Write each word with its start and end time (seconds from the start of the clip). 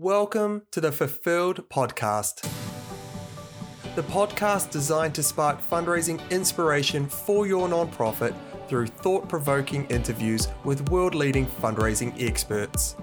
Welcome 0.00 0.62
to 0.70 0.80
the 0.80 0.92
Fulfilled 0.92 1.68
Podcast. 1.68 2.48
The 3.96 4.02
podcast 4.02 4.70
designed 4.70 5.14
to 5.16 5.22
spark 5.22 5.60
fundraising 5.60 6.18
inspiration 6.30 7.06
for 7.06 7.46
your 7.46 7.68
nonprofit 7.68 8.34
through 8.66 8.86
thought 8.86 9.28
provoking 9.28 9.84
interviews 9.88 10.48
with 10.64 10.88
world 10.88 11.14
leading 11.14 11.44
fundraising 11.44 12.14
experts. 12.18 12.96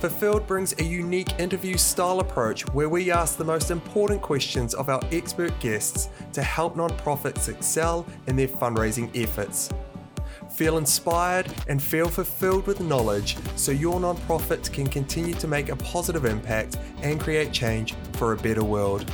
Fulfilled 0.00 0.44
brings 0.48 0.76
a 0.80 0.82
unique 0.82 1.38
interview 1.38 1.76
style 1.76 2.18
approach 2.18 2.62
where 2.74 2.88
we 2.88 3.12
ask 3.12 3.36
the 3.36 3.44
most 3.44 3.70
important 3.70 4.20
questions 4.20 4.74
of 4.74 4.88
our 4.88 5.00
expert 5.12 5.56
guests 5.60 6.08
to 6.32 6.42
help 6.42 6.74
nonprofits 6.74 7.48
excel 7.48 8.04
in 8.26 8.34
their 8.34 8.48
fundraising 8.48 9.08
efforts. 9.14 9.70
Feel 10.50 10.78
inspired 10.78 11.52
and 11.68 11.80
feel 11.80 12.08
fulfilled 12.08 12.66
with 12.66 12.80
knowledge 12.80 13.36
so 13.56 13.70
your 13.70 14.00
nonprofit 14.00 14.72
can 14.72 14.86
continue 14.86 15.34
to 15.34 15.46
make 15.46 15.68
a 15.68 15.76
positive 15.76 16.24
impact 16.24 16.78
and 17.02 17.20
create 17.20 17.52
change 17.52 17.94
for 18.14 18.32
a 18.32 18.36
better 18.36 18.64
world. 18.64 19.08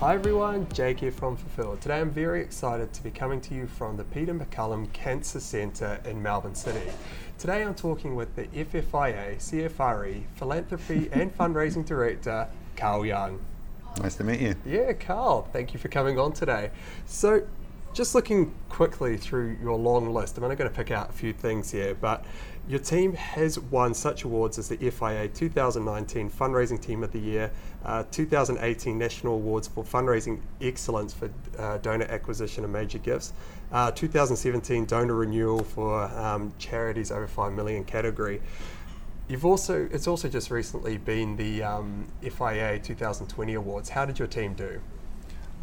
Hi 0.00 0.14
everyone, 0.14 0.66
Jake 0.72 1.00
here 1.00 1.12
from 1.12 1.36
Fulfilled. 1.36 1.80
Today 1.80 2.00
I'm 2.00 2.10
very 2.10 2.42
excited 2.42 2.92
to 2.92 3.02
be 3.02 3.10
coming 3.10 3.40
to 3.42 3.54
you 3.54 3.66
from 3.66 3.96
the 3.96 4.04
Peter 4.04 4.34
MacCallum 4.34 4.92
Cancer 4.92 5.40
Centre 5.40 6.00
in 6.04 6.22
Melbourne 6.22 6.54
City. 6.54 6.90
Today 7.38 7.62
I'm 7.62 7.74
talking 7.74 8.14
with 8.16 8.34
the 8.34 8.46
FFIA, 8.48 9.36
CFRE, 9.36 10.22
Philanthropy 10.34 11.08
and 11.12 11.36
Fundraising 11.36 11.86
Director, 11.86 12.48
Carl 12.76 13.06
Young. 13.06 13.40
Nice 14.02 14.16
to 14.16 14.24
meet 14.24 14.40
you. 14.40 14.54
Yeah, 14.66 14.92
Carl, 14.92 15.48
thank 15.52 15.72
you 15.72 15.80
for 15.80 15.88
coming 15.88 16.18
on 16.18 16.32
today. 16.32 16.70
So, 17.06 17.46
just 17.96 18.14
looking 18.14 18.54
quickly 18.68 19.16
through 19.16 19.56
your 19.62 19.78
long 19.78 20.12
list, 20.12 20.36
I'm 20.36 20.44
only 20.44 20.54
going 20.54 20.70
to 20.70 20.76
pick 20.76 20.90
out 20.90 21.08
a 21.08 21.12
few 21.14 21.32
things 21.32 21.70
here, 21.70 21.94
but 21.94 22.26
your 22.68 22.78
team 22.78 23.14
has 23.14 23.58
won 23.58 23.94
such 23.94 24.24
awards 24.24 24.58
as 24.58 24.68
the 24.68 24.76
FIA 24.76 25.28
2019 25.28 26.28
Fundraising 26.28 26.78
Team 26.78 27.02
of 27.02 27.10
the 27.12 27.18
Year, 27.18 27.50
uh, 27.86 28.04
2018 28.10 28.98
National 28.98 29.36
Awards 29.36 29.66
for 29.66 29.82
Fundraising 29.82 30.42
Excellence 30.60 31.14
for 31.14 31.30
uh, 31.58 31.78
Donor 31.78 32.04
Acquisition 32.04 32.64
and 32.64 32.72
Major 32.72 32.98
Gifts, 32.98 33.32
uh, 33.72 33.90
2017 33.92 34.84
Donor 34.84 35.14
Renewal 35.14 35.64
for 35.64 36.02
um, 36.18 36.52
Charities 36.58 37.10
Over 37.10 37.26
5 37.26 37.54
Million 37.54 37.82
category. 37.82 38.42
You've 39.26 39.46
also, 39.46 39.88
it's 39.90 40.06
also 40.06 40.28
just 40.28 40.50
recently 40.50 40.98
been 40.98 41.36
the 41.36 41.62
um, 41.62 42.06
FIA 42.20 42.78
2020 42.78 43.54
Awards. 43.54 43.88
How 43.88 44.04
did 44.04 44.18
your 44.18 44.28
team 44.28 44.52
do? 44.52 44.82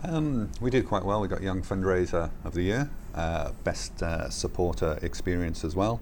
Um, 0.01 0.49
we 0.59 0.69
did 0.69 0.87
quite 0.87 1.05
well. 1.05 1.21
We 1.21 1.27
got 1.27 1.41
Young 1.41 1.61
Fundraiser 1.61 2.29
of 2.43 2.53
the 2.53 2.63
Year, 2.63 2.89
uh, 3.15 3.51
Best 3.63 4.01
uh, 4.01 4.29
Supporter 4.29 4.97
Experience 5.01 5.63
as 5.63 5.75
well. 5.75 6.01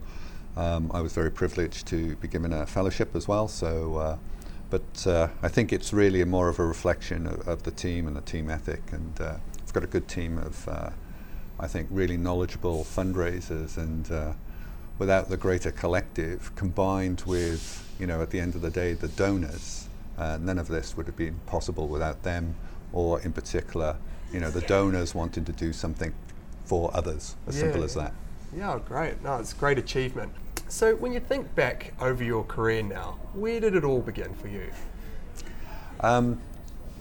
Um, 0.56 0.92
I 0.94 1.02
was 1.02 1.14
very 1.14 1.32
privileged 1.32 1.88
to 1.88 2.16
be 2.16 2.28
given 2.28 2.52
a 2.54 2.66
fellowship 2.66 3.16
as 3.16 3.28
well. 3.28 3.48
So, 3.48 3.96
uh, 3.98 4.18
but 4.70 5.08
uh, 5.08 5.28
I 5.44 5.50
think 5.50 5.74
it's 5.74 5.94
really 5.94 6.24
more 6.24 6.50
of 6.50 6.60
a 6.60 6.66
reflection 6.66 7.28
of, 7.28 7.48
of, 7.48 7.64
the 7.64 7.72
team 7.72 8.08
and 8.08 8.16
the 8.16 8.22
team 8.22 8.50
ethic. 8.50 8.82
And 8.92 9.22
uh, 9.22 9.36
we've 9.60 9.74
got 9.74 9.84
a 9.84 9.88
good 9.88 10.08
team 10.08 10.38
of, 10.38 10.68
uh, 10.68 10.90
I 11.60 11.68
think, 11.68 11.88
really 11.92 12.18
knowledgeable 12.18 12.84
fundraisers. 12.84 13.78
And 13.78 14.36
without 14.98 15.30
the 15.30 15.38
greater 15.38 15.72
collective, 15.72 16.56
combined 16.56 17.24
with, 17.26 17.88
you 18.00 18.08
know, 18.08 18.22
at 18.22 18.30
the 18.30 18.40
end 18.40 18.56
of 18.56 18.62
the 18.62 18.72
day, 18.72 18.94
the 18.94 19.10
donors, 19.10 19.88
none 20.18 20.58
of 20.58 20.70
this 20.70 20.98
would 20.98 21.06
have 21.08 21.18
been 21.18 21.40
possible 21.46 21.88
without 21.88 22.24
them 22.24 22.56
or 22.94 23.22
in 23.22 23.32
particular, 23.32 23.96
you 24.32 24.40
know, 24.40 24.50
the 24.50 24.62
donors 24.62 25.14
wanting 25.14 25.46
to 25.46 25.52
do 25.52 25.74
something 25.74 26.14
for 26.66 26.90
others, 26.94 27.36
as 27.48 27.56
yeah, 27.56 27.64
simple 27.64 27.84
as 27.84 27.96
that. 27.96 28.14
Yeah, 28.56 28.80
great. 28.86 29.22
No, 29.24 29.38
it's 29.38 29.54
a 29.54 29.56
great 29.56 29.78
achievement. 29.78 30.32
So 30.68 30.96
when 30.96 31.12
you 31.12 31.20
think 31.20 31.54
back 31.56 31.94
over 32.00 32.24
your 32.24 32.44
career 32.46 32.82
now, 32.82 33.20
where 33.34 33.60
did 33.60 33.76
it 33.76 33.84
all 33.84 34.00
begin 34.00 34.34
for 34.34 34.48
you? 34.48 34.72
Um, 36.00 36.42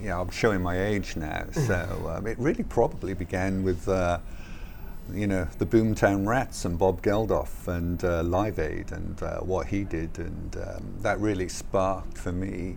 yeah, 0.03 0.21
I'm 0.21 0.31
showing 0.31 0.61
my 0.61 0.87
age 0.87 1.17
now, 1.17 1.47
so 1.53 2.15
um, 2.17 2.27
it 2.27 2.39
really 2.39 2.65
probably 2.65 3.15
began 3.15 3.63
with, 3.63 3.89
uh, 3.89 4.19
you 5.13 5.27
know, 5.27 5.47
the 5.59 5.67
Boomtown 5.67 6.27
Rats 6.27 6.65
and 6.65 6.79
Bob 6.79 7.03
Geldof 7.03 7.69
and 7.69 8.03
uh, 8.05 8.23
Live 8.23 8.59
Aid 8.59 8.93
and 8.93 9.23
uh, 9.23 9.39
what 9.39 9.67
he 9.69 9.84
did, 9.84 10.19
and 10.19 10.56
um, 10.56 10.95
that 11.00 11.21
really 11.21 11.49
sparked 11.49 12.19
for 12.19 12.33
me 12.33 12.77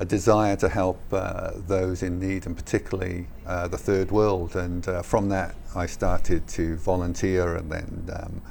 a 0.00 0.04
desire 0.04 0.56
to 0.56 0.68
help 0.68 1.00
uh, 1.12 1.50
those 1.66 2.02
in 2.02 2.20
need, 2.20 2.46
and 2.46 2.56
particularly 2.56 3.26
uh, 3.46 3.66
the 3.66 3.78
third 3.78 4.10
world. 4.10 4.54
And 4.54 4.86
uh, 4.88 5.02
from 5.02 5.28
that, 5.30 5.54
I 5.74 5.86
started 5.86 6.46
to 6.48 6.76
volunteer, 6.76 7.56
and 7.56 7.70
then, 7.70 8.10
um, 8.14 8.42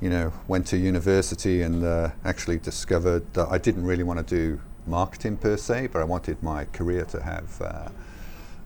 you 0.00 0.10
know, 0.10 0.32
went 0.48 0.66
to 0.68 0.76
university 0.76 1.62
and 1.62 1.84
uh, 1.84 2.10
actually 2.24 2.58
discovered 2.58 3.32
that 3.34 3.48
I 3.50 3.58
didn't 3.58 3.86
really 3.86 4.02
want 4.02 4.26
to 4.26 4.34
do 4.34 4.60
marketing 4.86 5.36
per 5.38 5.56
se, 5.56 5.88
but 5.92 6.02
I 6.02 6.04
wanted 6.04 6.42
my 6.42 6.66
career 6.66 7.04
to 7.06 7.22
have 7.22 7.62
uh, 7.62 7.88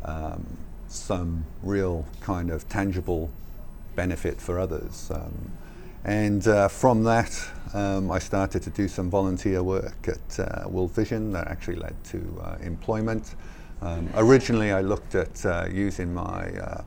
um, 0.05 0.47
some 0.89 1.45
real 1.63 2.07
kind 2.21 2.51
of 2.51 2.69
tangible 2.69 3.31
benefit 3.95 4.41
for 4.41 4.59
others. 4.59 5.11
Um, 5.15 5.53
and 6.07 6.47
uh, 6.47 6.69
from 6.69 7.03
that, 7.03 7.37
um, 7.75 8.13
I 8.13 8.21
started 8.21 8.63
to 8.63 8.71
do 8.71 8.87
some 8.87 9.11
volunteer 9.11 9.61
work 9.65 10.07
at 10.07 10.39
uh, 10.39 10.69
World 10.69 10.93
Vision 10.93 11.33
that 11.33 11.49
actually 11.49 11.75
led 11.75 11.97
to 12.05 12.43
uh, 12.45 12.57
employment. 12.63 13.35
Um, 13.83 14.09
originally, 14.15 14.71
I 14.71 14.83
looked 14.83 15.17
at 15.17 15.45
uh, 15.45 15.67
using 15.69 16.15
my 16.15 16.49
uh, 16.61 16.85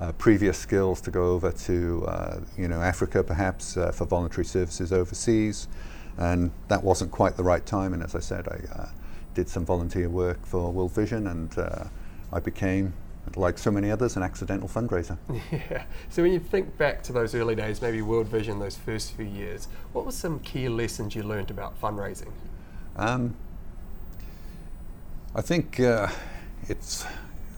uh, 0.00 0.12
previous 0.18 0.58
skills 0.58 1.00
to 1.02 1.12
go 1.12 1.26
over 1.30 1.52
to 1.52 2.42
you 2.58 2.66
know 2.66 2.82
Africa, 2.82 3.22
perhaps 3.22 3.74
for 3.74 4.04
voluntary 4.04 4.44
services 4.44 4.92
overseas, 4.92 5.68
and 6.18 6.50
that 6.66 6.82
wasn't 6.82 7.12
quite 7.12 7.36
the 7.36 7.44
right 7.44 7.64
time. 7.64 7.94
And 7.94 8.02
as 8.02 8.16
I 8.16 8.20
said, 8.20 8.48
I 8.48 8.88
did 9.34 9.48
some 9.48 9.64
volunteer 9.64 10.08
work 10.08 10.44
for 10.44 10.72
World 10.72 10.90
Vision, 10.90 11.28
and 11.28 11.56
I 12.32 12.40
became 12.40 12.94
like 13.34 13.58
so 13.58 13.70
many 13.70 13.90
others, 13.90 14.16
an 14.16 14.22
accidental 14.22 14.68
fundraiser. 14.68 15.18
Yeah. 15.50 15.84
So 16.10 16.22
when 16.22 16.32
you 16.32 16.40
think 16.40 16.76
back 16.76 17.02
to 17.04 17.12
those 17.12 17.34
early 17.34 17.54
days, 17.54 17.80
maybe 17.82 18.02
World 18.02 18.28
Vision, 18.28 18.58
those 18.58 18.76
first 18.76 19.12
few 19.12 19.24
years, 19.24 19.68
what 19.92 20.04
were 20.04 20.12
some 20.12 20.40
key 20.40 20.68
lessons 20.68 21.14
you 21.14 21.22
learned 21.22 21.50
about 21.50 21.80
fundraising? 21.80 22.30
Um, 22.96 23.34
I 25.34 25.42
think 25.42 25.80
uh, 25.80 26.08
it's 26.68 27.04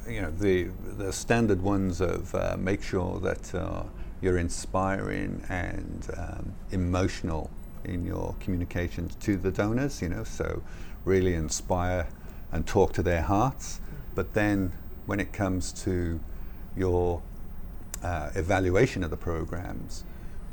you 0.08 0.22
know 0.22 0.30
the 0.30 0.68
the 0.96 1.12
standard 1.12 1.62
ones 1.62 2.00
of 2.00 2.34
uh, 2.34 2.56
make 2.58 2.82
sure 2.82 3.20
that 3.20 3.54
uh, 3.54 3.84
you're 4.20 4.38
inspiring 4.38 5.42
and 5.48 6.08
um, 6.16 6.52
emotional 6.72 7.50
in 7.84 8.04
your 8.04 8.34
communications 8.40 9.14
to 9.16 9.36
the 9.36 9.50
donors. 9.50 10.02
You 10.02 10.08
know, 10.08 10.24
so 10.24 10.62
really 11.04 11.34
inspire 11.34 12.08
and 12.52 12.66
talk 12.66 12.92
to 12.94 13.02
their 13.02 13.22
hearts, 13.22 13.80
but 14.14 14.34
then 14.34 14.72
when 15.08 15.20
it 15.20 15.32
comes 15.32 15.72
to 15.72 16.20
your 16.76 17.22
uh, 18.02 18.28
evaluation 18.34 19.02
of 19.02 19.08
the 19.08 19.16
programs, 19.16 20.04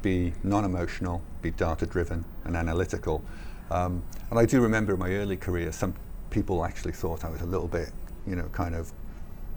be 0.01 0.33
non-emotional, 0.43 1.21
be 1.41 1.51
data-driven 1.51 2.23
and 2.45 2.55
analytical. 2.55 3.21
Um, 3.69 4.01
and 4.29 4.39
I 4.39 4.45
do 4.45 4.61
remember 4.61 4.93
in 4.93 4.99
my 4.99 5.11
early 5.11 5.35
career, 5.35 5.73
some 5.73 5.93
people 6.29 6.63
actually 6.63 6.93
thought 6.93 7.25
I 7.25 7.29
was 7.29 7.41
a 7.41 7.45
little 7.45 7.67
bit, 7.67 7.91
you 8.25 8.37
know, 8.37 8.47
kind 8.53 8.75
of 8.75 8.93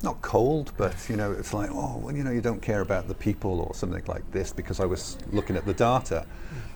not 0.03 0.20
cold, 0.20 0.72
but 0.76 0.97
you 1.08 1.14
know, 1.14 1.31
it's 1.31 1.54
like, 1.54 1.70
oh, 1.72 2.00
well, 2.03 2.16
you 2.16 2.25
know, 2.25 2.32
you 2.32 2.41
don't 2.41 2.60
care 2.60 2.81
about 2.81 3.06
the 3.06 3.14
people 3.14 3.60
or 3.60 3.75
something 3.76 4.03
like 4.08 4.28
this 4.32 4.53
because 4.53 4.81
I 4.81 4.84
was 4.84 5.16
looking 5.31 5.54
at 5.54 5.64
the 5.64 5.75
data. 5.75 6.26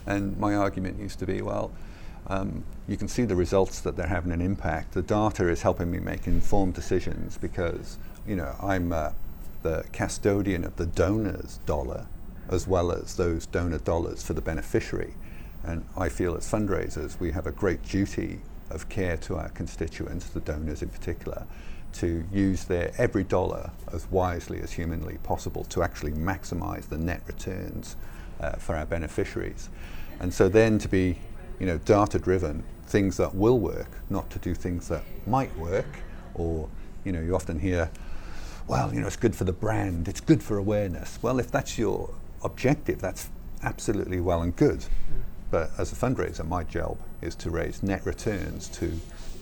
And 0.06 0.38
my 0.38 0.55
argument 0.55 1.00
used 1.00 1.19
to 1.19 1.27
be, 1.27 1.43
well, 1.43 1.72
um, 2.28 2.62
you 2.87 2.97
can 2.97 3.09
see 3.09 3.25
the 3.25 3.34
results 3.34 3.81
that 3.81 3.97
they're 3.97 4.06
having 4.06 4.31
an 4.31 4.41
impact. 4.41 4.93
The 4.93 5.03
data 5.03 5.49
is 5.49 5.62
helping 5.62 5.91
me 5.91 5.99
make 5.99 6.28
informed 6.28 6.75
decisions 6.75 7.37
because 7.37 7.99
you 8.27 8.37
know, 8.37 8.55
I'm 8.60 8.93
uh, 8.93 9.10
the 9.62 9.84
custodian 9.93 10.65
of 10.65 10.77
the 10.77 10.87
donor's 10.87 11.59
dollar 11.66 12.06
as 12.49 12.66
well 12.66 12.93
as 12.93 13.16
those 13.16 13.47
donor 13.47 13.78
dollars 13.78 14.22
for 14.22 14.34
the 14.34 14.41
beneficiary. 14.41 15.15
And 15.65 15.84
I 15.97 16.09
feel 16.09 16.37
as 16.37 16.50
fundraisers, 16.50 17.19
we 17.21 17.31
have 17.32 17.47
a 17.47 17.53
great 17.53 17.82
duty 17.82 18.41
of 18.71 18.88
care 18.88 19.16
to 19.19 19.37
our 19.37 19.49
constituents, 19.50 20.27
the 20.27 20.41
donors 20.41 20.82
in 20.82 20.88
particular, 20.88 21.47
to 21.94 22.25
use 22.32 22.64
their 22.64 22.93
every 22.99 23.23
dollar 23.23 23.70
as 23.93 24.11
wisely 24.11 24.61
as 24.61 24.73
humanly 24.73 25.19
possible 25.23 25.64
to 25.64 25.82
actually 25.82 26.12
maximize 26.12 26.88
the 26.88 26.99
net 26.99 27.23
returns 27.26 27.97
uh, 28.41 28.52
for 28.52 28.75
our 28.75 28.87
beneficiaries. 28.87 29.69
And 30.20 30.32
so 30.32 30.49
then 30.49 30.79
to 30.79 30.88
be, 30.88 31.19
you 31.61 31.67
know, 31.67 31.79
data 31.79 32.19
driven, 32.19 32.64
things 32.87 33.17
that 33.19 33.35
will 33.35 33.58
work, 33.58 33.91
not 34.11 34.31
to 34.31 34.38
do 34.38 34.55
things 34.55 34.88
that 34.88 35.05
might 35.26 35.56
work, 35.56 35.87
or, 36.35 36.69
you 37.05 37.12
know, 37.12 37.20
you 37.20 37.35
often 37.35 37.58
hear, 37.58 37.91
well, 38.73 38.95
you 38.95 39.03
know, 39.03 39.07
it's 39.07 39.17
good 39.17 39.37
for 39.37 39.45
the 39.45 39.53
brand, 39.53 40.09
it's 40.09 40.23
good 40.23 40.43
for 40.43 40.57
awareness. 40.57 41.19
Well, 41.21 41.39
if 41.39 41.51
that's 41.51 41.77
your 41.77 42.09
objective, 42.43 43.03
that's 43.03 43.29
absolutely 43.63 44.19
well 44.19 44.41
and 44.41 44.57
good. 44.57 44.79
Mm. 44.79 44.87
But 45.51 45.73
as 45.77 45.93
a 45.93 45.95
fundraiser, 45.95 46.49
my 46.49 46.65
job 46.65 46.97
is 47.21 47.35
to 47.35 47.51
raise 47.51 47.83
net 47.83 48.07
returns 48.07 48.69
to, 48.69 48.99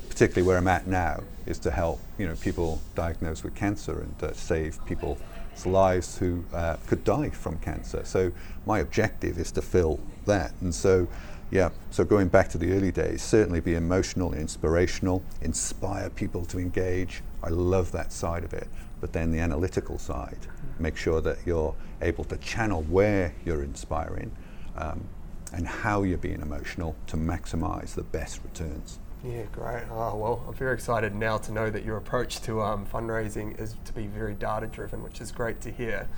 particularly 0.08 0.44
where 0.44 0.58
I'm 0.58 0.66
at 0.66 0.88
now, 0.88 1.22
is 1.46 1.60
to 1.60 1.70
help 1.70 2.00
you 2.18 2.26
know 2.26 2.34
people 2.40 2.82
diagnosed 2.96 3.44
with 3.44 3.54
cancer 3.54 4.00
and 4.00 4.16
uh, 4.20 4.32
save 4.32 4.84
people's 4.84 5.20
lives 5.64 6.18
who 6.18 6.44
uh, 6.52 6.78
could 6.88 7.04
die 7.04 7.30
from 7.30 7.56
cancer. 7.58 8.04
So 8.04 8.32
my 8.66 8.80
objective 8.80 9.38
is 9.38 9.52
to 9.52 9.62
fill 9.62 10.00
that, 10.26 10.50
and 10.60 10.74
so 10.74 11.06
Yeah, 11.52 11.70
so 11.90 12.04
going 12.04 12.28
back 12.28 12.48
to 12.50 12.58
the 12.58 12.72
early 12.72 12.92
days, 12.92 13.22
certainly 13.22 13.60
be 13.60 13.74
emotional, 13.74 14.32
inspirational, 14.34 15.20
inspire 15.42 16.08
people 16.08 16.44
to 16.44 16.58
engage. 16.58 17.22
I 17.42 17.48
love 17.48 17.90
that 17.90 18.12
side 18.12 18.44
of 18.44 18.52
it. 18.54 18.68
But 19.00 19.12
then 19.12 19.32
the 19.32 19.38
analytical 19.38 19.98
side, 19.98 20.46
make 20.78 20.96
sure 20.96 21.20
that 21.20 21.38
you're 21.46 21.74
able 22.02 22.24
to 22.24 22.36
channel 22.36 22.82
where 22.82 23.34
you're 23.44 23.62
inspiring 23.62 24.32
um, 24.76 25.08
and 25.52 25.66
how 25.66 26.02
you're 26.02 26.18
being 26.18 26.42
emotional 26.42 26.96
to 27.08 27.16
maximize 27.16 27.94
the 27.94 28.02
best 28.02 28.40
returns. 28.44 28.98
Yeah, 29.22 29.42
great. 29.52 29.82
Oh, 29.90 30.16
well, 30.16 30.44
I'm 30.48 30.54
very 30.54 30.72
excited 30.72 31.14
now 31.14 31.36
to 31.38 31.52
know 31.52 31.68
that 31.68 31.84
your 31.84 31.98
approach 31.98 32.40
to 32.42 32.62
um, 32.62 32.86
fundraising 32.86 33.60
is 33.60 33.76
to 33.84 33.92
be 33.92 34.06
very 34.06 34.32
data 34.32 34.66
driven, 34.66 35.02
which 35.02 35.20
is 35.20 35.30
great 35.30 35.60
to 35.60 35.70
hear. 35.70 36.08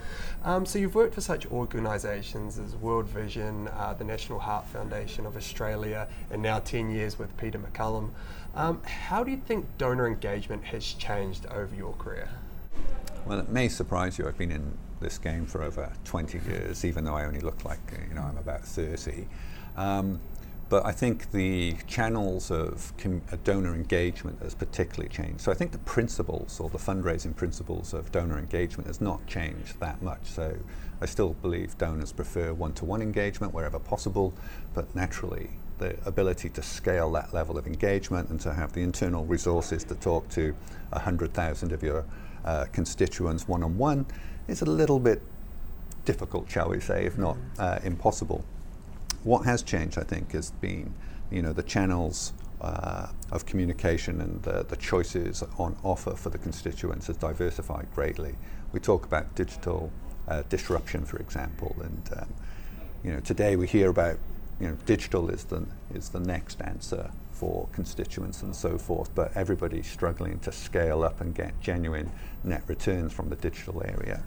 Um, 0.45 0.65
so, 0.65 0.79
you've 0.79 0.95
worked 0.95 1.15
for 1.15 1.21
such 1.21 1.45
organisations 1.47 2.61
as 2.61 2.77
World 2.77 3.09
Vision, 3.09 3.67
uh, 3.69 3.95
the 3.95 4.05
National 4.05 4.39
Heart 4.39 4.69
Foundation 4.69 5.27
of 5.27 5.37
Australia, 5.37 6.07
and 6.31 6.41
now 6.43 6.61
10 6.61 6.91
years 6.91 7.19
with 7.19 7.37
Peter 7.37 7.59
MacCallum. 7.59 8.11
Um, 8.55 8.81
how 8.85 9.25
do 9.25 9.33
you 9.33 9.39
think 9.39 9.67
donor 9.79 10.07
engagement 10.07 10.65
has 10.67 10.85
changed 10.85 11.47
over 11.47 11.75
your 11.75 11.95
career? 11.95 12.29
Well, 13.27 13.39
it 13.39 13.49
may 13.49 13.69
surprise 13.69 14.19
you. 14.19 14.27
I've 14.27 14.39
been 14.39 14.51
in 14.51 14.77
this 15.01 15.19
game 15.19 15.47
for 15.47 15.63
over 15.63 15.93
20 16.05 16.39
years, 16.51 16.85
even 16.85 17.05
though 17.05 17.15
I 17.15 17.25
only 17.25 17.41
look 17.41 17.65
like 17.65 17.81
you 18.09 18.15
know 18.15 18.23
I'm 18.23 18.37
about 18.37 18.65
30. 18.65 19.27
Um, 19.77 20.21
but 20.69 20.87
I 20.87 20.93
think 20.93 21.33
the 21.33 21.77
channels 21.87 22.51
of 22.51 22.95
com- 22.97 23.21
uh, 23.31 23.37
donor 23.45 23.75
engagement 23.75 24.43
has 24.43 24.55
particularly 24.55 25.11
changed. 25.11 25.43
So 25.43 25.53
I 25.53 25.55
think 25.55 25.71
the 25.71 25.79
principles 25.79 26.59
or 26.61 26.71
the 26.71 26.79
fundraising 26.79 27.37
principles 27.37 27.93
of 27.93 28.11
donor 28.11 28.39
engagement 28.39 28.87
has 28.87 29.01
not 29.01 29.27
changed 29.27 29.79
that 29.81 30.01
much. 30.01 30.25
So 30.25 30.57
I 31.01 31.07
still 31.07 31.35
believe 31.43 31.77
donors 31.77 32.11
prefer 32.11 32.55
one-to-one 32.55 33.03
engagement 33.03 33.53
wherever 33.53 33.79
possible, 33.79 34.33
but 34.73 34.95
naturally 34.97 35.51
the 35.77 35.97
ability 36.07 36.49
to 36.49 36.63
scale 36.63 37.11
that 37.13 37.35
level 37.35 37.59
of 37.59 37.67
engagement 37.67 38.31
and 38.31 38.41
to 38.41 38.55
have 38.55 38.73
the 38.73 38.81
internal 38.81 39.27
resources 39.27 39.85
to 39.85 39.95
talk 39.97 40.29
to 40.31 40.55
100,000 40.91 41.73
of 41.73 41.83
your 41.83 42.05
uh, 42.45 42.67
constituents 42.73 43.49
one-on-one 43.49 44.07
is 44.49 44.63
a 44.63 44.67
little 44.67 44.99
bit 44.99 45.23
difficult, 46.05 46.51
shall 46.51 46.69
we 46.69 46.81
say, 46.81 47.05
if 47.05 47.17
not 47.17 47.37
uh, 47.59 47.79
impossible. 47.85 48.45
What 49.25 49.45
has 49.45 49.63
changed, 49.63 49.99
I 49.99 50.03
think, 50.03 50.33
has 50.33 50.51
been 50.51 50.95
you 51.31 51.43
know 51.43 51.53
the 51.53 51.63
channels 51.63 52.33
uh, 52.61 53.09
of 53.31 53.47
communication 53.47 54.21
and 54.21 54.43
the, 54.43 54.65
the, 54.65 54.77
choices 54.77 55.43
on 55.59 55.75
offer 55.83 56.13
for 56.13 56.31
the 56.31 56.39
constituents 56.39 57.07
has 57.09 57.17
diversified 57.17 57.89
greatly. 57.95 58.35
We 58.73 58.79
talk 58.79 59.05
about 59.05 59.35
digital 59.35 59.91
uh, 60.29 60.43
disruption, 60.49 61.05
for 61.05 61.17
example, 61.19 61.75
and 61.83 62.11
um, 62.19 62.29
you 63.03 63.13
know 63.13 63.21
today 63.21 63.57
we 63.57 63.67
hear 63.67 63.89
about 63.91 64.19
you 64.61 64.69
know 64.69 64.77
digital 64.87 65.31
is 65.31 65.45
the 65.45 65.67
is 65.95 66.11
the 66.11 66.21
next 66.21 66.61
answer 66.61 67.11
for 67.43 67.67
constituents 67.73 68.45
and 68.45 68.55
so 68.55 68.79
forth, 68.79 69.13
but 69.17 69.37
everybody's 69.37 69.89
struggling 69.89 70.39
to 70.39 70.53
scale 70.53 71.03
up 71.03 71.21
and 71.21 71.35
get 71.35 71.61
genuine 71.61 72.09
net 72.45 72.63
returns 72.69 73.13
from 73.13 73.29
the 73.31 73.35
digital 73.35 73.83
area. 73.85 74.23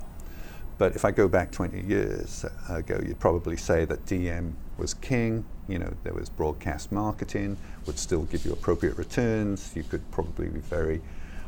But 0.78 0.98
if 0.98 1.06
I 1.06 1.12
go 1.12 1.30
back 1.30 1.50
20 1.50 1.80
years 1.80 2.44
ago, 2.68 3.00
you'd 3.08 3.22
probably 3.22 3.56
say 3.56 3.86
that 3.86 4.06
DM 4.06 4.52
was 4.78 4.94
king. 4.96 5.46
You 5.70 5.80
know, 5.80 5.94
there 6.04 6.14
was 6.14 6.28
broadcast 6.28 6.92
marketing, 6.92 7.56
would 7.86 7.98
still 7.98 8.24
give 8.24 8.46
you 8.46 8.52
appropriate 8.52 8.98
returns. 8.98 9.72
You 9.74 9.84
could 9.84 10.04
probably 10.12 10.50
be 10.50 10.60
very 10.60 11.02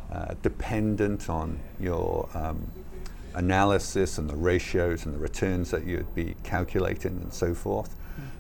uh, 0.10 0.36
dependent 0.42 1.30
on 1.30 1.60
your 1.82 2.30
um, 2.34 2.72
analysis 3.34 4.18
and 4.18 4.30
the 4.30 4.38
ratios 4.38 5.06
and 5.06 5.14
the 5.14 5.20
returns 5.20 5.72
that 5.72 5.86
you'd 5.86 6.16
be 6.16 6.34
calculating 6.44 7.20
and 7.22 7.34
so 7.34 7.54
forth. 7.54 7.94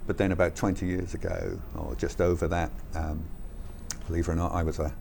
But 0.07 0.17
then 0.17 0.31
about 0.31 0.55
20 0.55 0.85
years 0.85 1.13
ago, 1.13 1.59
or 1.75 1.93
just 1.95 2.21
over 2.21 2.47
that, 2.47 2.71
um, 2.95 3.25
believe 4.07 4.29
it 4.29 4.31
or 4.31 4.35
not, 4.35 4.53
I 4.53 4.63
was 4.63 4.79
a, 4.79 4.93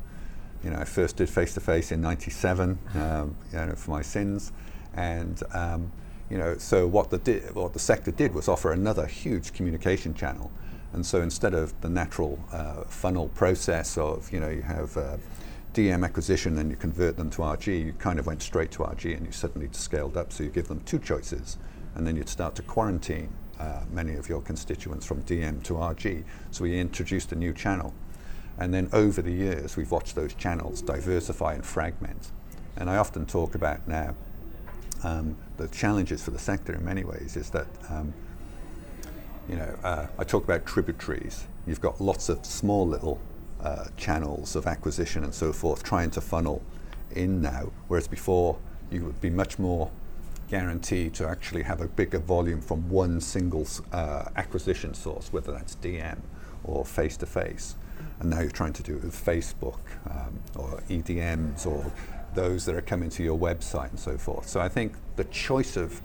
you 0.64 0.70
know, 0.70 0.78
I 0.78 0.84
first 0.84 1.16
did 1.16 1.30
face 1.30 1.54
to 1.54 1.60
face 1.60 1.92
in 1.92 2.02
'97, 2.02 2.78
um, 2.96 3.36
you 3.52 3.58
know, 3.58 3.74
for 3.76 3.92
my 3.92 4.02
sins. 4.02 4.52
And 4.94 5.40
um, 5.54 5.92
you 6.28 6.38
know, 6.38 6.58
so 6.58 6.88
what 6.88 7.10
the 7.10 7.18
di- 7.18 7.38
what 7.52 7.72
the 7.72 7.78
sector 7.78 8.10
did 8.10 8.34
was 8.34 8.48
offer 8.48 8.72
another 8.72 9.06
huge 9.06 9.52
communication 9.52 10.12
channel. 10.12 10.50
And 10.92 11.06
so 11.06 11.20
instead 11.20 11.54
of 11.54 11.78
the 11.82 11.88
natural 11.88 12.40
uh, 12.52 12.82
funnel 12.84 13.28
process 13.28 13.96
of 13.96 14.32
you 14.32 14.40
know 14.40 14.48
you 14.48 14.62
have 14.62 14.96
uh, 14.96 15.18
DM 15.72 16.04
acquisition 16.04 16.58
and 16.58 16.68
you 16.68 16.76
convert 16.76 17.16
them 17.16 17.30
to 17.30 17.42
RG, 17.42 17.84
you 17.84 17.92
kind 17.92 18.18
of 18.18 18.26
went 18.26 18.42
straight 18.42 18.72
to 18.72 18.78
RG 18.78 19.16
and 19.16 19.24
you 19.24 19.30
suddenly 19.30 19.68
scaled 19.70 20.16
up. 20.16 20.32
So 20.32 20.42
you 20.42 20.50
give 20.50 20.66
them 20.66 20.80
two 20.80 20.98
choices, 20.98 21.58
and 21.94 22.04
then 22.04 22.16
you'd 22.16 22.28
start 22.28 22.56
to 22.56 22.62
quarantine 22.62 23.28
uh, 23.58 23.82
many 23.90 24.14
of 24.14 24.28
your 24.28 24.40
constituents 24.40 25.06
from 25.06 25.22
DM 25.22 25.62
to 25.64 25.74
RG. 25.74 26.24
So 26.50 26.64
we 26.64 26.78
introduced 26.78 27.32
a 27.32 27.36
new 27.36 27.52
channel. 27.52 27.94
And 28.58 28.72
then 28.72 28.88
over 28.92 29.20
the 29.22 29.32
years, 29.32 29.76
we've 29.76 29.90
watched 29.90 30.14
those 30.14 30.34
channels 30.34 30.80
diversify 30.82 31.54
and 31.54 31.64
fragment. 31.64 32.30
And 32.76 32.88
I 32.88 32.96
often 32.96 33.26
talk 33.26 33.54
about 33.54 33.86
now 33.86 34.14
um, 35.02 35.36
the 35.56 35.68
challenges 35.68 36.22
for 36.22 36.30
the 36.30 36.38
sector 36.38 36.74
in 36.74 36.84
many 36.84 37.04
ways 37.04 37.36
is 37.36 37.50
that 37.50 37.66
um, 37.90 38.12
you 39.48 39.56
know 39.56 39.76
uh, 39.84 40.06
I 40.18 40.24
talk 40.24 40.44
about 40.44 40.66
tributaries. 40.66 41.46
You've 41.66 41.80
got 41.80 42.00
lots 42.00 42.28
of 42.28 42.44
small 42.44 42.86
little 42.86 43.20
uh, 43.60 43.86
channels 43.96 44.56
of 44.56 44.66
acquisition 44.66 45.24
and 45.24 45.34
so 45.34 45.52
forth 45.52 45.82
trying 45.82 46.10
to 46.12 46.20
funnel 46.20 46.62
in 47.12 47.40
now, 47.40 47.72
whereas 47.88 48.08
before 48.08 48.58
you 48.90 49.04
would 49.04 49.20
be 49.20 49.30
much 49.30 49.58
more 49.58 49.90
guaranteed 50.48 51.14
to 51.14 51.28
actually 51.28 51.62
have 51.62 51.80
a 51.80 51.88
bigger 51.88 52.18
volume 52.18 52.60
from 52.60 52.88
one 52.88 53.20
single 53.20 53.66
uh, 53.92 54.24
acquisition 54.36 54.94
source, 54.94 55.32
whether 55.32 55.52
that's 55.52 55.76
DM 55.76 56.18
or 56.64 56.84
face 56.84 57.16
to 57.18 57.26
face. 57.26 57.76
And 58.20 58.30
now 58.30 58.40
you're 58.40 58.50
trying 58.50 58.72
to 58.74 58.82
do 58.82 58.96
it 58.96 59.04
with 59.04 59.14
Facebook 59.14 59.80
um, 60.08 60.38
or 60.56 60.80
EDMs 60.88 61.66
or 61.66 61.90
those 62.34 62.64
that 62.66 62.74
are 62.74 62.82
coming 62.82 63.10
to 63.10 63.22
your 63.22 63.38
website 63.38 63.90
and 63.90 63.98
so 63.98 64.16
forth. 64.18 64.48
So 64.48 64.60
I 64.60 64.68
think 64.68 64.94
the 65.16 65.24
choice 65.24 65.76
of 65.76 66.00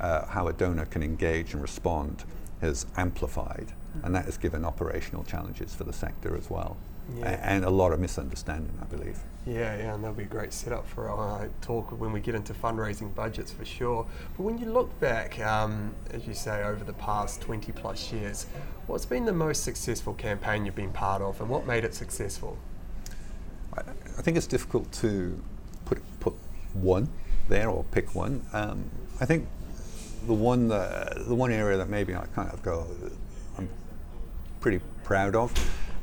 uh, 0.00 0.26
how 0.26 0.48
a 0.48 0.52
donor 0.52 0.84
can 0.84 1.02
engage 1.02 1.54
and 1.54 1.62
respond 1.62 2.24
has 2.60 2.86
amplified, 2.96 3.72
and 4.02 4.14
that 4.14 4.24
has 4.24 4.36
given 4.36 4.64
operational 4.64 5.24
challenges 5.24 5.74
for 5.74 5.84
the 5.84 5.92
sector 5.92 6.36
as 6.36 6.50
well. 6.50 6.76
Yeah. 7.14 7.40
And 7.42 7.64
a 7.64 7.70
lot 7.70 7.92
of 7.92 8.00
misunderstanding, 8.00 8.76
I 8.82 8.84
believe. 8.84 9.18
Yeah, 9.46 9.76
yeah, 9.76 9.94
and 9.94 10.02
that'll 10.02 10.16
be 10.16 10.24
a 10.24 10.26
great 10.26 10.52
setup 10.52 10.88
for 10.88 11.08
our 11.08 11.44
uh, 11.44 11.48
talk 11.60 11.92
when 12.00 12.12
we 12.12 12.20
get 12.20 12.34
into 12.34 12.52
fundraising 12.52 13.14
budgets 13.14 13.52
for 13.52 13.64
sure. 13.64 14.04
But 14.36 14.42
when 14.42 14.58
you 14.58 14.66
look 14.66 14.98
back, 14.98 15.38
um, 15.38 15.94
as 16.10 16.26
you 16.26 16.34
say, 16.34 16.64
over 16.64 16.82
the 16.82 16.94
past 16.94 17.40
20 17.42 17.70
plus 17.72 18.12
years, 18.12 18.46
what's 18.88 19.06
been 19.06 19.24
the 19.24 19.32
most 19.32 19.62
successful 19.62 20.14
campaign 20.14 20.66
you've 20.66 20.74
been 20.74 20.92
part 20.92 21.22
of 21.22 21.40
and 21.40 21.48
what 21.48 21.64
made 21.64 21.84
it 21.84 21.94
successful? 21.94 22.58
I, 23.74 23.82
I 24.18 24.22
think 24.22 24.36
it's 24.36 24.48
difficult 24.48 24.90
to 24.92 25.40
put 25.84 26.02
put 26.18 26.34
one 26.72 27.08
there 27.48 27.70
or 27.70 27.84
pick 27.84 28.16
one. 28.16 28.44
Um, 28.52 28.90
I 29.20 29.26
think 29.26 29.46
the 30.26 30.34
one 30.34 30.66
the, 30.66 31.24
the 31.28 31.34
one 31.34 31.52
area 31.52 31.76
that 31.76 31.88
maybe 31.88 32.16
I 32.16 32.26
kind 32.34 32.50
of 32.50 32.62
go 32.62 32.86
I'm 33.56 33.68
pretty 34.60 34.80
proud 35.04 35.36
of, 35.36 35.52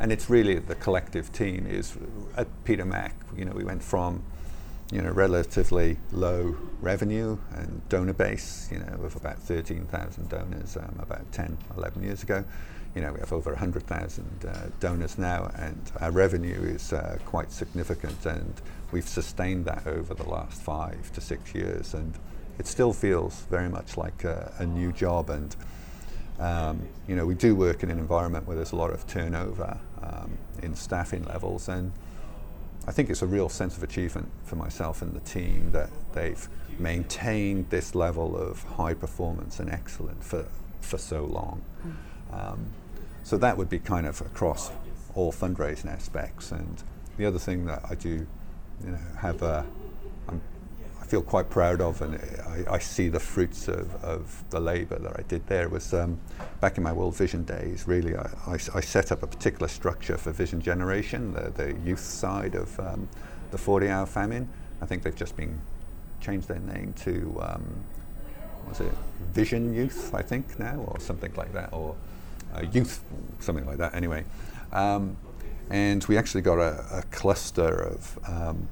and 0.04 0.12
it's 0.12 0.30
really 0.30 0.60
the 0.60 0.76
collective 0.76 1.32
team 1.32 1.66
is 1.66 1.98
at 2.36 2.46
Peter 2.66 2.84
Mac. 2.84 3.16
You 3.38 3.46
know, 3.46 3.54
we 3.54 3.64
went 3.64 3.82
from 3.82 4.22
you 4.92 5.02
know 5.02 5.12
relatively 5.12 5.98
low 6.12 6.58
revenue 6.82 7.38
and 7.54 7.82
donor 7.88 8.12
base. 8.12 8.68
You 8.70 8.80
know, 8.80 9.00
of 9.02 9.16
about 9.16 9.40
13,000 9.40 10.28
donors 10.28 10.76
um, 10.76 11.00
about 11.00 11.32
10, 11.32 11.58
11 11.78 12.04
years 12.04 12.22
ago. 12.22 12.44
You 12.94 13.02
know, 13.02 13.14
we 13.14 13.20
have 13.22 13.32
over 13.32 13.52
100,000 13.52 14.46
uh, 14.46 14.68
donors 14.82 15.18
now, 15.18 15.50
and 15.56 15.82
our 16.02 16.12
revenue 16.12 16.62
is 16.62 16.92
uh, 16.92 17.18
quite 17.26 17.52
significant 17.52 18.26
and 18.26 18.54
we've 18.92 19.08
sustained 19.08 19.66
that 19.66 19.88
over 19.88 20.14
the 20.14 20.30
last 20.30 20.62
five 20.62 21.14
to 21.14 21.22
six 21.22 21.56
years, 21.56 21.94
and 21.94 22.14
it 22.60 22.68
still 22.68 22.92
feels 22.92 23.46
very 23.50 23.70
much 23.70 23.96
like 23.96 24.26
a, 24.26 24.52
a 24.60 24.66
new 24.66 24.92
job. 24.92 25.30
And 25.30 25.56
um, 26.40 26.82
you 27.08 27.16
know, 27.16 27.26
we 27.26 27.36
do 27.36 27.56
work 27.56 27.84
in 27.84 27.90
an 27.90 28.00
environment 28.00 28.46
where 28.46 28.58
there's 28.58 28.74
a 28.74 28.76
lot 28.76 28.92
of 28.92 29.08
turnover 29.08 29.80
um, 30.04 30.38
in 30.62 30.76
staffing 30.76 31.24
levels, 31.26 31.70
and 31.70 31.92
I 32.88 32.92
think 32.92 33.10
it's 33.10 33.22
a 33.22 33.28
real 33.28 33.50
sense 33.50 33.78
of 33.78 33.84
achievement 33.84 34.30
for 34.44 34.58
myself 34.58 35.02
and 35.02 35.14
the 35.14 35.22
team 35.22 35.72
that 35.72 35.90
they've 36.14 36.50
maintained 36.80 37.70
this 37.70 37.96
level 37.96 38.36
of 38.36 38.64
high 38.64 38.94
performance 38.94 39.60
and 39.60 39.70
excellence 39.70 40.26
for 40.26 40.46
for 40.82 40.98
so 40.98 41.24
long. 41.24 41.64
Um, 42.32 42.66
so 43.24 43.38
that 43.38 43.58
would 43.58 43.70
be 43.70 43.80
kind 43.80 44.06
of 44.06 44.20
across 44.22 44.72
all 45.16 45.32
fundraising 45.32 45.88
aspects. 45.88 46.52
And 46.52 46.84
the 47.18 47.26
other 47.26 47.40
thing 47.40 47.66
that 47.66 47.84
I 47.90 47.96
do 47.96 48.28
you 48.84 48.92
know, 48.92 49.00
have 49.20 49.42
a, 49.42 49.66
feel 51.14 51.22
quite 51.22 51.48
proud 51.48 51.80
of, 51.80 52.02
and 52.02 52.16
I, 52.68 52.74
I 52.74 52.80
see 52.80 53.08
the 53.08 53.20
fruits 53.20 53.68
of, 53.68 54.04
of 54.04 54.44
the 54.50 54.60
labour 54.60 54.98
that 54.98 55.20
I 55.20 55.22
did 55.22 55.46
there. 55.46 55.70
Was 55.70 55.94
um, 55.94 56.20
back 56.60 56.78
in 56.80 56.84
my 56.84 56.92
World 56.92 57.16
Vision 57.16 57.44
days. 57.44 57.88
Really, 57.88 58.16
I, 58.18 58.28
I, 58.48 58.54
I, 58.54 58.82
set 58.82 59.12
up 59.12 59.22
a 59.22 59.28
particular 59.28 59.68
structure 59.68 60.18
for 60.18 60.32
vision 60.32 60.60
generation, 60.60 61.32
the, 61.34 61.52
the 61.52 61.76
youth 61.86 62.00
side 62.00 62.56
of 62.56 62.80
um, 62.80 63.08
the 63.52 63.60
40-hour 63.60 64.08
famine. 64.08 64.50
I 64.82 64.88
think 64.88 65.04
they've 65.04 65.16
just 65.16 65.38
been 65.38 65.62
changed 66.20 66.48
their 66.48 66.62
name 66.62 66.94
to 67.04 67.40
um, 67.44 67.84
was 68.68 68.80
it 68.80 68.92
Vision 69.34 69.72
Youth? 69.72 70.16
I 70.16 70.24
think 70.24 70.58
now, 70.58 70.84
or 70.88 71.00
something 71.00 71.32
like 71.36 71.54
that, 71.54 71.72
or 71.74 71.96
uh, 72.56 72.64
youth, 72.72 73.04
something 73.40 73.68
like 73.68 73.78
that. 73.78 73.94
Anyway, 73.94 74.26
um, 74.72 75.16
and 75.70 76.04
we 76.06 76.18
actually 76.18 76.42
got 76.42 76.58
a, 76.58 76.84
a 76.92 77.04
cluster 77.12 77.84
of 77.84 78.18
um, 78.28 78.68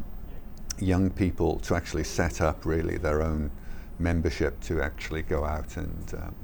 young 0.80 1.10
people 1.10 1.60
to 1.60 1.76
actually 1.76 2.04
set 2.04 2.42
up 2.42 2.66
really 2.66 2.98
their 2.98 3.22
own 3.22 3.52
membership 4.00 4.60
to 4.62 4.82
actually 4.82 5.22
go 5.22 5.46
out 5.46 5.78
and 5.78 6.14
um, 6.16 6.36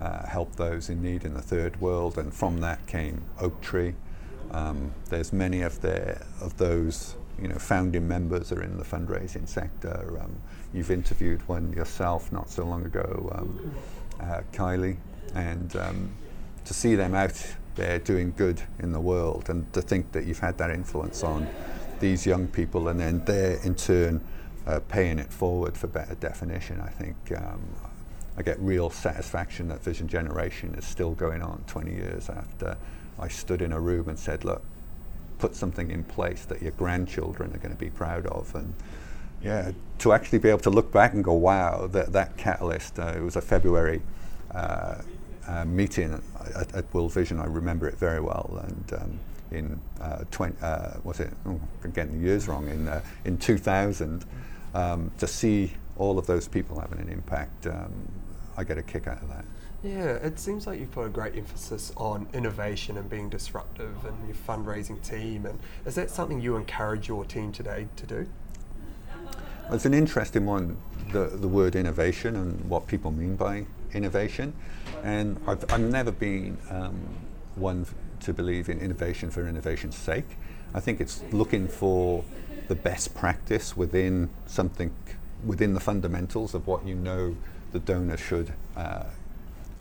uh, 0.00 0.26
help 0.26 0.56
those 0.56 0.88
in 0.88 1.02
need 1.02 1.24
in 1.24 1.34
the 1.34 1.42
third 1.42 1.80
world. 1.80 2.16
And 2.18 2.32
from 2.32 2.60
that 2.60 2.86
came 2.86 3.22
Oaktree. 3.40 3.94
Um, 4.50 4.92
there's 5.10 5.32
many 5.32 5.62
of 5.62 5.80
their 5.80 6.26
of 6.40 6.56
those 6.56 7.14
you 7.40 7.48
know 7.48 7.56
founding 7.56 8.06
members 8.08 8.50
are 8.52 8.62
in 8.62 8.76
the 8.78 8.84
fundraising 8.84 9.48
sector. 9.48 10.18
Um, 10.20 10.36
you've 10.72 10.90
interviewed 10.90 11.46
one 11.48 11.72
yourself 11.72 12.32
not 12.32 12.50
so 12.50 12.64
long 12.64 12.84
ago, 12.84 13.30
um, 13.34 13.74
uh, 14.20 14.40
Kylie, 14.52 14.96
and 15.34 15.74
um, 15.76 16.12
to 16.64 16.74
see 16.74 16.94
them 16.94 17.14
out 17.14 17.54
there 17.76 17.98
doing 17.98 18.32
good 18.36 18.60
in 18.80 18.92
the 18.92 19.00
world, 19.00 19.48
and 19.48 19.72
to 19.72 19.80
think 19.80 20.12
that 20.12 20.26
you've 20.26 20.40
had 20.40 20.58
that 20.58 20.70
influence 20.70 21.22
on 21.22 21.48
these 22.00 22.26
young 22.26 22.48
people, 22.48 22.88
and 22.88 22.98
then 22.98 23.22
they're 23.24 23.58
in 23.62 23.74
turn 23.74 24.20
uh, 24.66 24.80
paying 24.88 25.18
it 25.18 25.32
forward 25.32 25.76
for 25.76 25.86
better 25.86 26.14
definition. 26.16 26.80
I 26.80 26.88
think 26.88 27.16
um, 27.36 27.60
I 28.36 28.42
get 28.42 28.58
real 28.60 28.90
satisfaction 28.90 29.68
that 29.68 29.82
Vision 29.82 30.08
Generation 30.08 30.74
is 30.74 30.86
still 30.86 31.12
going 31.12 31.42
on 31.42 31.62
20 31.66 31.92
years 31.92 32.28
after 32.28 32.76
I 33.18 33.28
stood 33.28 33.62
in 33.62 33.72
a 33.72 33.80
room 33.80 34.08
and 34.08 34.18
said, 34.18 34.44
look, 34.44 34.62
put 35.38 35.54
something 35.54 35.90
in 35.90 36.04
place 36.04 36.44
that 36.46 36.62
your 36.62 36.72
grandchildren 36.72 37.52
are 37.54 37.58
going 37.58 37.74
to 37.74 37.78
be 37.78 37.90
proud 37.90 38.26
of. 38.26 38.54
And 38.54 38.74
yeah, 39.42 39.72
to 39.98 40.12
actually 40.12 40.38
be 40.38 40.48
able 40.48 40.60
to 40.60 40.70
look 40.70 40.92
back 40.92 41.14
and 41.14 41.24
go, 41.24 41.32
wow, 41.32 41.86
that, 41.88 42.12
that 42.12 42.36
catalyst, 42.36 42.98
uh, 42.98 43.14
it 43.16 43.22
was 43.22 43.36
a 43.36 43.40
February 43.40 44.02
uh, 44.52 45.02
uh, 45.46 45.64
meeting 45.64 46.22
at, 46.54 46.74
at, 46.74 46.94
World 46.94 47.12
Vision, 47.12 47.40
I 47.40 47.46
remember 47.46 47.88
it 47.88 47.96
very 47.96 48.20
well. 48.20 48.60
And 48.62 48.92
um, 49.00 49.18
in 49.50 49.80
uh, 50.00 50.24
20, 50.30 50.56
uh, 50.62 50.90
was 51.04 51.20
it, 51.20 51.30
oh, 51.46 51.60
I'm 51.84 51.90
getting 51.90 52.20
the 52.20 52.26
years 52.26 52.48
wrong, 52.48 52.68
in, 52.68 52.88
uh, 52.88 53.02
in 53.24 53.38
2000, 53.38 54.24
um, 54.74 55.10
to 55.18 55.26
see 55.26 55.72
all 55.96 56.18
of 56.18 56.26
those 56.26 56.48
people 56.48 56.80
having 56.80 57.00
an 57.00 57.08
impact, 57.08 57.66
um, 57.66 57.92
I 58.56 58.64
get 58.64 58.78
a 58.78 58.82
kick 58.82 59.06
out 59.06 59.22
of 59.22 59.28
that. 59.28 59.44
Yeah, 59.82 60.16
it 60.16 60.38
seems 60.38 60.66
like 60.66 60.78
you've 60.78 60.90
put 60.90 61.06
a 61.06 61.08
great 61.08 61.36
emphasis 61.36 61.90
on 61.96 62.26
innovation 62.34 62.98
and 62.98 63.08
being 63.08 63.30
disruptive 63.30 64.04
and 64.04 64.26
your 64.26 64.36
fundraising 64.36 65.02
team. 65.02 65.46
And 65.46 65.58
is 65.86 65.94
that 65.94 66.10
something 66.10 66.40
you 66.40 66.56
encourage 66.56 67.08
your 67.08 67.24
team 67.24 67.50
today 67.50 67.88
to 67.96 68.06
do? 68.06 68.26
Well, 69.64 69.74
it's 69.74 69.86
an 69.86 69.94
interesting 69.94 70.44
one, 70.44 70.76
the, 71.12 71.28
the 71.28 71.48
word 71.48 71.76
innovation 71.76 72.36
and 72.36 72.62
what 72.68 72.86
people 72.86 73.10
mean 73.10 73.36
by 73.36 73.64
innovation. 73.94 74.52
And 75.02 75.40
I've, 75.46 75.64
I've 75.72 75.80
never 75.80 76.12
been 76.12 76.58
um, 76.68 76.98
one 77.54 77.86
to 78.20 78.32
believe 78.32 78.68
in 78.68 78.78
innovation 78.78 79.30
for 79.30 79.46
innovation's 79.46 79.96
sake. 79.96 80.36
I 80.74 80.80
think 80.80 81.00
it's 81.00 81.22
looking 81.32 81.68
for 81.68 82.24
the 82.68 82.74
best 82.74 83.14
practice 83.14 83.76
within 83.76 84.30
something, 84.46 84.94
within 85.44 85.74
the 85.74 85.80
fundamentals 85.80 86.54
of 86.54 86.66
what 86.66 86.86
you 86.86 86.94
know 86.94 87.36
the 87.72 87.80
donor 87.80 88.16
should 88.16 88.52
uh, 88.76 89.04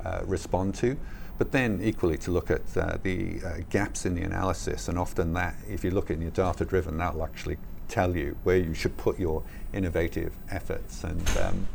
uh, 0.04 0.22
respond 0.26 0.76
to. 0.76 0.98
But 1.38 1.52
then 1.52 1.80
equally 1.82 2.18
to 2.20 2.32
look 2.32 2.52
at 2.52 2.76
uh, 2.76 2.98
the 3.02 3.42
uh, 3.46 3.58
gaps 3.70 4.06
in 4.06 4.16
the 4.16 4.24
analysis, 4.24 4.90
and 4.90 4.98
often 5.00 5.34
that, 5.34 5.56
if 5.70 5.84
you 5.84 5.92
look 5.92 6.10
in 6.10 6.22
your 6.22 6.32
data 6.32 6.66
driven, 6.66 6.98
that'll 6.98 7.24
actually 7.24 7.58
tell 7.88 8.16
you 8.16 8.38
where 8.44 8.58
you 8.58 8.74
should 8.74 8.98
put 8.98 9.18
your 9.20 9.44
innovative 9.72 10.34
efforts. 10.52 11.04
And 11.04 11.30
um, 11.38 11.68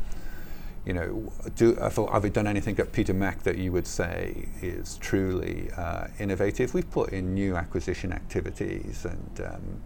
you 0.87 0.93
know, 0.93 1.33
do, 1.57 1.79
I 1.81 1.89
thought, 1.89 2.13
have 2.13 2.25
we 2.25 2.31
done 2.31 2.47
anything 2.47 2.79
at 2.79 2.93
Peter 2.93 3.15
Mac 3.15 3.43
that 3.45 3.57
you 3.57 3.73
would 3.73 3.87
say 3.87 4.49
is 4.61 4.99
truly 4.99 5.71
uh, 5.77 6.09
innovative? 6.19 6.75
We've 6.75 6.91
put 6.91 7.11
in 7.11 7.33
new 7.35 7.57
acquisition 7.57 8.13
activities 8.13 9.07
and 9.07 9.41
um, 9.47 9.81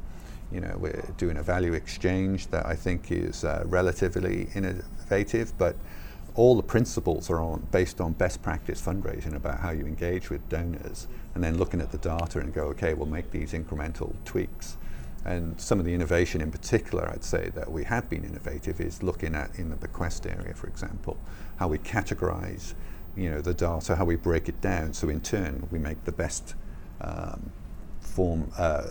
you 0.50 0.60
know, 0.60 0.74
we're 0.78 1.04
doing 1.18 1.36
a 1.36 1.42
value 1.42 1.74
exchange 1.74 2.46
that 2.48 2.66
I 2.66 2.74
think 2.74 3.12
is 3.12 3.44
uh, 3.44 3.64
relatively 3.66 4.48
innovative, 4.54 5.56
but 5.58 5.76
all 6.34 6.56
the 6.56 6.62
principles 6.62 7.28
are 7.30 7.40
on, 7.40 7.66
based 7.70 8.00
on 8.00 8.12
best 8.12 8.42
practice 8.42 8.80
fundraising 8.80 9.34
about 9.34 9.60
how 9.60 9.70
you 9.70 9.84
engage 9.84 10.30
with 10.30 10.48
donors, 10.48 11.06
and 11.34 11.44
then 11.44 11.58
looking 11.58 11.80
at 11.80 11.92
the 11.92 11.98
data 11.98 12.38
and 12.40 12.54
go, 12.54 12.62
okay, 12.62 12.94
we'll 12.94 13.06
make 13.06 13.30
these 13.30 13.52
incremental 13.52 14.14
tweaks. 14.24 14.77
And 15.24 15.60
some 15.60 15.78
of 15.78 15.84
the 15.84 15.94
innovation 15.94 16.40
in 16.40 16.50
particular, 16.50 17.10
I'd 17.12 17.24
say 17.24 17.50
that 17.54 17.70
we 17.70 17.84
have 17.84 18.08
been 18.08 18.24
innovative 18.24 18.80
is 18.80 19.02
looking 19.02 19.34
at 19.34 19.58
in 19.58 19.70
the 19.70 19.76
bequest 19.76 20.26
area, 20.26 20.54
for 20.54 20.68
example, 20.68 21.18
how 21.56 21.68
we 21.68 21.78
categorize, 21.78 22.74
you 23.16 23.30
know, 23.30 23.40
the 23.40 23.54
data, 23.54 23.96
how 23.96 24.04
we 24.04 24.16
break 24.16 24.48
it 24.48 24.60
down. 24.60 24.92
So 24.92 25.08
in 25.08 25.20
turn, 25.20 25.68
we 25.70 25.78
make 25.78 26.04
the 26.04 26.12
best 26.12 26.54
um, 27.00 27.52
form, 28.00 28.50
uh, 28.56 28.84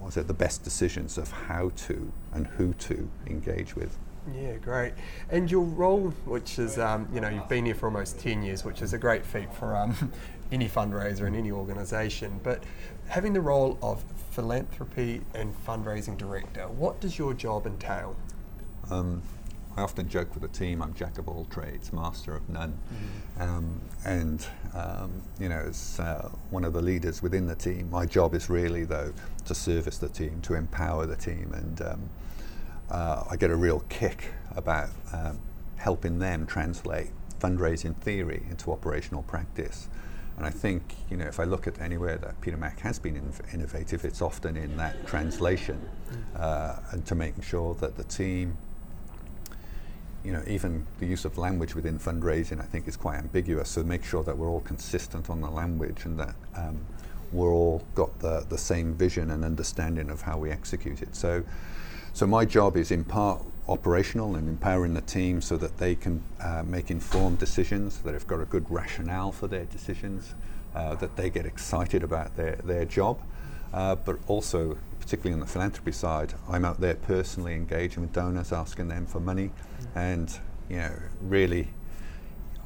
was 0.00 0.16
it 0.16 0.26
the 0.26 0.34
best 0.34 0.64
decisions 0.64 1.18
of 1.18 1.30
how 1.30 1.70
to 1.76 2.12
and 2.32 2.46
who 2.46 2.74
to 2.74 3.10
engage 3.26 3.74
with. 3.74 3.98
Yeah, 4.34 4.56
great. 4.56 4.92
And 5.30 5.50
your 5.50 5.64
role, 5.64 6.10
which 6.24 6.58
is, 6.58 6.78
um, 6.78 7.08
you 7.12 7.20
know, 7.20 7.28
you've 7.28 7.48
been 7.48 7.64
here 7.64 7.74
for 7.74 7.86
almost 7.86 8.20
10 8.20 8.42
years, 8.42 8.64
which 8.64 8.82
is 8.82 8.92
a 8.92 8.98
great 8.98 9.24
feat 9.24 9.52
for 9.54 9.74
um, 9.74 10.12
any 10.52 10.68
fundraiser 10.68 11.26
in 11.26 11.34
any 11.34 11.50
organisation. 11.50 12.38
But 12.42 12.62
having 13.08 13.32
the 13.32 13.40
role 13.40 13.78
of 13.82 14.04
philanthropy 14.30 15.22
and 15.34 15.54
fundraising 15.66 16.16
director, 16.16 16.68
what 16.68 17.00
does 17.00 17.18
your 17.18 17.34
job 17.34 17.66
entail? 17.66 18.16
Um, 18.90 19.22
I 19.76 19.82
often 19.82 20.08
joke 20.08 20.34
with 20.34 20.42
the 20.42 20.58
team, 20.58 20.82
I'm 20.82 20.94
jack 20.94 21.18
of 21.18 21.28
all 21.28 21.44
trades, 21.46 21.92
master 21.92 22.34
of 22.34 22.48
none. 22.48 22.76
Mm. 23.38 23.42
Um, 23.42 23.80
and, 24.04 24.46
um, 24.74 25.22
you 25.38 25.48
know, 25.48 25.64
as 25.68 26.00
uh, 26.00 26.28
one 26.50 26.64
of 26.64 26.72
the 26.72 26.82
leaders 26.82 27.22
within 27.22 27.46
the 27.46 27.54
team, 27.54 27.90
my 27.90 28.04
job 28.04 28.34
is 28.34 28.50
really, 28.50 28.84
though, 28.84 29.12
to 29.46 29.54
service 29.54 29.98
the 29.98 30.08
team, 30.08 30.40
to 30.42 30.54
empower 30.54 31.06
the 31.06 31.16
team. 31.16 31.52
And 31.54 31.82
um, 31.82 32.10
uh, 32.90 33.24
I 33.30 33.36
get 33.36 33.50
a 33.50 33.56
real 33.56 33.80
kick 33.88 34.32
about 34.56 34.90
um, 35.12 35.38
helping 35.76 36.18
them 36.18 36.46
translate 36.46 37.10
fundraising 37.38 37.96
theory 37.96 38.42
into 38.50 38.72
operational 38.72 39.22
practice. 39.22 39.88
And 40.40 40.46
I 40.46 40.50
think, 40.50 40.94
you 41.10 41.18
know, 41.18 41.26
if 41.26 41.38
I 41.38 41.44
look 41.44 41.66
at 41.66 41.78
anywhere 41.82 42.16
that 42.16 42.40
Peter 42.40 42.56
Mac 42.56 42.80
has 42.80 42.98
been 42.98 43.14
in 43.14 43.30
innovative, 43.52 44.06
it's 44.06 44.22
often 44.22 44.56
in 44.56 44.74
that 44.78 45.06
translation 45.06 45.78
mm. 46.10 46.40
uh, 46.40 46.76
and 46.92 47.04
to 47.04 47.14
making 47.14 47.42
sure 47.42 47.74
that 47.74 47.98
the 47.98 48.04
team, 48.04 48.56
you 50.24 50.32
know, 50.32 50.42
even 50.46 50.86
the 50.98 51.04
use 51.04 51.26
of 51.26 51.36
language 51.36 51.74
within 51.74 51.98
fundraising, 51.98 52.58
I 52.58 52.64
think 52.64 52.88
is 52.88 52.96
quite 52.96 53.18
ambiguous. 53.18 53.68
So 53.68 53.82
make 53.82 54.02
sure 54.02 54.24
that 54.24 54.38
we're 54.38 54.48
all 54.48 54.62
consistent 54.62 55.28
on 55.28 55.42
the 55.42 55.50
language 55.50 56.06
and 56.06 56.18
that 56.18 56.34
um, 56.56 56.80
we're 57.32 57.52
all 57.52 57.84
got 57.94 58.18
the, 58.20 58.46
the 58.48 58.56
same 58.56 58.94
vision 58.94 59.32
and 59.32 59.44
understanding 59.44 60.08
of 60.08 60.22
how 60.22 60.38
we 60.38 60.50
execute 60.50 61.02
it. 61.02 61.14
So 61.14 61.44
so 62.12 62.26
my 62.26 62.46
job 62.46 62.78
is 62.78 62.90
in 62.90 63.04
part 63.04 63.42
operational 63.70 64.34
and 64.34 64.48
empowering 64.48 64.94
the 64.94 65.00
team 65.00 65.40
so 65.40 65.56
that 65.56 65.78
they 65.78 65.94
can 65.94 66.22
uh, 66.42 66.62
make 66.64 66.90
informed 66.90 67.38
decisions, 67.38 67.98
that 67.98 68.12
they've 68.12 68.26
got 68.26 68.40
a 68.40 68.44
good 68.44 68.68
rationale 68.68 69.30
for 69.30 69.46
their 69.46 69.64
decisions, 69.66 70.34
uh, 70.74 70.94
that 70.96 71.16
they 71.16 71.30
get 71.30 71.46
excited 71.46 72.02
about 72.02 72.36
their, 72.36 72.56
their 72.64 72.84
job. 72.84 73.20
Uh, 73.72 73.94
but 73.94 74.18
also, 74.26 74.76
particularly 74.98 75.32
on 75.32 75.40
the 75.40 75.46
philanthropy 75.46 75.92
side, 75.92 76.34
I'm 76.48 76.64
out 76.64 76.80
there 76.80 76.96
personally 76.96 77.54
engaging 77.54 78.02
with 78.02 78.12
donors, 78.12 78.52
asking 78.52 78.88
them 78.88 79.06
for 79.06 79.20
money, 79.20 79.50
mm-hmm. 79.50 79.98
and 79.98 80.38
you 80.68 80.76
know, 80.76 80.92
really, 81.22 81.68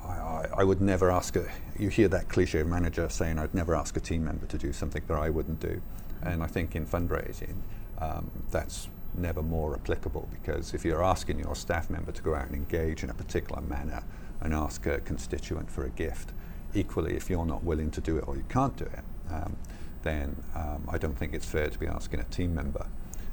I, 0.02 0.46
I, 0.56 0.64
would 0.64 0.80
never 0.80 1.10
ask 1.10 1.36
a. 1.36 1.46
You 1.78 1.88
hear 1.88 2.08
that 2.08 2.30
cliche 2.30 2.60
of 2.60 2.66
manager 2.68 3.10
saying, 3.10 3.38
"I'd 3.38 3.54
never 3.54 3.74
ask 3.74 3.96
a 3.98 4.00
team 4.00 4.24
member 4.24 4.46
to 4.46 4.56
do 4.56 4.72
something 4.72 5.02
that 5.06 5.14
I 5.14 5.28
wouldn't 5.28 5.60
do," 5.60 5.80
mm-hmm. 5.80 6.28
and 6.28 6.42
I 6.42 6.46
think 6.46 6.74
in 6.74 6.86
fundraising, 6.86 7.56
um, 7.98 8.30
that's 8.50 8.88
never 9.16 9.42
more 9.42 9.74
applicable 9.74 10.28
because 10.32 10.74
if 10.74 10.84
you're 10.84 11.02
asking 11.02 11.38
your 11.38 11.54
staff 11.54 11.90
member 11.90 12.12
to 12.12 12.22
go 12.22 12.34
out 12.34 12.46
and 12.46 12.54
engage 12.54 13.02
in 13.02 13.10
a 13.10 13.14
particular 13.14 13.60
manner 13.62 14.02
and 14.40 14.52
ask 14.52 14.86
a 14.86 15.00
constituent 15.00 15.70
for 15.70 15.84
a 15.84 15.90
gift, 15.90 16.32
equally, 16.74 17.14
if 17.16 17.30
you're 17.30 17.46
not 17.46 17.62
willing 17.64 17.90
to 17.90 18.00
do 18.00 18.16
it 18.16 18.24
or 18.26 18.36
you 18.36 18.44
can't 18.48 18.76
do 18.76 18.84
it, 18.84 19.04
um, 19.30 19.56
then 20.02 20.36
um, 20.54 20.86
I 20.88 20.98
don't 20.98 21.16
think 21.16 21.34
it's 21.34 21.46
fair 21.46 21.68
to 21.68 21.78
be 21.78 21.86
asking 21.86 22.20
a 22.20 22.24
team 22.24 22.54
member. 22.54 22.86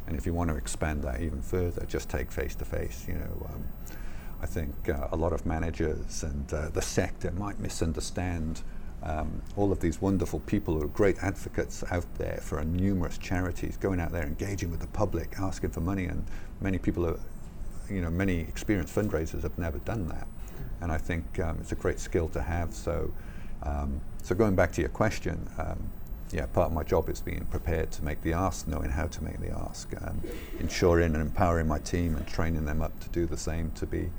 And 0.08 0.18
if 0.18 0.26
you 0.26 0.34
want 0.34 0.50
to 0.50 0.56
expand 0.56 1.04
that 1.04 1.22
even 1.22 1.42
further, 1.42 1.86
just 1.86 2.10
take 2.10 2.32
face 2.32 2.56
to 2.56 2.66
face. 2.66 3.06
You 3.08 3.16
know, 3.16 3.48
um, 3.50 3.64
I 4.42 4.46
think 4.46 4.90
uh, 4.90 5.10
a 5.12 5.16
lot 5.16 5.34
of 5.34 5.46
managers 5.46 6.24
and 6.24 6.52
uh, 6.54 6.70
the 6.70 6.82
sector 6.82 7.32
might 7.32 7.60
misunderstand 7.60 8.62
um, 9.03 9.41
all 9.55 9.72
of 9.72 9.79
these 9.79 10.01
wonderful 10.01 10.39
people 10.41 10.75
who 10.75 10.84
are 10.84 10.88
great 10.88 11.17
advocates 11.24 11.84
out 11.91 12.05
there 12.17 12.39
for 12.41 12.63
numerous 12.63 13.17
charities, 13.17 13.77
going 13.77 14.00
out 14.00 14.12
there, 14.12 14.24
engaging 14.24 14.70
with 14.70 14.79
the 14.79 14.88
public, 14.88 15.36
asking 15.39 15.72
for 15.72 15.81
money, 15.81 16.05
and 16.05 16.25
many 16.60 16.77
people 16.77 17.08
are, 17.08 17.20
you 17.89 18.01
know, 18.01 18.10
many 18.10 18.39
experienced 18.41 18.93
fundraisers 18.93 19.41
have 19.41 19.58
never 19.58 19.79
done 19.79 20.08
that, 20.08 20.27
and 20.81 20.91
I 20.91 20.98
think 20.98 21.39
um, 21.39 21.58
it's 21.60 21.72
a 21.72 21.75
great 21.75 22.00
skill 22.00 22.29
to 22.29 22.41
have. 22.41 22.74
So, 22.74 23.12
um, 23.63 24.00
so 24.22 24.36
going 24.36 24.55
back 24.55 24.72
to 24.74 24.81
your 24.81 24.89
question, 24.89 25.50
um, 25.58 25.79
yeah, 26.31 26.46
part 26.46 26.67
of 26.67 26.74
my 26.74 26.84
job 26.84 27.10
is 27.10 27.22
being 27.22 27.46
prepared 27.46 27.91
to 27.91 28.03
make 28.03 28.22
the 28.22 28.34
ask, 28.34 28.67
knowing 28.67 28.89
how 28.89 29.08
to 29.08 29.24
make 29.24 29.39
the 29.39 29.50
ask, 29.50 29.91
um, 30.01 30.22
ensuring 30.60 31.13
and 31.13 31.22
empowering 31.22 31.67
my 31.67 31.79
team 31.79 32.15
and 32.15 32.25
training 32.27 32.65
them 32.65 32.81
up 32.81 32.98
to 33.01 33.10
do 33.10 33.25
the 33.25 33.36
same, 33.38 33.72
to 33.72 33.86
be 33.86 34.10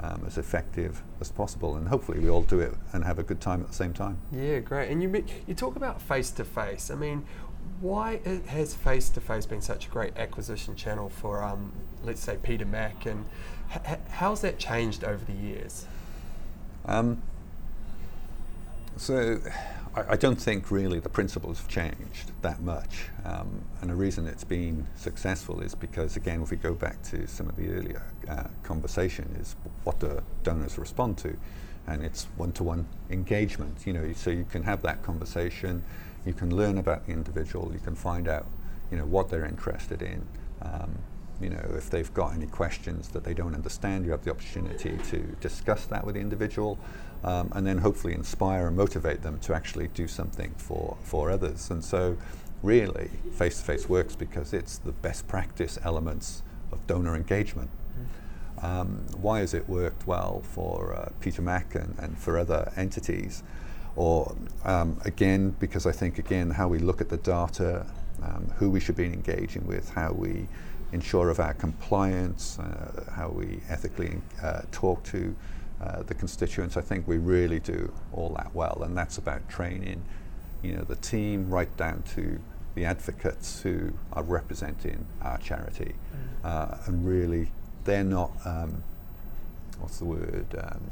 um, 0.00 0.24
as 0.26 0.38
effective 0.38 1.02
as 1.20 1.30
possible. 1.30 1.76
And 1.76 1.88
hopefully, 1.88 2.18
we 2.18 2.28
all 2.28 2.42
do 2.42 2.60
it 2.60 2.74
and 2.92 3.04
have 3.04 3.18
a 3.18 3.22
good 3.22 3.40
time 3.40 3.60
at 3.60 3.68
the 3.68 3.74
same 3.74 3.92
time. 3.92 4.18
Yeah, 4.32 4.58
great. 4.60 4.90
And 4.90 5.02
you 5.02 5.24
you 5.46 5.54
talk 5.54 5.76
about 5.76 6.00
face 6.00 6.30
to 6.32 6.44
face. 6.44 6.90
I 6.90 6.94
mean, 6.94 7.24
why 7.80 8.20
has 8.48 8.74
face 8.74 9.08
to 9.10 9.20
face 9.20 9.46
been 9.46 9.60
such 9.60 9.86
a 9.86 9.90
great 9.90 10.16
acquisition 10.16 10.76
channel 10.76 11.08
for, 11.08 11.42
um, 11.42 11.72
let's 12.04 12.20
say, 12.20 12.38
Peter 12.42 12.64
Mac, 12.64 13.06
and 13.06 13.26
h- 13.74 13.98
how's 14.10 14.40
that 14.40 14.58
changed 14.58 15.04
over 15.04 15.24
the 15.24 15.32
years? 15.32 15.86
Um, 16.86 17.22
so 18.96 19.40
I, 19.96 20.12
I, 20.12 20.16
don't 20.16 20.40
think 20.40 20.70
really 20.70 21.00
the 21.00 21.08
principles 21.08 21.58
have 21.58 21.68
changed 21.68 22.30
that 22.42 22.60
much. 22.60 23.08
Um, 23.24 23.62
and 23.80 23.90
the 23.90 23.94
reason 23.94 24.26
it's 24.26 24.44
been 24.44 24.86
successful 24.94 25.60
is 25.60 25.74
because, 25.74 26.16
again, 26.16 26.42
if 26.42 26.50
we 26.50 26.56
go 26.56 26.74
back 26.74 27.02
to 27.04 27.26
some 27.26 27.48
of 27.48 27.56
the 27.56 27.70
earlier 27.72 28.02
uh, 28.28 28.44
conversation, 28.62 29.34
is 29.40 29.56
what 29.84 29.98
do 29.98 30.22
donors 30.42 30.78
respond 30.78 31.18
to? 31.18 31.36
And 31.86 32.04
it's 32.04 32.24
one-to-one 32.36 32.86
engagement. 33.10 33.86
You 33.86 33.94
know, 33.94 34.12
so 34.12 34.30
you 34.30 34.44
can 34.44 34.62
have 34.64 34.82
that 34.82 35.02
conversation, 35.02 35.82
you 36.24 36.34
can 36.34 36.54
learn 36.54 36.78
about 36.78 37.06
the 37.06 37.12
individual, 37.12 37.72
you 37.72 37.80
can 37.80 37.94
find 37.94 38.28
out, 38.28 38.46
you 38.90 38.98
know, 38.98 39.06
what 39.06 39.28
they're 39.28 39.46
interested 39.46 40.02
in. 40.02 40.26
Um, 40.62 40.98
you 41.40 41.50
know, 41.50 41.64
if 41.76 41.90
they've 41.90 42.12
got 42.14 42.34
any 42.34 42.46
questions 42.46 43.08
that 43.08 43.24
they 43.24 43.34
don't 43.34 43.54
understand, 43.54 44.04
you 44.04 44.10
have 44.12 44.24
the 44.24 44.30
opportunity 44.30 44.96
to 45.10 45.18
discuss 45.40 45.84
that 45.86 46.04
with 46.04 46.14
the 46.14 46.20
individual 46.20 46.78
um, 47.24 47.50
and 47.54 47.66
then 47.66 47.78
hopefully 47.78 48.14
inspire 48.14 48.68
and 48.68 48.76
motivate 48.76 49.22
them 49.22 49.38
to 49.40 49.54
actually 49.54 49.88
do 49.88 50.08
something 50.08 50.54
for, 50.56 50.96
for 51.02 51.30
others. 51.30 51.70
And 51.70 51.84
so, 51.84 52.16
really, 52.62 53.10
face 53.32 53.58
to 53.58 53.64
face 53.64 53.88
works 53.88 54.14
because 54.16 54.52
it's 54.52 54.78
the 54.78 54.92
best 54.92 55.28
practice 55.28 55.78
elements 55.82 56.42
of 56.72 56.86
donor 56.86 57.14
engagement. 57.14 57.70
Um, 58.62 59.04
why 59.20 59.40
has 59.40 59.52
it 59.52 59.68
worked 59.68 60.06
well 60.06 60.42
for 60.42 60.94
uh, 60.94 61.10
Peter 61.20 61.42
Mac 61.42 61.74
and, 61.74 61.94
and 61.98 62.16
for 62.16 62.38
other 62.38 62.72
entities? 62.76 63.42
Or 63.96 64.34
um, 64.64 65.00
again, 65.04 65.54
because 65.58 65.86
I 65.86 65.92
think 65.92 66.18
again 66.18 66.50
how 66.50 66.68
we 66.68 66.78
look 66.78 67.00
at 67.00 67.08
the 67.08 67.18
data, 67.18 67.86
um, 68.22 68.52
who 68.56 68.70
we 68.70 68.80
should 68.80 68.96
be 68.96 69.04
engaging 69.04 69.66
with, 69.66 69.90
how 69.90 70.12
we 70.12 70.48
ensure 70.92 71.30
of 71.30 71.40
our 71.40 71.54
compliance, 71.54 72.58
uh, 72.58 73.04
how 73.12 73.28
we 73.28 73.60
ethically 73.68 74.20
uh, 74.42 74.62
talk 74.70 75.02
to 75.04 75.34
uh, 75.80 76.02
the 76.02 76.14
constituents. 76.14 76.76
I 76.76 76.80
think 76.80 77.06
we 77.06 77.18
really 77.18 77.60
do 77.60 77.92
all 78.12 78.30
that 78.36 78.54
well, 78.54 78.82
and 78.84 78.96
that's 78.96 79.18
about 79.18 79.48
training, 79.48 80.02
you 80.62 80.74
know, 80.74 80.82
the 80.82 80.96
team 80.96 81.50
right 81.50 81.74
down 81.76 82.02
to 82.14 82.38
the 82.74 82.84
advocates 82.84 83.62
who 83.62 83.92
are 84.12 84.22
representing 84.22 85.06
our 85.22 85.38
charity, 85.38 85.94
mm. 85.94 86.48
uh, 86.48 86.76
and 86.86 87.06
really 87.06 87.50
they're 87.84 88.04
not 88.04 88.30
um, 88.44 88.82
what's 89.80 89.98
the 89.98 90.04
word. 90.04 90.46
Um, 90.58 90.90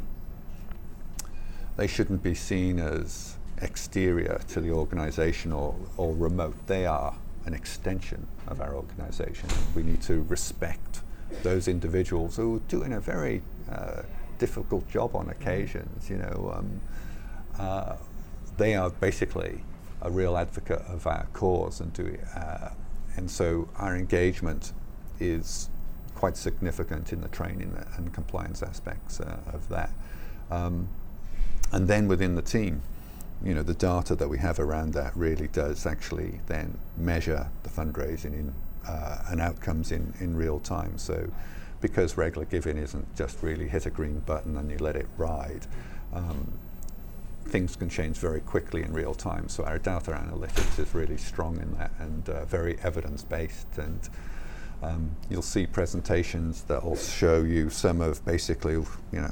they 1.76 1.86
shouldn't 1.86 2.22
be 2.22 2.34
seen 2.34 2.78
as 2.78 3.36
exterior 3.60 4.40
to 4.48 4.60
the 4.60 4.70
organisation 4.70 5.52
or, 5.52 5.74
or 5.96 6.14
remote. 6.14 6.54
They 6.66 6.86
are 6.86 7.14
an 7.46 7.54
extension 7.54 8.26
of 8.46 8.60
our 8.60 8.74
organisation. 8.74 9.48
We 9.74 9.82
need 9.82 10.02
to 10.02 10.22
respect 10.22 11.00
those 11.42 11.68
individuals 11.68 12.36
who 12.36 12.56
are 12.56 12.60
doing 12.68 12.92
a 12.92 13.00
very 13.00 13.42
uh, 13.70 14.02
difficult 14.38 14.88
job 14.88 15.14
on 15.14 15.28
occasions. 15.30 16.08
You 16.10 16.18
know, 16.18 16.54
um, 16.56 16.80
uh, 17.58 17.96
they 18.56 18.74
are 18.74 18.90
basically 18.90 19.60
a 20.02 20.10
real 20.10 20.36
advocate 20.36 20.82
of 20.82 21.06
our 21.06 21.26
cause, 21.32 21.80
and 21.80 21.92
do 21.92 22.16
uh, 22.36 22.70
and 23.16 23.30
so 23.30 23.68
our 23.76 23.96
engagement 23.96 24.72
is 25.20 25.70
quite 26.14 26.36
significant 26.36 27.12
in 27.12 27.20
the 27.20 27.28
training 27.28 27.76
and 27.96 28.12
compliance 28.12 28.62
aspects 28.62 29.20
uh, 29.20 29.38
of 29.52 29.68
that. 29.68 29.90
Um, 30.50 30.88
and 31.72 31.88
then 31.88 32.08
within 32.08 32.34
the 32.34 32.42
team, 32.42 32.82
you 33.44 33.54
know, 33.54 33.62
the 33.62 33.74
data 33.74 34.14
that 34.14 34.28
we 34.28 34.38
have 34.38 34.58
around 34.58 34.94
that 34.94 35.14
really 35.16 35.48
does 35.48 35.86
actually 35.86 36.40
then 36.46 36.78
measure 36.96 37.48
the 37.62 37.68
fundraising 37.68 38.32
in, 38.32 38.54
uh, 38.88 39.22
and 39.28 39.40
outcomes 39.40 39.92
in, 39.92 40.14
in 40.20 40.36
real 40.36 40.58
time. 40.60 40.96
So, 40.96 41.30
because 41.80 42.16
regular 42.16 42.46
giving 42.46 42.78
isn't 42.78 43.14
just 43.14 43.42
really 43.42 43.69
hit 43.69 43.84
a 43.84 43.90
green 43.90 44.21
button 44.21 44.56
and 44.56 44.71
you 44.71 44.78
let 44.78 44.97
it 44.97 45.06
ride, 45.19 45.66
um, 46.14 46.58
things 47.47 47.76
can 47.76 47.90
change 47.90 48.16
very 48.16 48.40
quickly 48.40 48.82
in 48.82 48.92
real 48.95 49.12
time. 49.14 49.49
So 49.50 49.64
our 49.64 49.78
data 49.78 50.12
analytics 50.12 50.78
is 50.78 50.95
really 50.95 51.19
strong 51.19 51.60
in 51.60 51.76
that 51.76 51.90
and 51.99 52.26
uh, 52.28 52.47
very 52.47 52.78
evidence 52.82 53.23
based. 53.23 53.66
And 53.76 54.00
um, 54.82 55.14
you'll 55.28 55.42
see 55.42 55.66
presentations 55.66 56.62
that 56.62 56.82
will 56.82 56.97
show 56.97 57.42
you 57.42 57.69
some 57.69 58.00
of 58.00 58.25
basically, 58.25 58.73
you 58.73 58.86
know, 59.12 59.30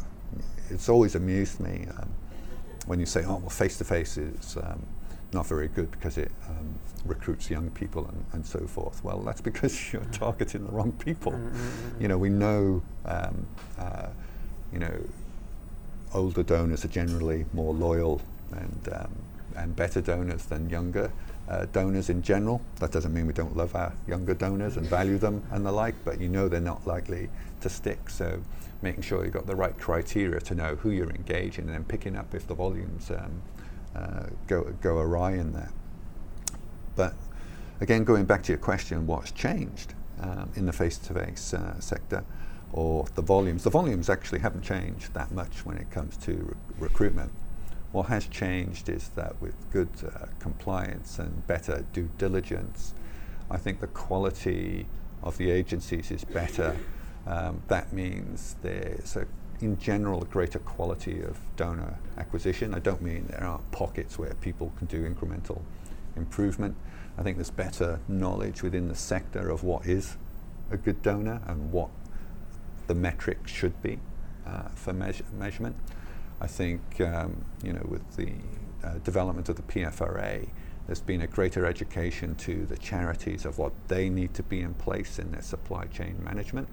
it's 0.68 0.90
always 0.90 1.14
amused 1.14 1.58
me. 1.58 1.86
Um, 1.98 2.10
when 2.86 2.98
you 3.00 3.06
say, 3.06 3.24
oh, 3.24 3.36
well, 3.36 3.50
face 3.50 3.78
to 3.78 3.84
face 3.84 4.16
is 4.16 4.56
um, 4.56 4.84
not 5.32 5.46
very 5.46 5.68
good 5.68 5.90
because 5.90 6.18
it 6.18 6.30
um, 6.48 6.78
recruits 7.04 7.50
young 7.50 7.70
people 7.70 8.06
and, 8.06 8.24
and, 8.32 8.46
so 8.46 8.66
forth. 8.66 9.02
Well, 9.04 9.20
that's 9.20 9.40
because 9.50 9.92
you're 9.92 10.04
targeting 10.12 10.66
the 10.66 10.72
wrong 10.72 10.92
people. 10.92 11.32
Mm-hmm. 11.32 12.02
You 12.02 12.08
know, 12.08 12.18
we 12.18 12.28
know, 12.28 12.82
um, 13.04 13.46
uh, 13.78 14.08
you 14.72 14.78
know, 14.78 14.94
older 16.14 16.42
donors 16.42 16.84
are 16.84 16.88
generally 16.88 17.46
more 17.52 17.72
loyal 17.72 18.20
and, 18.52 18.88
um, 18.92 19.12
and 19.56 19.74
better 19.74 20.00
donors 20.00 20.44
than 20.46 20.68
younger. 20.68 21.10
Uh, 21.48 21.66
donors 21.72 22.08
in 22.08 22.22
general. 22.22 22.62
That 22.76 22.92
doesn't 22.92 23.12
mean 23.12 23.26
we 23.26 23.32
don't 23.32 23.56
love 23.56 23.74
our 23.74 23.92
younger 24.06 24.32
donors 24.32 24.76
and 24.76 24.86
value 24.86 25.18
them 25.18 25.42
and 25.50 25.66
the 25.66 25.72
like, 25.72 25.96
but 26.04 26.20
you 26.20 26.28
know 26.28 26.48
they're 26.48 26.60
not 26.60 26.86
likely 26.86 27.28
to 27.60 27.68
stick. 27.68 28.08
So 28.08 28.40
making 28.82 29.02
sure 29.02 29.24
you've 29.24 29.32
got 29.32 29.46
the 29.46 29.56
right 29.56 29.78
criteria 29.78 30.40
to 30.40 30.54
know 30.54 30.74
who 30.76 30.90
you're 30.90 31.10
engaging 31.10 31.66
and 31.66 31.74
then 31.74 31.84
picking 31.84 32.16
up 32.16 32.34
if 32.34 32.46
the 32.46 32.54
volumes 32.54 33.10
um, 33.10 33.42
uh, 33.94 34.26
go, 34.46 34.74
go 34.80 34.98
awry 34.98 35.32
in 35.32 35.52
there. 35.52 35.70
But 36.96 37.14
again, 37.80 38.04
going 38.04 38.24
back 38.24 38.42
to 38.44 38.52
your 38.52 38.58
question, 38.58 39.06
what's 39.06 39.30
changed 39.30 39.94
um, 40.20 40.50
in 40.56 40.66
the 40.66 40.72
face-to-face 40.72 41.54
uh, 41.54 41.80
sector 41.80 42.24
or 42.72 43.06
the 43.14 43.22
volumes? 43.22 43.64
The 43.64 43.70
volumes 43.70 44.10
actually 44.10 44.40
haven't 44.40 44.62
changed 44.62 45.14
that 45.14 45.30
much 45.32 45.64
when 45.64 45.76
it 45.78 45.90
comes 45.90 46.16
to 46.18 46.32
re- 46.32 46.54
recruitment. 46.80 47.32
What 47.92 48.06
has 48.06 48.26
changed 48.26 48.88
is 48.88 49.08
that 49.10 49.40
with 49.40 49.54
good 49.70 49.90
uh, 50.04 50.26
compliance 50.38 51.18
and 51.18 51.46
better 51.46 51.84
due 51.92 52.10
diligence, 52.18 52.94
I 53.50 53.58
think 53.58 53.80
the 53.80 53.86
quality 53.86 54.86
of 55.22 55.36
the 55.36 55.50
agencies 55.50 56.10
is 56.10 56.24
better 56.24 56.76
um, 57.26 57.62
that 57.68 57.92
means 57.92 58.56
there's 58.62 59.16
a, 59.16 59.26
in 59.60 59.78
general 59.78 60.22
a 60.22 60.26
greater 60.26 60.58
quality 60.58 61.22
of 61.22 61.38
donor 61.56 61.98
acquisition. 62.18 62.74
I 62.74 62.80
don't 62.80 63.02
mean 63.02 63.26
there 63.28 63.44
aren't 63.44 63.70
pockets 63.70 64.18
where 64.18 64.34
people 64.34 64.72
can 64.78 64.86
do 64.88 65.08
incremental 65.08 65.62
improvement. 66.16 66.76
I 67.16 67.22
think 67.22 67.36
there's 67.36 67.50
better 67.50 68.00
knowledge 68.08 68.62
within 68.62 68.88
the 68.88 68.96
sector 68.96 69.50
of 69.50 69.62
what 69.62 69.86
is 69.86 70.16
a 70.70 70.76
good 70.76 71.02
donor 71.02 71.40
and 71.46 71.70
what 71.70 71.90
the 72.86 72.94
metric 72.94 73.46
should 73.46 73.80
be 73.82 73.98
uh, 74.46 74.68
for 74.74 74.92
measure- 74.92 75.24
measurement. 75.38 75.76
I 76.40 76.48
think 76.48 77.00
um, 77.00 77.44
you 77.62 77.72
know 77.72 77.86
with 77.88 78.16
the 78.16 78.32
uh, 78.82 78.94
development 79.04 79.48
of 79.48 79.56
the 79.56 79.62
PFRA, 79.62 80.48
there's 80.86 81.00
been 81.00 81.20
a 81.20 81.26
greater 81.28 81.64
education 81.66 82.34
to 82.36 82.66
the 82.66 82.76
charities 82.76 83.44
of 83.44 83.58
what 83.58 83.72
they 83.86 84.08
need 84.08 84.34
to 84.34 84.42
be 84.42 84.60
in 84.60 84.74
place 84.74 85.20
in 85.20 85.30
their 85.30 85.42
supply 85.42 85.84
chain 85.84 86.20
management 86.24 86.66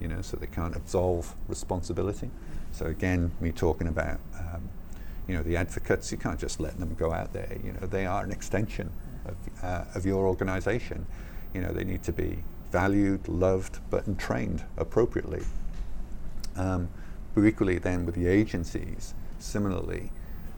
you 0.00 0.08
know, 0.08 0.22
so 0.22 0.36
they 0.36 0.46
can't 0.46 0.74
absolve 0.74 1.34
responsibility. 1.48 2.30
So 2.72 2.86
again, 2.86 3.32
me 3.40 3.52
talking 3.52 3.88
about, 3.88 4.18
um, 4.38 4.68
you 5.28 5.34
know, 5.34 5.42
the 5.42 5.56
advocates, 5.56 6.10
you 6.10 6.18
can't 6.18 6.38
just 6.38 6.60
let 6.60 6.78
them 6.78 6.94
go 6.94 7.12
out 7.12 7.32
there. 7.32 7.56
You 7.62 7.72
know, 7.72 7.86
they 7.86 8.06
are 8.06 8.24
an 8.24 8.32
extension 8.32 8.90
of, 9.26 9.36
uh, 9.62 9.84
of 9.94 10.06
your 10.06 10.26
organisation. 10.26 11.06
You 11.54 11.60
know, 11.60 11.72
they 11.72 11.84
need 11.84 12.02
to 12.04 12.12
be 12.12 12.42
valued, 12.72 13.28
loved, 13.28 13.78
but 13.90 14.18
trained 14.18 14.64
appropriately. 14.76 15.42
Um, 16.56 16.88
but 17.34 17.44
equally, 17.44 17.78
then 17.78 18.06
with 18.06 18.14
the 18.14 18.26
agencies, 18.26 19.14
similarly, 19.38 20.10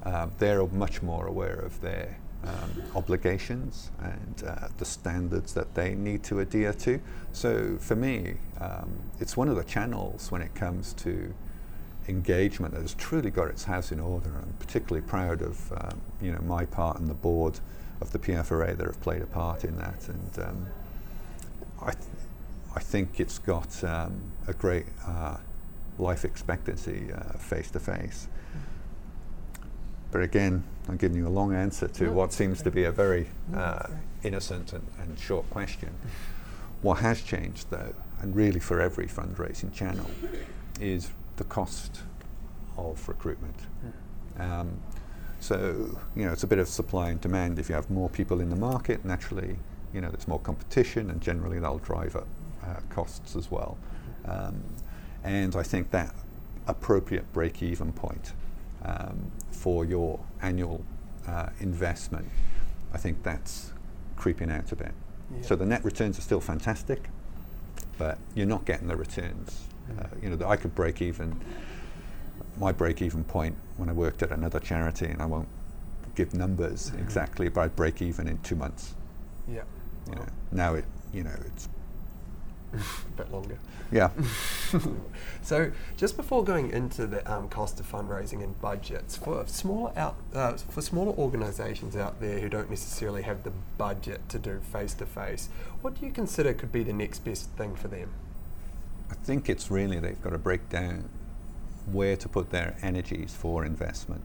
uh, 0.05 0.28
they're 0.38 0.66
much 0.66 1.02
more 1.02 1.26
aware 1.26 1.59
of 1.59 1.81
their 1.81 2.16
um, 2.44 2.83
obligations 2.96 3.90
and 4.00 4.42
uh, 4.46 4.68
the 4.78 4.85
standards 4.85 5.55
that 5.55 5.74
they 5.74 5.94
need 5.94 6.22
to 6.24 6.40
adhere 6.40 6.72
to. 6.72 7.00
So 7.33 7.76
for 7.78 7.94
me, 7.94 8.35
um, 8.61 8.90
it's 9.20 9.37
one 9.37 9.48
of 9.48 9.57
the 9.57 9.64
channels 9.64 10.31
when 10.31 10.42
it 10.42 10.55
comes 10.55 10.92
to 10.94 11.33
engagement 12.09 12.74
that 12.74 12.81
has 12.81 12.94
truly 12.94 13.31
got 13.31 13.48
its 13.48 13.64
house 13.64 13.92
in 13.92 14.00
order. 14.00 14.31
I'm 14.37 14.55
particularly 14.59 15.07
proud 15.07 15.42
of 15.42 15.72
um, 15.72 16.00
you 16.20 16.33
know 16.33 16.40
my 16.40 16.64
part 16.66 16.98
and 16.98 17.09
the 17.09 17.14
board 17.14 17.61
of 18.00 18.11
the 18.11 18.18
PFRA 18.18 18.76
that 18.76 18.87
have 18.87 19.00
played 19.00 19.22
a 19.22 19.26
part 19.26 19.64
in 19.64 19.76
that, 19.76 20.09
and 20.09 20.44
um, 20.44 20.66
I, 21.81 21.92
th- 21.92 22.05
I 22.74 22.81
think 22.81 23.20
it's 23.20 23.38
got 23.38 23.85
um, 23.85 24.20
a 24.48 24.52
great 24.52 24.87
uh, 25.07 25.37
life 25.98 26.24
expectancy 26.24 27.11
face 27.38 27.70
to 27.70 27.78
face. 27.78 28.26
But 30.11 30.22
again, 30.22 30.64
I'm 30.88 30.97
giving 30.97 31.16
you 31.16 31.27
a 31.27 31.31
long 31.31 31.55
answer 31.55 31.88
to 31.88 32.05
no, 32.05 32.12
what 32.12 32.33
seems 32.33 32.62
to 32.62 32.71
be 32.71 32.85
a 32.85 32.92
very 32.92 33.29
uh, 33.55 33.87
innocent 34.23 34.73
and, 34.73 34.87
and, 35.01 35.18
short 35.18 35.49
question. 35.51 35.90
What 36.83 36.99
has 36.99 37.23
changed, 37.23 37.71
though, 37.71 37.95
and 38.21 38.35
really 38.35 38.59
for 38.59 38.81
every 38.81 39.07
fundraising 39.07 39.73
channel, 39.73 40.11
is 40.81 41.11
the 41.37 41.45
cost 41.45 42.01
of 42.77 43.09
recruitment. 43.09 43.55
Um, 44.38 44.81
so, 45.38 45.99
you 46.16 46.25
know, 46.25 46.33
it's 46.33 46.42
a 46.42 46.47
bit 46.47 46.59
of 46.59 46.68
supply 46.68 47.11
and 47.11 47.21
demand. 47.21 47.59
If 47.59 47.68
you 47.68 47.75
have 47.75 47.90
more 47.90 48.09
people 48.09 48.40
in 48.40 48.51
the 48.51 48.57
market, 48.57 49.05
naturally, 49.05 49.57
you 49.92 50.01
know, 50.01 50.09
there's 50.09 50.29
more 50.29 50.40
competition, 50.40 51.11
and 51.11 51.21
generally 51.21 51.59
that'll 51.61 51.79
drive 51.79 52.16
up 52.16 52.27
uh, 52.64 52.81
costs 52.90 53.37
as 53.37 53.51
well. 53.51 53.77
Um, 54.25 54.62
and 55.25 55.55
I 55.55 55.62
think 55.62 55.90
that 55.90 56.14
appropriate 56.66 57.33
break-even 57.33 57.92
point 57.92 58.33
um, 58.85 59.31
for 59.51 59.85
your 59.85 60.18
annual 60.40 60.85
uh, 61.27 61.49
investment, 61.61 62.29
I 62.92 62.99
think 62.99 63.23
that's 63.23 63.73
creeping 64.16 64.51
out 64.51 64.71
a 64.73 64.77
bit. 64.77 64.92
Yeah. 65.35 65.42
So 65.42 65.57
the 65.57 65.66
net 65.66 65.85
returns 65.85 66.18
are 66.18 66.23
still 66.23 66.40
fantastic, 66.40 67.09
but 67.99 68.18
you're 68.35 68.47
not 68.47 68.64
getting 68.64 68.88
the 68.88 68.97
returns. 68.97 69.66
Uh, 69.99 70.07
you 70.23 70.31
know, 70.31 70.37
that 70.37 70.49
I 70.49 70.57
could 70.57 70.75
break 70.75 71.03
even. 71.03 71.40
My 72.59 72.71
break-even 72.71 73.25
point 73.25 73.57
when 73.79 73.88
I 73.88 73.92
worked 73.92 74.23
at 74.23 74.31
another 74.31 74.61
charity, 74.61 75.07
and 75.07 75.23
I 75.23 75.27
won't 75.27 75.49
give 76.14 76.35
numbers 76.35 76.90
Mhm. 76.90 77.01
exactly, 77.05 77.49
but 77.49 77.62
I'd 77.62 77.77
break 77.77 78.03
even 78.03 78.29
in 78.29 78.38
two 78.38 78.57
months. 78.57 78.95
Yeah. 79.49 79.62
You 80.09 80.16
know, 80.16 80.27
now 80.51 80.75
it, 80.75 80.85
you 81.12 81.25
know, 81.25 81.35
it's 81.47 81.68
a 82.72 83.16
bit 83.16 83.32
longer. 83.32 83.58
yeah. 83.90 84.11
so, 85.42 85.72
just 85.96 86.16
before 86.16 86.44
going 86.44 86.70
into 86.70 87.06
the 87.06 87.32
um, 87.32 87.48
cost 87.48 87.78
of 87.80 87.90
fundraising 87.90 88.42
and 88.42 88.61
budgets 88.61 89.16
for 89.16 89.46
smaller 89.46 89.92
out 89.96 90.16
uh, 90.35 90.52
for 90.54 90.82
smaller 90.82 91.12
organisations 91.12 91.96
out 91.96 92.20
there 92.20 92.40
who 92.40 92.48
don't 92.48 92.70
necessarily 92.70 93.22
have 93.22 93.42
the 93.42 93.52
budget 93.78 94.28
to 94.28 94.38
do 94.38 94.61
face 94.61 94.94
to 94.94 95.06
face, 95.06 95.48
what 95.80 95.98
do 95.98 96.06
you 96.06 96.12
consider 96.12 96.52
could 96.54 96.72
be 96.72 96.82
the 96.82 96.92
next 96.92 97.20
best 97.20 97.50
thing 97.50 97.74
for 97.74 97.88
them? 97.88 98.11
I 99.11 99.14
think 99.14 99.48
it's 99.48 99.70
really 99.70 100.00
they've 100.00 100.20
got 100.22 100.30
to 100.30 100.38
break 100.38 100.68
down 100.70 101.08
where 101.90 102.16
to 102.16 102.28
put 102.28 102.50
their 102.50 102.76
energies 102.82 103.35
for 103.35 103.64
investment 103.64 104.22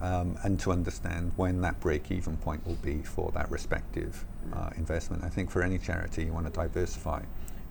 um, 0.00 0.36
and 0.42 0.60
to 0.60 0.72
understand 0.72 1.32
when 1.36 1.60
that 1.62 1.80
break 1.80 2.10
even 2.10 2.36
point 2.36 2.66
will 2.66 2.74
be 2.76 3.02
for 3.02 3.30
that 3.32 3.50
respective 3.50 4.24
uh, 4.52 4.70
investment. 4.76 5.24
I 5.24 5.28
think 5.28 5.50
for 5.50 5.62
any 5.62 5.78
charity, 5.78 6.24
you 6.24 6.32
want 6.32 6.46
to 6.46 6.52
diversify 6.52 7.22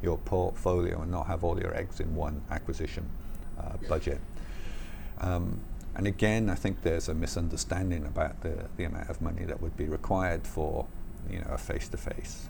your 0.01 0.17
portfolio 0.19 1.01
and 1.01 1.11
not 1.11 1.27
have 1.27 1.43
all 1.43 1.59
your 1.59 1.75
eggs 1.75 1.99
in 1.99 2.15
one 2.15 2.41
acquisition 2.51 3.07
uh, 3.59 3.77
budget. 3.87 4.19
Um, 5.19 5.59
and 5.95 6.07
again, 6.07 6.49
I 6.49 6.55
think 6.55 6.81
there's 6.81 7.07
a 7.07 7.13
misunderstanding 7.13 8.05
about 8.05 8.41
the, 8.41 8.67
the 8.75 8.83
amount 8.83 9.09
of 9.09 9.21
money 9.21 9.45
that 9.45 9.61
would 9.61 9.77
be 9.77 9.85
required 9.85 10.45
for 10.45 10.85
you 11.29 11.39
know, 11.39 11.47
a 11.49 11.57
face 11.57 11.87
to 11.89 11.97
face 11.97 12.49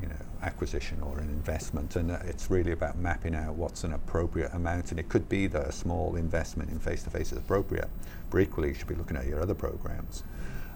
you 0.00 0.08
know, 0.08 0.14
acquisition 0.42 1.00
or 1.02 1.18
an 1.18 1.28
investment, 1.28 1.96
and 1.96 2.10
uh, 2.10 2.18
it's 2.24 2.50
really 2.50 2.72
about 2.72 2.96
mapping 2.98 3.34
out 3.34 3.54
what's 3.54 3.84
an 3.84 3.92
appropriate 3.92 4.52
amount. 4.54 4.90
And 4.90 5.00
it 5.00 5.08
could 5.08 5.28
be 5.28 5.46
that 5.48 5.66
a 5.66 5.72
small 5.72 6.16
investment 6.16 6.70
in 6.70 6.78
face-to-face 6.78 7.32
is 7.32 7.38
appropriate, 7.38 7.88
but 8.30 8.38
equally 8.38 8.68
you 8.68 8.74
should 8.74 8.86
be 8.86 8.94
looking 8.94 9.16
at 9.16 9.26
your 9.26 9.40
other 9.40 9.54
programs. 9.54 10.22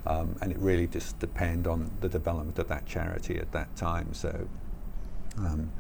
Um, 0.07 0.37
and 0.43 0.51
it 0.51 0.59
really 0.59 0.89
just 0.89 1.19
depend 1.21 1.67
on 1.69 1.91
the 2.01 2.09
development 2.09 2.59
of 2.59 2.69
that 2.69 2.87
charity 2.87 3.39
at 3.39 3.53
that 3.53 3.75
time. 3.77 4.13
So, 4.15 4.49
um, 5.39 5.71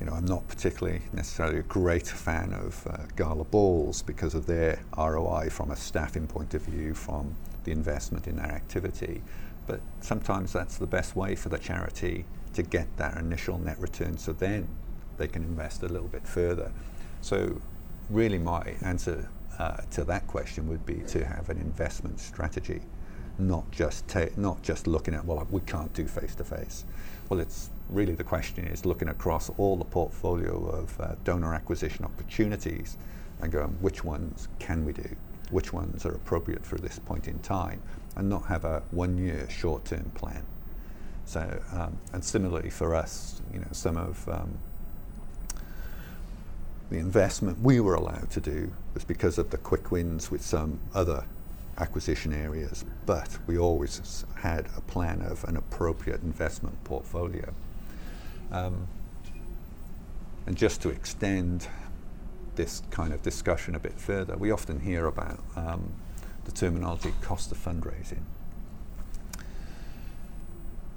you 0.00 0.06
know, 0.06 0.12
I'm 0.12 0.24
not 0.24 0.48
particularly 0.48 1.02
necessarily 1.12 1.58
a 1.58 1.62
great 1.62 2.06
fan 2.06 2.54
of 2.54 2.86
uh, 2.86 2.96
gala 3.16 3.44
balls 3.44 4.00
because 4.02 4.34
of 4.34 4.46
their 4.46 4.80
ROI 4.96 5.50
from 5.50 5.70
a 5.70 5.76
staffing 5.76 6.26
point 6.26 6.54
of 6.54 6.62
view, 6.62 6.94
from 6.94 7.36
the 7.64 7.72
investment 7.72 8.26
in 8.26 8.36
their 8.36 8.50
activity. 8.50 9.20
But 9.66 9.80
sometimes 10.00 10.52
that's 10.54 10.78
the 10.78 10.86
best 10.86 11.14
way 11.14 11.34
for 11.34 11.50
the 11.50 11.58
charity 11.58 12.24
to 12.54 12.62
get 12.62 12.96
that 12.96 13.18
initial 13.18 13.58
net 13.58 13.78
return 13.78 14.16
so 14.16 14.32
then 14.32 14.66
they 15.18 15.28
can 15.28 15.42
invest 15.42 15.82
a 15.82 15.88
little 15.88 16.08
bit 16.08 16.26
further. 16.26 16.72
So, 17.20 17.60
really, 18.08 18.38
my 18.38 18.74
answer 18.80 19.28
uh, 19.58 19.82
to 19.90 20.04
that 20.04 20.26
question 20.26 20.66
would 20.68 20.86
be 20.86 21.00
to 21.08 21.24
have 21.26 21.50
an 21.50 21.58
investment 21.58 22.18
strategy, 22.18 22.80
not 23.38 23.70
just 23.70 24.08
ta- 24.08 24.32
not 24.38 24.62
just 24.62 24.86
looking 24.86 25.14
at 25.14 25.26
well, 25.26 25.46
we 25.50 25.60
can't 25.60 25.92
do 25.92 26.06
face 26.06 26.34
to 26.36 26.44
face. 26.44 26.86
Well, 27.30 27.38
it's 27.38 27.70
really 27.88 28.16
the 28.16 28.24
question 28.24 28.66
is 28.66 28.84
looking 28.84 29.08
across 29.08 29.50
all 29.56 29.76
the 29.76 29.84
portfolio 29.84 30.66
of 30.66 31.00
uh, 31.00 31.14
donor 31.22 31.54
acquisition 31.54 32.04
opportunities 32.04 32.98
and 33.40 33.52
going 33.52 33.68
which 33.80 34.02
ones 34.02 34.48
can 34.58 34.84
we 34.84 34.92
do, 34.92 35.08
which 35.52 35.72
ones 35.72 36.04
are 36.04 36.12
appropriate 36.12 36.66
for 36.66 36.76
this 36.76 36.98
point 36.98 37.28
in 37.28 37.38
time, 37.38 37.80
and 38.16 38.28
not 38.28 38.46
have 38.46 38.64
a 38.64 38.82
one-year 38.90 39.48
short-term 39.48 40.10
plan. 40.16 40.44
So, 41.24 41.62
um, 41.72 41.96
and 42.12 42.24
similarly 42.24 42.68
for 42.68 42.96
us, 42.96 43.40
you 43.54 43.60
know, 43.60 43.68
some 43.70 43.96
of 43.96 44.28
um, 44.28 44.58
the 46.90 46.98
investment 46.98 47.60
we 47.62 47.78
were 47.78 47.94
allowed 47.94 48.28
to 48.32 48.40
do 48.40 48.72
was 48.92 49.04
because 49.04 49.38
of 49.38 49.50
the 49.50 49.58
quick 49.58 49.92
wins 49.92 50.32
with 50.32 50.42
some 50.42 50.80
other 50.94 51.24
acquisition 51.78 52.32
areas, 52.32 52.84
but 53.06 53.38
we 53.46 53.56
always 53.56 54.24
had 54.40 54.66
a 54.76 54.80
plan 54.80 55.22
of 55.22 55.44
an 55.44 55.56
appropriate 55.56 56.22
investment 56.22 56.82
portfolio. 56.84 57.52
Um, 58.50 58.86
and 60.46 60.56
just 60.56 60.82
to 60.82 60.88
extend 60.88 61.68
this 62.56 62.82
kind 62.90 63.12
of 63.12 63.22
discussion 63.22 63.74
a 63.74 63.78
bit 63.78 63.98
further, 63.98 64.36
we 64.36 64.50
often 64.50 64.80
hear 64.80 65.06
about 65.06 65.40
um, 65.56 65.92
the 66.44 66.52
terminology 66.52 67.12
cost 67.22 67.52
of 67.52 67.58
fundraising 67.58 68.22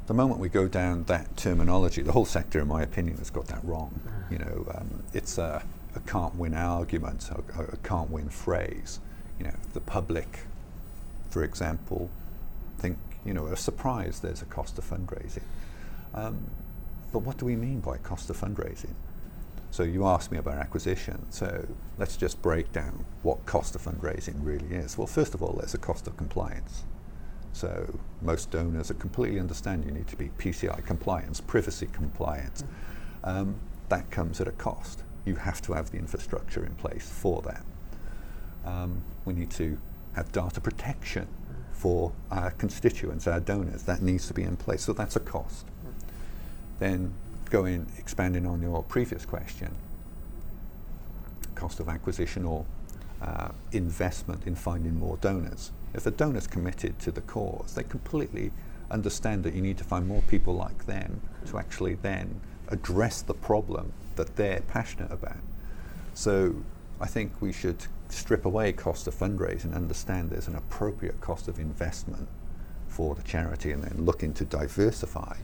the 0.06 0.14
moment 0.14 0.40
we 0.40 0.50
go 0.50 0.68
down 0.68 1.04
that 1.06 1.36
terminology, 1.38 2.02
the 2.02 2.12
whole 2.12 2.26
sector, 2.26 2.60
in 2.60 2.68
my 2.68 2.82
opinion, 2.82 3.18
has 3.18 3.30
got 3.30 3.48
that 3.48 3.64
wrong. 3.64 4.02
Mm. 4.06 4.32
You 4.32 4.38
know, 4.40 4.66
um, 4.76 5.04
it's 5.14 5.38
a, 5.38 5.64
a, 5.96 6.00
can't 6.02 6.36
win 6.36 6.54
argument, 6.54 7.30
a, 7.32 7.62
a, 7.62 7.78
can't 7.78 8.10
win 8.10 8.30
phrase. 8.30 9.00
You 9.40 9.46
know, 9.46 9.56
the 9.74 9.80
public, 9.80 10.40
for 11.30 11.44
example, 11.44 12.10
you 13.26 13.34
know, 13.34 13.46
are 13.46 13.56
surprised 13.56 14.22
there's 14.22 14.42
a 14.42 14.46
cost 14.46 14.78
of 14.78 14.90
fundraising. 14.90 15.44
Um, 16.14 16.50
but 17.12 17.20
what 17.20 17.38
do 17.38 17.46
we 17.46 17.56
mean 17.56 17.80
by 17.80 17.98
cost 17.98 18.30
of 18.30 18.40
fundraising? 18.40 18.94
So 19.72 19.84
you 19.84 20.06
asked 20.06 20.32
me 20.32 20.38
about 20.38 20.58
acquisition. 20.58 21.26
So 21.32 21.68
let's 21.98 22.16
just 22.16 22.42
break 22.42 22.72
down 22.72 23.06
what 23.24 23.46
cost 23.46 23.76
of 23.76 23.82
fundraising 23.82 24.36
really 24.38 24.76
is. 24.76 24.98
Well, 24.98 25.08
first 25.08 25.34
of 25.34 25.42
all, 25.42 25.54
there's 25.54 25.74
a 25.74 25.80
cost 25.80 26.06
of 26.08 26.16
compliance. 26.18 26.84
So 27.54 28.00
most 28.22 28.52
donors 28.52 28.92
are 28.92 28.96
completely 28.96 29.40
understand 29.40 29.86
you 29.86 29.92
need 29.92 30.08
to 30.08 30.16
be 30.16 30.30
PCI 30.38 30.86
compliance, 30.86 31.40
privacy 31.40 31.88
compliant. 31.92 32.64
Um, 33.24 33.56
that 33.90 34.10
comes 34.12 34.42
at 34.42 34.48
a 34.48 34.52
cost. 34.52 35.04
You 35.26 35.36
have 35.36 35.62
to 35.64 35.74
have 35.74 35.92
the 35.92 35.98
infrastructure 35.98 36.66
in 36.66 36.76
place 36.76 37.10
for 37.10 37.42
that. 37.44 37.64
Um, 38.66 39.04
we 39.26 39.34
need 39.34 39.52
to 39.52 39.80
have 40.16 40.32
data 40.32 40.62
protection 40.62 41.28
for 41.84 42.14
our 42.32 42.52
constituents, 42.52 43.28
our 43.28 43.42
donors. 43.42 43.84
That 43.84 44.02
needs 44.02 44.26
to 44.28 44.34
be 44.34 44.44
in 44.44 44.56
place. 44.56 44.84
So 44.84 44.94
that's 44.94 45.18
a 45.18 45.20
cost. 45.20 45.66
Then 46.80 47.14
going 47.50 47.88
expanding 47.98 48.46
on 48.46 48.62
your 48.62 48.84
previous 48.84 49.26
question, 49.26 49.76
cost 51.56 51.82
of 51.82 51.90
acquisition 51.90 52.46
or 52.46 52.64
uh, 53.22 53.50
investment 53.74 54.48
in 54.48 54.56
finding 54.56 54.98
more 54.98 55.18
donors. 55.18 55.74
If 55.94 56.06
a 56.06 56.12
donor's 56.12 56.48
committed 56.48 57.00
to 57.00 57.12
the 57.12 57.20
cause, 57.20 57.74
they 57.76 57.84
completely 57.84 58.54
understand 58.90 59.44
that 59.44 59.54
you 59.54 59.62
need 59.62 59.78
to 59.80 59.84
find 59.84 60.08
more 60.08 60.22
people 60.30 60.56
like 60.56 60.86
them 60.86 61.20
to 61.48 61.60
actually 61.60 61.96
then 61.96 62.40
address 62.70 63.22
the 63.22 63.34
problem 63.34 63.92
that 64.16 64.38
they're 64.38 64.62
passionate 64.70 65.12
about. 65.12 65.44
So 66.14 66.64
I 67.04 67.08
think 67.08 67.42
we 67.42 67.52
should 67.52 67.86
strip 68.08 68.46
away 68.46 68.72
cost 68.72 69.08
of 69.08 69.14
fundraising 69.14 69.66
and 69.66 69.76
understand 69.76 70.30
there's 70.30 70.48
an 70.48 70.56
appropriate 70.56 71.20
cost 71.20 71.50
of 71.50 71.60
investment 71.60 72.30
for 72.88 73.14
the 73.14 73.24
charity 73.24 73.72
and 73.72 73.84
then 73.84 74.06
looking 74.06 74.34
to 74.36 74.46
diversify 74.46 75.36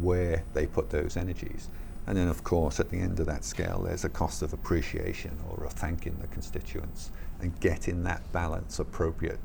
where 0.00 0.42
they 0.54 0.66
put 0.66 0.90
those 0.90 1.16
energies. 1.16 1.68
And 2.08 2.16
then, 2.16 2.26
of 2.26 2.42
course, 2.42 2.80
at 2.80 2.90
the 2.90 2.98
end 2.98 3.20
of 3.20 3.26
that 3.26 3.44
scale, 3.44 3.82
there's 3.86 4.04
a 4.04 4.08
cost 4.08 4.42
of 4.42 4.52
appreciation 4.52 5.38
or 5.48 5.66
of 5.66 5.72
thanking 5.74 6.16
the 6.20 6.26
constituents 6.26 7.12
and 7.40 7.58
getting 7.60 8.02
that 8.02 8.32
balance 8.32 8.80
appropriate. 8.80 9.38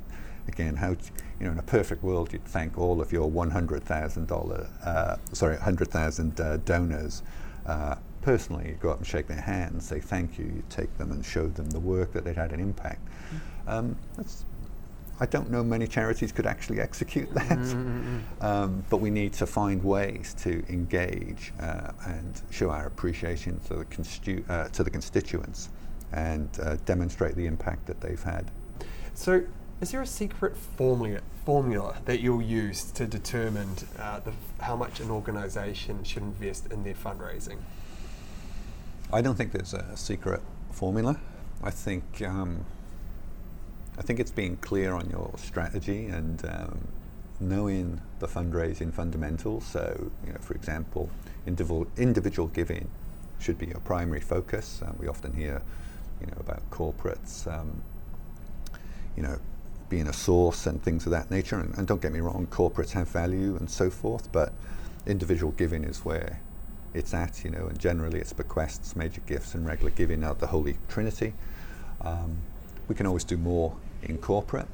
Again, 0.48 0.78
how 0.78 0.96
you 1.40 1.46
know, 1.46 1.52
in 1.52 1.60
a 1.60 1.64
perfect 1.64 2.02
world, 2.02 2.34
you'd 2.34 2.46
thank 2.46 2.80
all 2.80 3.00
of 3.00 3.12
your 3.12 3.30
$100,000, 3.30 4.88
uh, 4.88 5.18
sorry, 5.34 5.54
100,000 5.58 6.42
uh, 6.42 6.58
donors. 6.58 7.22
Uh, 7.68 7.96
personally, 8.24 8.70
you 8.70 8.78
go 8.82 8.90
up 8.90 8.98
and 8.98 9.06
shake 9.08 9.28
their 9.28 9.42
hand, 9.42 9.84
say 9.84 10.00
thank 10.00 10.38
you, 10.38 10.46
you 10.46 10.64
take 10.70 10.98
them 10.98 11.12
and 11.12 11.24
show 11.24 11.48
them 11.48 11.70
the 11.70 11.80
work 11.80 12.14
that 12.14 12.24
they'd 12.24 12.38
had 12.38 12.52
an 12.52 12.60
impact. 12.60 13.02
Um, 13.68 13.96
that's 14.18 14.46
I 15.20 15.28
don't 15.28 15.52
know 15.52 15.64
many 15.64 15.86
charities 15.88 16.32
could 16.32 16.48
actually 16.48 16.80
execute 16.82 17.32
that, 17.36 17.48
Mm-hmm. 17.60 18.18
um, 18.44 18.84
but 18.90 18.98
we 18.98 19.10
need 19.12 19.32
to 19.34 19.46
find 19.46 19.84
ways 19.84 20.34
to 20.40 20.64
engage 20.70 21.54
uh, 21.60 21.92
and 22.08 22.42
show 22.50 22.72
our 22.72 22.88
appreciation 22.88 23.60
to 23.68 23.76
the, 23.76 23.86
constitu- 23.86 24.50
uh, 24.50 24.70
to 24.70 24.84
the 24.84 24.90
constituents 24.90 25.70
and 26.12 26.50
uh, 26.64 26.78
demonstrate 26.86 27.36
the 27.36 27.46
impact 27.46 27.86
that 27.86 28.02
they've 28.02 28.22
had. 28.24 28.50
So, 29.14 29.44
is 29.82 29.92
there 29.92 30.02
a 30.02 30.08
secret 30.08 30.56
formula 30.58 31.20
formula 31.46 31.98
that 32.06 32.22
you'll 32.22 32.42
use 32.42 32.86
to 32.94 33.06
determine 33.06 33.70
uh, 34.00 34.20
the, 34.22 34.32
how 34.64 34.78
much 34.78 35.00
an 35.02 35.12
organisation 35.12 36.04
should 36.06 36.24
invest 36.24 36.72
in 36.72 36.84
their 36.84 36.94
fundraising? 36.94 37.58
I 39.14 39.22
don't 39.22 39.36
think 39.36 39.52
there's 39.52 39.76
a 39.76 39.96
secret 39.96 40.42
formula. 40.72 41.20
I 41.62 41.70
think 41.70 42.24
um, 42.26 42.66
I 43.96 44.02
think 44.02 44.20
it's 44.20 44.32
being 44.32 44.58
clear 44.58 44.96
on 44.96 45.08
your 45.12 45.32
strategy 45.38 46.08
and 46.08 46.44
um, 46.46 46.88
knowing 47.40 48.02
the 48.18 48.28
fundraising 48.28 48.92
fundamentals. 48.92 49.66
So, 49.66 50.12
you 50.26 50.34
know, 50.34 50.40
for 50.40 50.56
example, 50.56 51.12
individual 51.46 51.86
individual 51.96 52.48
giving 52.48 52.90
should 53.40 53.60
be 53.60 53.68
your 53.68 53.82
primary 53.82 54.20
focus. 54.20 54.82
Um, 54.84 54.96
we 55.00 55.08
often 55.08 55.32
hear, 55.32 55.62
you 56.20 56.26
know, 56.26 56.38
about 56.40 56.68
corporates, 56.72 57.46
um, 57.46 57.84
you 59.16 59.22
know, 59.22 59.38
being 59.90 60.08
a 60.08 60.14
source 60.14 60.66
and 60.66 60.82
things 60.82 61.06
of 61.06 61.12
that 61.12 61.30
nature. 61.30 61.60
And, 61.60 61.78
and 61.78 61.86
don't 61.86 62.02
get 62.02 62.14
me 62.14 62.20
wrong, 62.20 62.48
corporates 62.50 62.94
have 62.94 63.10
value 63.10 63.58
and 63.58 63.70
so 63.70 63.92
forth, 63.92 64.32
but 64.32 64.54
individual 65.06 65.52
giving 65.52 65.84
is 65.84 66.00
where 66.00 66.40
it's 66.94 67.14
at, 67.14 67.44
you 67.44 67.50
know, 67.50 67.68
and 67.68 67.80
generally 67.80 68.20
it's 68.20 68.34
bequests, 68.34 68.96
major 68.96 69.22
gifts, 69.26 69.56
and 69.56 69.66
regular 69.66 69.92
giving 69.92 70.24
are 70.24 70.36
the 70.36 70.48
Holy 70.48 70.78
Trinity. 70.88 71.34
Um, 72.02 72.38
we 72.88 72.96
can 72.96 73.08
always 73.08 73.24
do 73.24 73.38
more 73.38 73.76
in 74.04 74.18
corporate, 74.18 74.68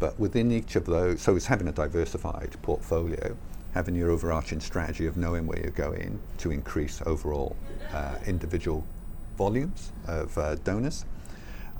but 0.00 0.18
within 0.18 0.50
each 0.50 0.76
of 0.76 0.86
those, 0.86 1.20
so 1.20 1.36
it's 1.36 1.46
having 1.46 1.68
a 1.68 1.72
diversified 1.72 2.56
portfolio, 2.62 3.36
having 3.72 3.94
your 3.94 4.10
overarching 4.10 4.60
strategy 4.60 5.06
of 5.06 5.16
knowing 5.16 5.46
where 5.46 5.60
you're 5.60 5.70
going 5.70 6.18
to 6.38 6.50
increase 6.50 7.02
overall 7.06 7.56
uh, 7.92 8.16
individual 8.26 8.84
volumes 9.36 9.92
of 10.06 10.36
uh, 10.38 10.54
donors, 10.56 11.04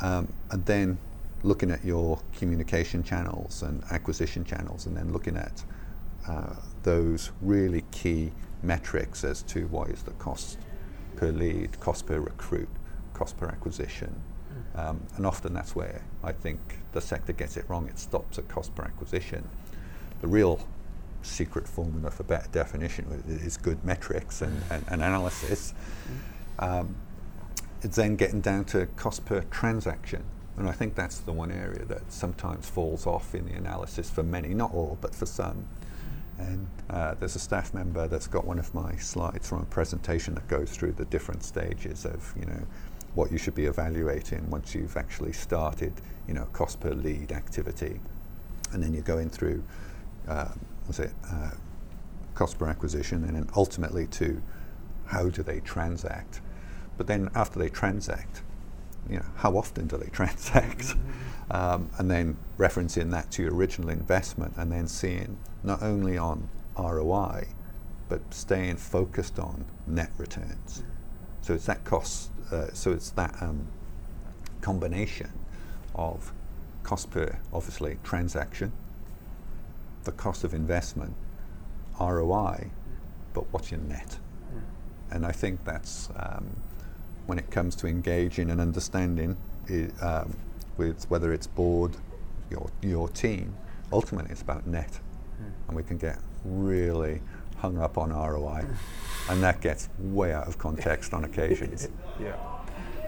um, 0.01 0.33
and 0.51 0.65
then 0.67 0.99
looking 1.43 1.71
at 1.71 1.85
your 1.85 2.21
communication 2.37 3.03
channels 3.03 3.63
and 3.63 3.83
acquisition 3.91 4.45
channels, 4.45 4.87
and 4.87 4.97
then 4.97 5.13
looking 5.13 5.37
at 5.37 5.63
uh, 6.29 6.55
those 6.83 7.31
really 7.43 7.85
key 7.91 8.33
metrics 8.64 9.24
as 9.24 9.42
to 9.42 9.66
what 9.68 9.90
is 9.90 10.03
the 10.03 10.12
cost 10.12 10.59
per 11.16 11.31
lead, 11.31 11.79
cost 11.81 12.07
per 12.07 12.18
recruit, 12.18 12.68
cost 13.12 13.37
per 13.37 13.46
acquisition. 13.46 14.14
Um, 14.74 15.00
and 15.16 15.27
often 15.27 15.53
that's 15.55 15.77
where 15.77 16.03
I 16.22 16.33
think 16.33 16.59
the 16.92 17.00
sector 17.00 17.33
gets 17.33 17.57
it 17.57 17.64
wrong. 17.68 17.88
It 17.88 17.98
stops 17.98 18.38
at 18.38 18.48
cost 18.48 18.74
per 18.74 18.83
acquisition. 18.83 19.48
The 20.20 20.27
real 20.27 20.61
secret 21.22 21.66
formula 21.66 22.11
for 22.11 22.24
better 22.24 22.48
definition 22.50 23.22
is 23.27 23.57
good 23.57 23.85
metrics 23.85 24.42
and, 24.42 24.62
and, 24.70 24.85
and 24.88 25.03
analysis. 25.03 25.74
Um, 26.59 26.94
it's 27.83 27.96
then 27.96 28.16
getting 28.16 28.40
down 28.40 28.64
to 28.66 28.87
cost 28.96 29.24
per 29.24 29.42
transaction. 29.50 30.24
And 30.57 30.68
I 30.68 30.72
think 30.72 30.94
that's 30.94 31.18
the 31.18 31.33
one 31.33 31.50
area 31.50 31.85
that 31.87 32.12
sometimes 32.12 32.68
falls 32.68 33.07
off 33.07 33.35
in 33.35 33.46
the 33.46 33.55
analysis 33.55 34.09
for 34.09 34.22
many, 34.22 34.55
not 34.55 34.72
all, 34.72 34.98
but 35.00 35.14
for 35.14 35.27
some. 35.27 35.66
And 36.38 36.68
uh, 36.90 37.14
there's 37.14 37.37
a 37.37 37.40
staff 37.40 37.75
member 37.75 38.09
that's 38.09 38.27
got 38.27 38.44
one 38.44 38.59
of 38.59 38.75
my 38.75 38.97
slides 38.97 39.49
from 39.49 39.62
a 39.62 39.66
presentation 39.66 40.35
that 40.35 40.49
goes 40.49 40.70
through 40.70 40.92
the 40.92 41.05
different 41.07 41.44
stages 41.44 42.05
of, 42.05 42.33
you 42.38 42.47
know, 42.47 42.66
what 43.14 43.31
you 43.31 43.38
should 43.38 43.55
be 43.55 43.66
evaluating 43.66 44.49
once 44.51 44.75
you've 44.75 44.97
actually 44.97 45.33
started, 45.33 45.92
you 46.27 46.35
know, 46.35 46.47
cost 46.53 46.81
per 46.81 46.90
lead 46.90 47.31
activity. 47.31 48.01
And 48.73 48.83
then 48.83 48.92
you're 48.92 49.03
going 49.03 49.31
through, 49.31 49.62
uh, 50.27 50.49
was 50.88 50.99
it, 50.99 51.12
uh, 51.31 51.51
cost 52.35 52.59
per 52.59 52.66
acquisition, 52.66 53.23
and 53.25 53.37
then 53.37 53.49
ultimately 53.57 54.07
to 54.09 54.42
how 55.07 55.29
do 55.29 55.42
they 55.42 55.61
transact. 55.61 56.40
But 56.97 57.07
then 57.07 57.31
after 57.35 57.59
they 57.59 57.68
transact, 57.68 58.42
you 59.09 59.16
know, 59.16 59.25
how 59.37 59.57
often 59.57 59.87
do 59.87 59.97
they 59.97 60.09
transact? 60.12 60.79
Mm-hmm. 60.79 61.34
Um, 61.50 61.90
and 61.98 62.11
then 62.11 62.37
referencing 62.59 63.11
that 63.11 63.30
to 63.33 63.42
your 63.42 63.54
original 63.54 63.90
investment 63.90 64.54
and 64.57 64.72
then 64.72 64.88
seeing 64.88 65.37
not 65.62 65.83
only 65.83 66.16
on 66.16 66.48
ROI, 66.78 67.48
but 68.09 68.20
staying 68.33 68.76
focused 68.76 69.38
on 69.38 69.64
net 69.87 70.11
returns. 70.18 70.78
Mm-hmm. 70.78 70.88
So 71.42 71.54
it's 71.54 71.66
that 71.66 71.85
cost, 71.85 72.30
uh, 72.50 72.68
so 72.72 72.92
it's 72.92 73.11
that 73.11 73.35
um, 73.40 73.66
combination 74.61 75.30
of 75.94 76.33
cost 76.83 77.11
per, 77.11 77.38
obviously, 77.52 77.98
transaction, 78.02 78.72
the 80.04 80.12
cost 80.12 80.44
of 80.44 80.54
investment, 80.54 81.14
ROI, 82.00 82.70
but 83.33 83.52
what's 83.52 83.70
your 83.70 83.80
net? 83.80 84.16
Mm. 84.54 84.62
And 85.11 85.26
I 85.26 85.33
think 85.33 85.64
that's 85.64 86.09
um, 86.16 86.57
when 87.26 87.38
it 87.38 87.50
comes 87.50 87.74
to 87.76 87.87
engaging 87.87 88.50
and 88.50 88.61
understanding 88.61 89.37
it, 89.66 89.92
um, 90.02 90.37
with 90.77 91.05
whether 91.11 91.33
it's 91.33 91.47
board, 91.47 91.97
your, 92.51 92.71
your 92.83 93.09
team, 93.09 93.55
ultimately 93.93 94.31
it's 94.31 94.43
about 94.43 94.67
net. 94.67 94.91
Mm. 94.91 95.69
And 95.69 95.77
we 95.77 95.83
can 95.83 95.99
get 95.99 96.19
really 96.45 97.21
hung 97.59 97.79
up 97.79 97.97
on 97.97 98.11
ROI, 98.11 98.67
and 99.31 99.43
that 99.43 99.61
gets 99.61 99.89
way 99.99 100.33
out 100.33 100.47
of 100.47 100.59
context 100.59 101.15
on 101.15 101.25
occasions. 101.25 101.89
yeah. 102.21 102.37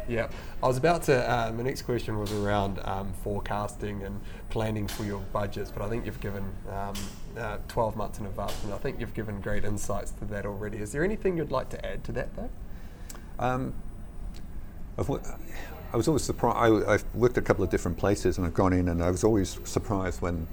Yeah, 0.08 0.28
I 0.62 0.68
was 0.68 0.76
about 0.76 1.02
to. 1.04 1.28
Uh, 1.28 1.50
my 1.50 1.64
next 1.64 1.82
question 1.82 2.16
was 2.16 2.32
around 2.32 2.78
um, 2.84 3.12
forecasting 3.24 4.04
and 4.04 4.20
planning 4.50 4.86
for 4.86 5.02
your 5.02 5.18
budgets, 5.32 5.72
but 5.72 5.82
I 5.82 5.88
think 5.88 6.06
you've 6.06 6.20
given 6.20 6.44
um, 6.70 6.94
uh, 7.36 7.58
12 7.66 7.96
months 7.96 8.20
in 8.20 8.26
advance, 8.26 8.62
and 8.62 8.72
I 8.72 8.78
think 8.78 9.00
you've 9.00 9.14
given 9.14 9.40
great 9.40 9.64
insights 9.64 10.12
to 10.12 10.24
that 10.26 10.46
already. 10.46 10.78
Is 10.78 10.92
there 10.92 11.02
anything 11.02 11.36
you'd 11.36 11.50
like 11.50 11.70
to 11.70 11.84
add 11.84 12.04
to 12.04 12.12
that, 12.12 12.28
though? 12.36 12.50
Um, 13.40 13.74
I 15.92 15.96
was 15.96 16.08
always 16.08 16.24
surprised. 16.24 16.86
I, 16.86 16.92
have 16.92 17.04
worked 17.14 17.38
a 17.38 17.42
couple 17.42 17.64
of 17.64 17.70
different 17.70 17.96
places, 17.96 18.38
and 18.38 18.46
I've 18.46 18.54
gone 18.54 18.72
in, 18.72 18.88
and 18.88 19.02
I 19.02 19.10
was 19.10 19.24
always 19.24 19.58
surprised 19.64 20.20
when 20.20 20.46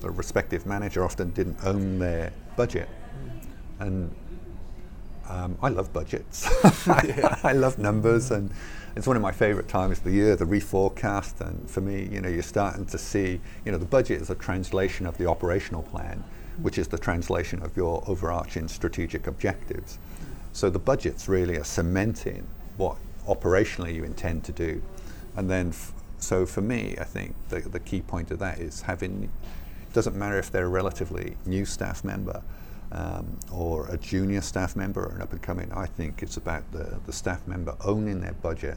the 0.00 0.10
respective 0.10 0.66
manager 0.66 1.04
often 1.04 1.30
didn't 1.30 1.58
own 1.64 1.98
their 1.98 2.32
budget, 2.56 2.88
and 3.78 4.14
um, 5.28 5.56
I 5.62 5.68
love 5.68 5.92
budgets. 5.92 6.46
I 6.88 7.52
love 7.52 7.78
numbers, 7.78 8.30
and 8.30 8.50
it's 8.96 9.06
one 9.06 9.16
of 9.16 9.22
my 9.22 9.32
favourite 9.32 9.68
times 9.68 9.98
of 9.98 10.04
the 10.04 10.10
year, 10.10 10.34
the 10.34 10.44
reforecast. 10.44 11.40
And 11.40 11.70
for 11.70 11.80
me, 11.80 12.08
you 12.10 12.20
know, 12.20 12.28
you're 12.28 12.42
starting 12.42 12.84
to 12.86 12.98
see, 12.98 13.40
you 13.64 13.72
know, 13.72 13.78
the 13.78 13.86
budget 13.86 14.20
is 14.20 14.30
a 14.30 14.34
translation 14.34 15.06
of 15.06 15.16
the 15.18 15.26
operational 15.26 15.82
plan, 15.82 16.24
which 16.62 16.78
is 16.78 16.88
the 16.88 16.98
translation 16.98 17.62
of 17.62 17.76
your 17.76 18.02
overarching 18.08 18.66
strategic 18.66 19.28
objectives. 19.28 19.98
So 20.52 20.68
the 20.68 20.80
budget's 20.80 21.28
really 21.28 21.56
a 21.56 21.64
cementing 21.64 22.46
what 22.76 22.96
operationally 23.30 23.94
you 23.94 24.04
intend 24.04 24.44
to 24.44 24.52
do. 24.52 24.82
And 25.36 25.48
then, 25.48 25.68
f- 25.68 25.92
so 26.18 26.44
for 26.44 26.60
me, 26.60 26.96
I 27.00 27.04
think 27.04 27.34
the, 27.48 27.60
the 27.60 27.80
key 27.80 28.00
point 28.00 28.30
of 28.30 28.38
that 28.40 28.58
is 28.58 28.82
having, 28.82 29.24
it 29.24 29.92
doesn't 29.92 30.16
matter 30.16 30.38
if 30.38 30.50
they're 30.50 30.66
a 30.66 30.68
relatively 30.82 31.36
new 31.46 31.64
staff 31.64 32.04
member 32.04 32.42
um, 32.92 33.38
or 33.52 33.86
a 33.88 33.96
junior 33.96 34.40
staff 34.40 34.74
member 34.74 35.04
or 35.04 35.14
an 35.14 35.22
up 35.22 35.32
and 35.32 35.40
coming, 35.40 35.70
I 35.72 35.86
think 35.86 36.22
it's 36.22 36.36
about 36.36 36.70
the, 36.72 36.98
the 37.06 37.12
staff 37.12 37.46
member 37.46 37.76
owning 37.84 38.20
their 38.20 38.34
budget 38.34 38.76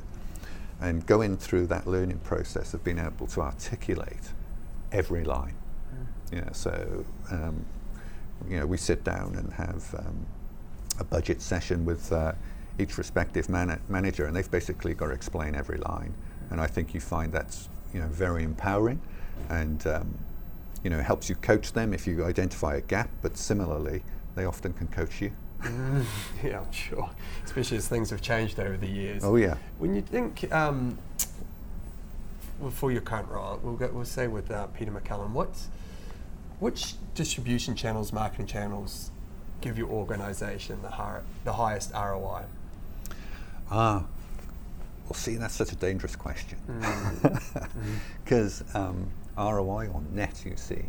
and 0.79 1.05
going 1.05 1.37
through 1.37 1.67
that 1.67 1.87
learning 1.87 2.19
process 2.19 2.73
of 2.73 2.83
being 2.83 2.99
able 2.99 3.27
to 3.27 3.41
articulate 3.41 4.31
every 4.91 5.23
line. 5.23 5.55
Mm. 5.93 6.33
You 6.35 6.41
know, 6.41 6.49
so, 6.51 7.05
um, 7.31 7.65
you 8.49 8.59
know, 8.59 8.65
we 8.65 8.77
sit 8.77 9.03
down 9.03 9.35
and 9.35 9.51
have 9.53 9.95
um, 9.97 10.25
a 10.99 11.03
budget 11.03 11.41
session 11.41 11.85
with 11.85 12.11
uh, 12.11 12.33
each 12.79 12.97
respective 12.97 13.49
man- 13.49 13.81
manager, 13.87 14.25
and 14.25 14.35
they've 14.35 14.49
basically 14.49 14.93
got 14.93 15.07
to 15.07 15.13
explain 15.13 15.55
every 15.55 15.77
line. 15.77 16.13
And 16.49 16.59
I 16.59 16.67
think 16.67 16.93
you 16.93 16.99
find 16.99 17.31
that's 17.31 17.69
you 17.93 17.99
know 17.99 18.07
very 18.07 18.43
empowering, 18.43 19.01
and 19.49 19.85
um, 19.87 20.17
you 20.83 20.89
know 20.89 21.01
helps 21.01 21.29
you 21.29 21.35
coach 21.35 21.73
them 21.73 21.93
if 21.93 22.07
you 22.07 22.23
identify 22.25 22.75
a 22.75 22.81
gap. 22.81 23.09
But 23.21 23.37
similarly, 23.37 24.03
they 24.35 24.45
often 24.45 24.73
can 24.73 24.87
coach 24.87 25.21
you. 25.21 25.31
Mm, 25.61 26.05
yeah, 26.43 26.59
I'm 26.59 26.71
sure. 26.71 27.09
Especially 27.45 27.77
as 27.77 27.87
things 27.87 28.09
have 28.09 28.21
changed 28.21 28.59
over 28.59 28.77
the 28.77 28.87
years. 28.87 29.23
Oh 29.23 29.35
yeah. 29.35 29.55
When 29.77 29.95
you 29.95 30.01
think 30.01 30.51
um, 30.53 30.97
for 32.71 32.91
your 32.91 33.01
current 33.01 33.29
role, 33.29 33.59
we'll, 33.63 33.75
go, 33.75 33.89
we'll 33.93 34.05
say 34.05 34.27
with 34.27 34.51
uh, 34.51 34.67
Peter 34.67 34.91
MacCallum, 34.91 35.31
what's 35.31 35.69
which 36.59 36.95
distribution 37.13 37.75
channels, 37.75 38.13
marketing 38.13 38.45
channels, 38.45 39.11
give 39.59 39.77
your 39.77 39.89
organisation 39.89 40.81
the, 40.81 41.21
the 41.43 41.53
highest 41.53 41.91
ROI? 41.93 42.43
Ah, 43.75 44.05
well, 45.05 45.13
see, 45.15 45.35
that's 45.35 45.55
such 45.55 45.71
a 45.71 45.75
dangerous 45.75 46.15
question. 46.15 46.59
Because 48.23 48.61
mm. 48.61 48.75
um, 48.75 49.09
ROI 49.35 49.89
on 49.91 50.07
net, 50.13 50.43
you 50.45 50.55
see. 50.55 50.83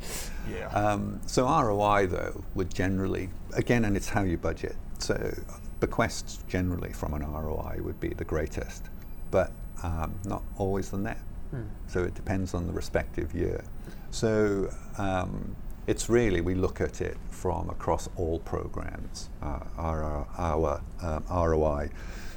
Yeah. 0.51 0.69
Um, 0.69 1.19
so 1.27 1.47
ROI, 1.47 2.09
though, 2.09 2.45
would 2.55 2.73
generally, 2.73 3.31
again, 3.55 3.87
and 3.87 3.97
it's 3.97 4.09
how 4.09 4.23
you 4.23 4.37
budget. 4.37 4.77
So 4.99 5.35
bequests 5.81 6.45
generally 6.47 6.93
from 6.93 7.15
an 7.15 7.23
ROI 7.23 7.81
would 7.83 7.99
be 8.01 8.09
the 8.09 8.25
greatest, 8.25 8.85
but 9.31 9.51
um, 9.83 10.15
not 10.27 10.43
always 10.59 10.91
the 10.91 10.99
net. 10.99 11.19
Mm. 11.55 11.67
So 11.89 12.05
it 12.05 12.15
depends 12.15 12.53
on 12.53 12.67
the 12.67 12.73
respective 12.73 13.35
year. 13.35 13.65
So 14.11 14.71
um, 14.99 15.57
it's 15.87 16.11
really, 16.11 16.43
we 16.43 16.55
look 16.55 16.83
at 16.83 17.01
it 17.01 17.17
from 17.31 17.71
across 17.71 18.11
all 18.17 18.41
programs, 18.41 19.31
uh, 19.43 19.61
our, 19.79 20.27
our 20.37 20.83
um, 21.03 21.25
ROI. 21.31 21.91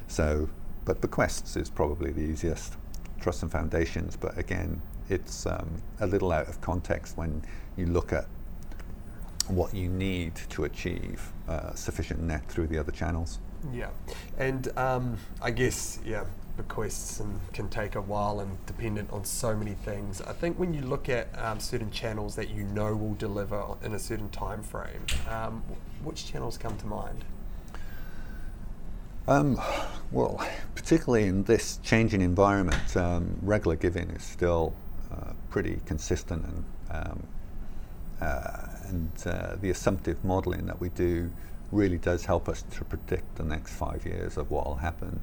So, 0.08 0.50
but 0.86 1.02
bequests 1.02 1.56
is 1.56 1.70
probably 1.70 2.12
the 2.12 2.22
easiest. 2.22 2.76
Trusts 3.20 3.42
and 3.42 3.52
foundations, 3.52 4.16
but 4.16 4.38
again, 4.38 4.82
it's 5.10 5.46
um, 5.46 5.82
a 6.00 6.08
little 6.08 6.32
out 6.32 6.48
of 6.48 6.62
context 6.62 7.18
when 7.18 7.42
you 7.76 7.88
look 7.88 8.14
at 8.14 8.28
what 9.48 9.74
you 9.74 9.90
need 9.90 10.36
to 10.50 10.66
achieve 10.66 11.32
uh, 11.48 11.74
sufficient 11.74 12.22
net 12.22 12.48
through 12.48 12.68
the 12.68 12.78
other 12.78 12.92
channels. 12.92 13.40
Yeah, 13.74 13.90
and 14.38 14.68
um, 14.78 15.18
I 15.42 15.52
guess 15.52 16.00
yeah, 16.06 16.26
bequests 16.58 17.20
and 17.20 17.40
can 17.54 17.70
take 17.70 17.96
a 17.96 18.02
while 18.02 18.40
and 18.40 18.66
dependent 18.66 19.12
on 19.12 19.24
so 19.24 19.56
many 19.56 19.74
things. 19.74 20.22
I 20.22 20.34
think 20.34 20.60
when 20.60 20.74
you 20.74 20.82
look 20.82 21.10
at 21.10 21.28
um, 21.40 21.60
certain 21.60 21.92
channels 21.92 22.36
that 22.36 22.50
you 22.50 22.64
know 22.64 22.96
will 22.96 23.16
deliver 23.16 23.64
in 23.84 23.94
a 23.94 24.00
certain 24.00 24.30
time 24.30 24.64
frame, 24.64 25.06
um, 25.30 25.64
which 26.04 26.26
channels 26.26 26.58
come 26.58 26.78
to 26.78 26.86
mind? 26.86 27.24
Um, 29.28 29.60
well, 30.12 30.42
particularly 30.74 31.28
in 31.28 31.44
this 31.44 31.80
changing 31.84 32.22
environment, 32.22 32.96
um, 32.96 33.38
regular 33.42 33.76
giving 33.76 34.10
is 34.12 34.24
still 34.24 34.74
uh, 35.12 35.34
pretty 35.50 35.82
consistent, 35.86 36.46
and 36.46 36.64
um, 36.92 37.24
uh, 38.22 38.68
and 38.86 39.12
uh, 39.26 39.56
the 39.60 39.70
assumptive 39.70 40.24
modelling 40.24 40.66
that 40.68 40.80
we 40.80 40.90
do 40.90 41.30
really 41.74 41.98
does 41.98 42.24
help 42.24 42.48
us 42.48 42.64
to 42.72 42.86
predict 42.86 43.36
the 43.36 43.44
next 43.44 43.74
five 43.74 44.06
years 44.06 44.38
of 44.38 44.50
what 44.50 44.66
will 44.66 44.76
happen. 44.76 45.20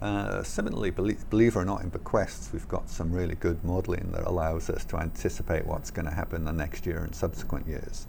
Uh, 0.00 0.42
similarly, 0.42 0.90
believe, 0.90 1.28
believe, 1.28 1.56
it 1.56 1.58
or 1.58 1.64
not, 1.64 1.82
in 1.82 1.90
bequests, 1.90 2.50
we've 2.54 2.68
got 2.68 2.88
some 2.88 3.12
really 3.12 3.34
good 3.34 3.62
modelling 3.62 4.10
that 4.12 4.26
allows 4.26 4.70
us 4.70 4.84
to 4.86 4.96
anticipate 4.96 5.66
what's 5.66 5.90
going 5.90 6.06
to 6.06 6.14
happen 6.14 6.44
the 6.44 6.52
next 6.52 6.86
year 6.86 7.04
and 7.04 7.14
subsequent 7.14 7.66
years. 7.66 8.06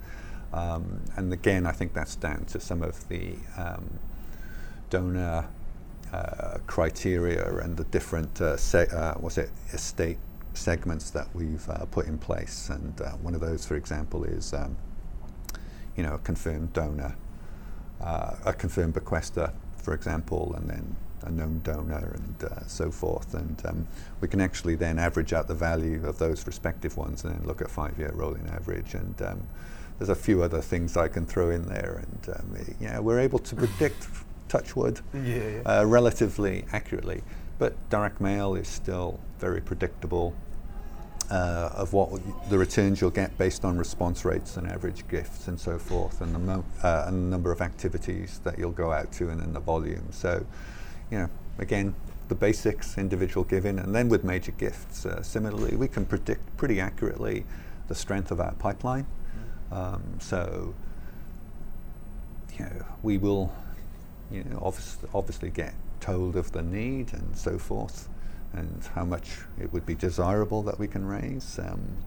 Um, 0.54 1.02
and 1.16 1.30
again, 1.32 1.66
I 1.66 1.72
think 1.72 1.92
that's 1.92 2.16
down 2.16 2.46
to 2.46 2.60
some 2.60 2.82
of 2.82 3.06
the 3.08 3.36
um, 3.58 3.98
donor 4.90 5.48
uh, 6.12 6.58
criteria 6.66 7.58
and 7.58 7.76
the 7.76 7.84
different 7.84 8.40
uh, 8.40 8.56
se- 8.56 8.88
uh, 8.92 9.14
was 9.20 9.38
it 9.38 9.50
estate 9.72 10.18
segments 10.54 11.10
that 11.10 11.28
we've 11.34 11.68
uh, 11.68 11.84
put 11.86 12.06
in 12.06 12.18
place. 12.18 12.70
And 12.70 13.00
uh, 13.00 13.12
one 13.22 13.34
of 13.34 13.40
those, 13.40 13.64
for 13.64 13.76
example, 13.76 14.24
is 14.24 14.52
um, 14.52 14.76
you 15.96 16.02
know 16.02 16.14
a 16.14 16.18
confirmed 16.18 16.72
donor, 16.72 17.14
uh, 18.00 18.36
a 18.44 18.52
confirmed 18.52 18.94
bequester, 18.94 19.52
for 19.76 19.94
example, 19.94 20.54
and 20.56 20.68
then 20.68 20.96
a 21.22 21.30
known 21.30 21.60
donor 21.64 22.14
and 22.14 22.70
so 22.70 22.90
forth. 22.90 23.34
And 23.34 23.60
um, 23.66 23.88
we 24.20 24.28
can 24.28 24.40
actually 24.40 24.76
then 24.76 24.98
average 24.98 25.32
out 25.32 25.48
the 25.48 25.54
value 25.54 26.06
of 26.06 26.18
those 26.18 26.46
respective 26.46 26.96
ones 26.96 27.24
and 27.24 27.34
then 27.34 27.46
look 27.46 27.60
at 27.60 27.68
five-year 27.68 28.12
rolling 28.14 28.48
average 28.48 28.94
and 28.94 29.20
um, 29.22 29.42
there's 29.98 30.08
a 30.08 30.14
few 30.14 30.42
other 30.42 30.60
things 30.60 30.96
I 30.96 31.08
can 31.08 31.26
throw 31.26 31.50
in 31.50 31.62
there, 31.62 32.04
and 32.04 32.36
um, 32.36 33.04
we're 33.04 33.18
able 33.18 33.40
to 33.40 33.56
predict 33.56 34.06
touch 34.48 34.74
wood, 34.76 35.00
yeah, 35.14 35.36
yeah. 35.36 35.62
Uh, 35.64 35.84
relatively 35.84 36.64
accurately. 36.72 37.22
But 37.58 37.74
direct 37.90 38.20
mail 38.20 38.54
is 38.54 38.68
still 38.68 39.18
very 39.38 39.60
predictable 39.60 40.34
uh, 41.30 41.70
of 41.74 41.92
what 41.92 42.10
the 42.48 42.58
returns 42.58 43.00
you'll 43.00 43.10
get 43.10 43.36
based 43.36 43.64
on 43.64 43.76
response 43.76 44.24
rates 44.24 44.56
and 44.56 44.66
average 44.66 45.06
gifts 45.08 45.48
and 45.48 45.58
so 45.60 45.78
forth, 45.78 46.20
and 46.20 46.34
the, 46.34 46.38
mo- 46.38 46.64
uh, 46.82 47.04
and 47.06 47.16
the 47.16 47.30
number 47.30 47.52
of 47.52 47.60
activities 47.60 48.40
that 48.44 48.58
you'll 48.58 48.70
go 48.70 48.92
out 48.92 49.12
to 49.12 49.28
and 49.28 49.40
then 49.40 49.52
the 49.52 49.60
volume. 49.60 50.06
So, 50.10 50.46
you 51.10 51.18
know, 51.18 51.28
again, 51.58 51.94
the 52.28 52.34
basics, 52.34 52.98
individual 52.98 53.44
giving, 53.44 53.78
and 53.78 53.94
then 53.94 54.08
with 54.08 54.24
major 54.24 54.52
gifts, 54.52 55.06
uh, 55.06 55.22
similarly, 55.22 55.76
we 55.76 55.88
can 55.88 56.04
predict 56.04 56.56
pretty 56.56 56.80
accurately 56.80 57.44
the 57.88 57.94
strength 57.94 58.30
of 58.30 58.40
our 58.40 58.52
pipeline. 58.52 59.06
Mm. 59.72 59.76
Um, 59.76 60.02
so, 60.20 60.74
you 62.58 62.64
know, 62.64 62.84
we 63.02 63.18
will 63.18 63.52
you 64.30 64.44
know, 64.44 64.60
obviously, 64.62 65.08
obviously 65.14 65.50
get 65.50 65.74
told 66.00 66.36
of 66.36 66.52
the 66.52 66.62
need 66.62 67.12
and 67.12 67.36
so 67.36 67.58
forth, 67.58 68.08
and 68.52 68.88
how 68.94 69.04
much 69.04 69.38
it 69.60 69.72
would 69.72 69.86
be 69.86 69.94
desirable 69.94 70.62
that 70.62 70.78
we 70.78 70.86
can 70.86 71.06
raise. 71.06 71.58
Um, 71.58 71.98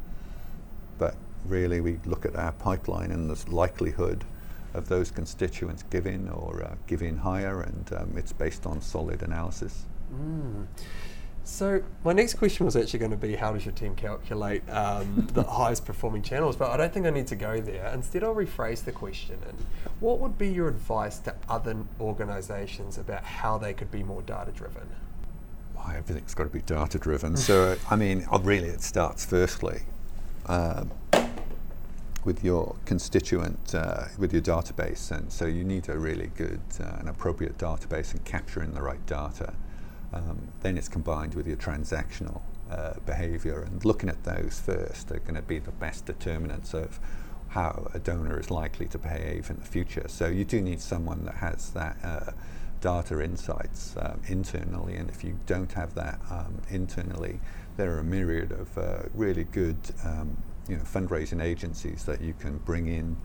but 0.98 1.16
really, 1.46 1.82
we 1.82 2.00
look 2.06 2.26
at 2.26 2.36
our 2.36 2.52
pipeline 2.52 3.12
and 3.12 3.30
the 3.30 3.52
likelihood 3.52 4.24
of 4.74 4.88
those 4.88 5.12
constituents 5.12 5.84
giving 5.90 6.30
or 6.30 6.64
uh, 6.64 6.76
giving 6.88 7.18
higher, 7.18 7.62
and 7.62 7.92
um, 7.94 8.14
it's 8.16 8.32
based 8.34 8.66
on 8.66 8.82
solid 8.82 9.22
analysis. 9.22 9.86
Mm. 10.14 10.66
So 11.44 11.82
my 12.04 12.14
next 12.14 12.36
question 12.36 12.66
was 12.66 12.76
actually 12.76 13.00
going 13.00 13.12
to 13.12 13.18
be 13.18 13.36
how 13.36 13.52
does 13.52 13.66
your 13.66 13.74
team 13.74 13.96
calculate 13.96 14.68
um, 14.70 15.28
the 15.34 15.44
highest 15.50 15.86
performing 15.86 16.22
channels? 16.22 16.56
But 16.56 16.72
I 16.72 16.78
don't 16.78 16.94
think 16.94 17.06
I 17.06 17.10
need 17.10 17.28
to 17.28 17.36
go 17.36 17.60
there. 17.60 17.88
Instead, 17.94 18.24
I'll 18.24 18.36
rephrase 18.36 18.84
the 18.84 18.92
question. 18.92 19.40
And 19.48 19.58
what 20.00 20.20
would 20.20 20.38
be 20.38 20.50
your 20.50 20.68
advice 20.68 21.18
to 21.20 21.36
other 21.50 21.76
organisations 22.00 22.98
about 22.98 23.24
how 23.24 23.58
they 23.58 23.74
could 23.74 23.92
be 23.92 24.04
more 24.04 24.22
data 24.22 24.52
driven? 24.52 24.88
Well, 25.76 25.92
everything's 25.96 26.36
got 26.36 26.44
to 26.44 26.50
be 26.50 26.62
data 26.62 27.00
driven. 27.00 27.36
so 27.38 27.76
I 27.90 27.96
mean, 27.96 28.26
uh, 28.32 28.40
really, 28.40 28.70
it 28.70 28.82
starts 28.82 29.26
firstly. 29.26 29.82
Uh, 30.46 30.86
with 32.24 32.44
your 32.44 32.76
constituent, 32.86 33.74
uh, 33.74 34.04
with 34.18 34.32
your 34.32 34.42
database, 34.44 35.10
and 35.12 35.32
so 35.32 35.46
you 35.46 35.64
need 35.64 35.90
a 35.90 35.98
really 35.98 36.30
good 36.36 36.62
uh, 36.80 36.98
and 37.00 37.10
appropriate 37.10 37.58
database 37.58 38.12
and 38.12 38.24
capturing 38.26 38.74
the 38.74 38.82
right 38.82 39.04
data. 39.08 39.54
Um, 40.14 40.50
then 40.62 40.78
it's 40.78 40.90
combined 40.90 41.36
with 41.36 41.48
your 41.48 41.58
transactional 41.58 42.42
uh, 42.70 42.94
behavior, 43.06 43.62
and 43.62 43.84
looking 43.86 44.10
at 44.10 44.24
those 44.24 44.60
first 44.60 45.12
are 45.12 45.20
going 45.20 45.36
to 45.36 45.42
be 45.42 45.60
the 45.60 45.72
best 45.72 46.06
determinants 46.06 46.74
of 46.74 47.00
how 47.50 47.90
a 47.94 48.00
donor 48.00 48.40
is 48.40 48.50
likely 48.50 48.88
to 48.88 48.98
behave 48.98 49.50
in 49.50 49.58
the 49.58 49.66
future. 49.66 50.06
So 50.08 50.28
you 50.28 50.46
do 50.46 50.62
need 50.62 50.80
someone 50.80 51.26
that 51.26 51.36
has 51.36 51.72
that 51.72 51.98
uh, 52.04 52.32
data 52.80 53.22
insights 53.22 53.96
um, 53.98 54.22
internally, 54.28 54.96
and 54.96 55.10
if 55.10 55.24
you 55.24 55.38
don't 55.46 55.72
have 55.74 55.94
that 55.96 56.20
um, 56.30 56.62
internally, 56.70 57.40
there 57.78 57.94
are 57.94 58.00
a 58.00 58.04
myriad 58.04 58.52
of 58.52 58.78
uh, 58.78 59.04
really 59.14 59.44
good 59.46 59.78
um, 60.06 60.38
you 60.68 60.78
know, 60.78 60.84
fundraising 60.84 61.42
agencies 61.44 62.04
that 62.06 62.22
you 62.22 62.34
can 62.34 62.58
bring 62.60 62.88
in 62.88 63.18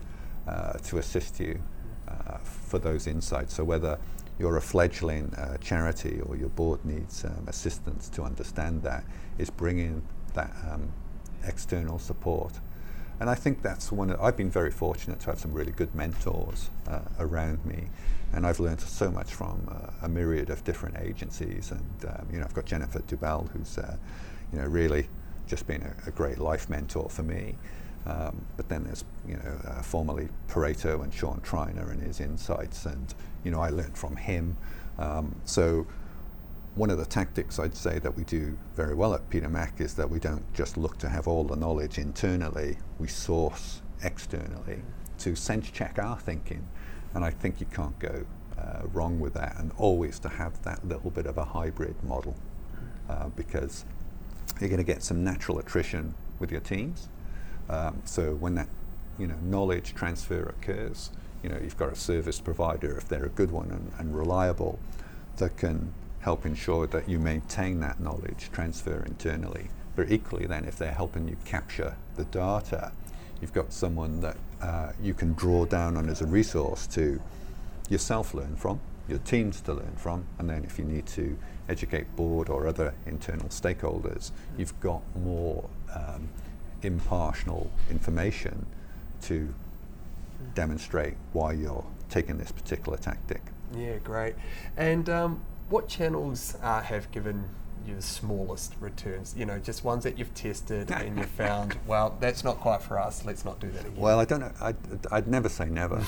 uh, 0.47 0.73
to 0.73 0.97
assist 0.97 1.39
you 1.39 1.61
for 2.67 2.79
those 2.79 3.07
insights. 3.07 3.53
So 3.55 3.63
whether 3.63 3.97
you're 4.39 4.57
a 4.57 4.61
fledgling 4.61 5.33
uh, 5.35 5.57
charity 5.57 6.21
or 6.25 6.35
your 6.35 6.49
board 6.49 6.83
needs 6.85 7.25
um, 7.25 7.45
assistance 7.47 8.09
to 8.09 8.23
understand 8.23 8.83
that, 8.83 9.03
is 9.37 9.49
bringing 9.49 10.03
that 10.33 10.51
um, 10.71 10.91
external 11.43 11.97
support. 11.99 12.53
And 13.19 13.29
I 13.29 13.35
think 13.35 13.63
that's 13.63 13.91
one. 13.91 14.11
Of, 14.11 14.21
I've 14.21 14.37
been 14.37 14.51
very 14.51 14.69
fortunate 14.69 15.19
to 15.21 15.25
have 15.27 15.39
some 15.39 15.51
really 15.51 15.71
good 15.71 15.93
mentors 15.95 16.69
uh, 16.87 16.99
around 17.19 17.65
me, 17.65 17.87
and 18.31 18.45
I've 18.45 18.59
learned 18.59 18.81
so 18.81 19.09
much 19.09 19.33
from 19.33 19.67
uh, 19.71 20.05
a 20.05 20.09
myriad 20.09 20.51
of 20.51 20.63
different 20.63 20.97
agencies. 20.99 21.71
And 21.71 22.05
um, 22.05 22.27
you 22.31 22.37
know, 22.37 22.45
I've 22.45 22.53
got 22.53 22.65
Jennifer 22.65 22.99
Dubell, 22.99 23.49
who's 23.53 23.79
uh, 23.79 23.97
you 24.53 24.59
know 24.59 24.65
really 24.65 25.07
just 25.47 25.65
been 25.65 25.81
a, 25.81 26.09
a 26.09 26.11
great 26.11 26.37
life 26.37 26.69
mentor 26.69 27.09
for 27.09 27.23
me. 27.23 27.57
Um, 28.07 28.45
but 28.55 28.69
then 28.69 28.85
there's, 28.85 29.03
you 29.27 29.35
know, 29.35 29.59
uh, 29.67 29.81
formerly 29.81 30.29
Pareto 30.47 31.03
and 31.03 31.13
Sean 31.13 31.41
Triner 31.41 31.91
and 31.91 32.01
his 32.01 32.21
insights, 32.21 32.85
and 32.85 33.13
you 33.43 33.51
know, 33.51 33.59
I 33.59 33.69
learned 33.69 33.97
from 33.97 34.15
him. 34.15 34.55
Um, 34.97 35.35
so 35.43 35.85
one 36.75 36.89
of 36.89 36.97
the 36.97 37.05
tactics 37.05 37.59
I'd 37.59 37.75
say 37.75 37.99
that 37.99 38.15
we 38.15 38.23
do 38.23 38.57
very 38.75 38.95
well 38.95 39.13
at 39.13 39.29
Peter 39.29 39.49
Mac 39.49 39.81
is 39.81 39.95
that 39.95 40.09
we 40.09 40.19
don't 40.19 40.43
just 40.53 40.77
look 40.77 40.97
to 40.99 41.09
have 41.09 41.27
all 41.27 41.43
the 41.43 41.55
knowledge 41.55 41.97
internally, 41.97 42.77
we 42.97 43.07
source 43.07 43.81
externally 44.03 44.81
to 45.19 45.35
sense 45.35 45.69
check 45.69 45.99
our 45.99 46.17
thinking. 46.17 46.65
And 47.13 47.25
I 47.25 47.31
think 47.31 47.59
you 47.59 47.65
can't 47.65 47.97
go 47.99 48.25
uh, 48.57 48.83
wrong 48.93 49.19
with 49.19 49.33
that, 49.33 49.55
and 49.57 49.71
always 49.77 50.17
to 50.19 50.29
have 50.29 50.61
that 50.63 50.87
little 50.87 51.09
bit 51.09 51.25
of 51.25 51.37
a 51.37 51.43
hybrid 51.43 51.95
model 52.03 52.35
uh, 53.09 53.27
because 53.29 53.83
you're 54.61 54.69
going 54.69 54.77
to 54.77 54.83
get 54.83 55.03
some 55.03 55.23
natural 55.23 55.59
attrition 55.59 56.13
with 56.39 56.51
your 56.51 56.61
teams. 56.61 57.09
Um, 57.69 58.01
so 58.05 58.33
when 58.35 58.55
that 58.55 58.67
you 59.17 59.27
know 59.27 59.37
knowledge 59.43 59.93
transfer 59.93 60.43
occurs, 60.43 61.11
you 61.43 61.49
know 61.49 61.57
you've 61.61 61.77
got 61.77 61.91
a 61.91 61.95
service 61.95 62.39
provider 62.39 62.97
if 62.97 63.07
they're 63.07 63.25
a 63.25 63.29
good 63.29 63.51
one 63.51 63.69
and, 63.71 63.91
and 63.97 64.15
reliable 64.17 64.79
that 65.37 65.57
can 65.57 65.93
help 66.21 66.45
ensure 66.45 66.87
that 66.87 67.07
you 67.07 67.19
maintain 67.19 67.79
that 67.79 67.99
knowledge 67.99 68.49
transfer 68.51 69.03
internally. 69.05 69.69
But 69.95 70.11
equally, 70.11 70.45
then 70.45 70.65
if 70.65 70.77
they're 70.77 70.91
helping 70.91 71.27
you 71.27 71.37
capture 71.45 71.95
the 72.15 72.25
data, 72.25 72.91
you've 73.41 73.53
got 73.53 73.71
someone 73.71 74.21
that 74.21 74.37
uh, 74.61 74.91
you 75.01 75.13
can 75.13 75.33
draw 75.33 75.65
down 75.65 75.97
on 75.97 76.09
as 76.09 76.21
a 76.21 76.25
resource 76.25 76.87
to 76.87 77.21
yourself 77.89 78.33
learn 78.33 78.55
from, 78.55 78.79
your 79.07 79.19
teams 79.19 79.61
to 79.61 79.73
learn 79.73 79.95
from, 79.95 80.25
and 80.37 80.49
then 80.49 80.63
if 80.63 80.77
you 80.77 80.85
need 80.85 81.05
to 81.07 81.37
educate 81.69 82.13
board 82.15 82.49
or 82.49 82.67
other 82.67 82.93
internal 83.05 83.47
stakeholders, 83.49 84.31
you've 84.57 84.77
got 84.79 85.01
more. 85.15 85.69
Um, 85.93 86.29
impartial 86.83 87.71
information 87.89 88.65
to 89.23 89.53
demonstrate 90.53 91.15
why 91.33 91.53
you're 91.53 91.85
taking 92.09 92.37
this 92.37 92.51
particular 92.51 92.97
tactic. 92.97 93.41
Yeah, 93.75 93.97
great. 94.03 94.35
And 94.77 95.09
um, 95.09 95.41
what 95.69 95.87
channels 95.87 96.55
uh, 96.61 96.81
have 96.81 97.11
given 97.11 97.43
you 97.85 97.95
the 97.95 98.01
smallest 98.01 98.73
returns? 98.79 99.35
You 99.37 99.45
know, 99.45 99.59
just 99.59 99.83
ones 99.83 100.03
that 100.03 100.17
you've 100.17 100.33
tested 100.33 100.91
and 100.91 101.17
you've 101.17 101.29
found, 101.29 101.77
well, 101.87 102.15
that's 102.19 102.43
not 102.43 102.57
quite 102.59 102.81
for 102.81 102.99
us. 102.99 103.25
Let's 103.25 103.43
not 103.43 103.59
do 103.59 103.69
that 103.71 103.81
again. 103.81 103.95
Well, 103.95 104.19
I 104.19 104.25
don't 104.25 104.39
know. 104.39 104.51
I'd, 104.61 104.75
I'd 105.11 105.27
never 105.27 105.49
say 105.49 105.65
never. 105.65 106.03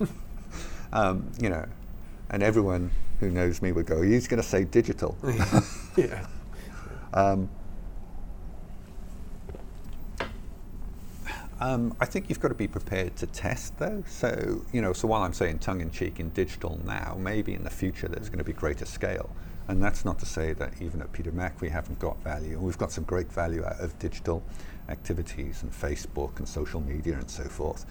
um, 0.92 1.30
you 1.40 1.48
know, 1.48 1.66
and 2.30 2.42
everyone 2.42 2.90
who 3.20 3.30
knows 3.30 3.62
me 3.62 3.72
would 3.72 3.86
go, 3.86 4.02
he's 4.02 4.28
going 4.28 4.42
to 4.42 4.46
say 4.48 4.64
digital. 4.64 5.16
yeah. 5.96 6.26
Um, 7.14 7.48
Um, 11.58 11.96
I 12.00 12.04
think 12.04 12.28
you've 12.28 12.40
got 12.40 12.48
to 12.48 12.54
be 12.54 12.68
prepared 12.68 13.16
to 13.16 13.26
test, 13.26 13.78
though. 13.78 14.04
So, 14.06 14.64
you 14.72 14.82
know, 14.82 14.92
so 14.92 15.08
while 15.08 15.22
I'm 15.22 15.32
saying 15.32 15.60
tongue 15.60 15.80
in 15.80 15.90
cheek 15.90 16.20
in 16.20 16.30
digital 16.30 16.80
now, 16.84 17.16
maybe 17.18 17.54
in 17.54 17.64
the 17.64 17.70
future 17.70 18.08
there's 18.08 18.28
going 18.28 18.38
to 18.38 18.44
be 18.44 18.52
greater 18.52 18.84
scale. 18.84 19.30
And 19.68 19.82
that's 19.82 20.04
not 20.04 20.18
to 20.20 20.26
say 20.26 20.52
that 20.52 20.74
even 20.80 21.00
at 21.00 21.12
Peter 21.12 21.32
Mac 21.32 21.60
we 21.60 21.70
haven't 21.70 21.98
got 21.98 22.22
value. 22.22 22.58
We've 22.58 22.78
got 22.78 22.92
some 22.92 23.04
great 23.04 23.32
value 23.32 23.64
out 23.64 23.80
of 23.80 23.98
digital 23.98 24.42
activities 24.88 25.62
and 25.62 25.72
Facebook 25.72 26.38
and 26.38 26.48
social 26.48 26.80
media 26.80 27.14
and 27.14 27.28
so 27.28 27.44
forth. 27.44 27.86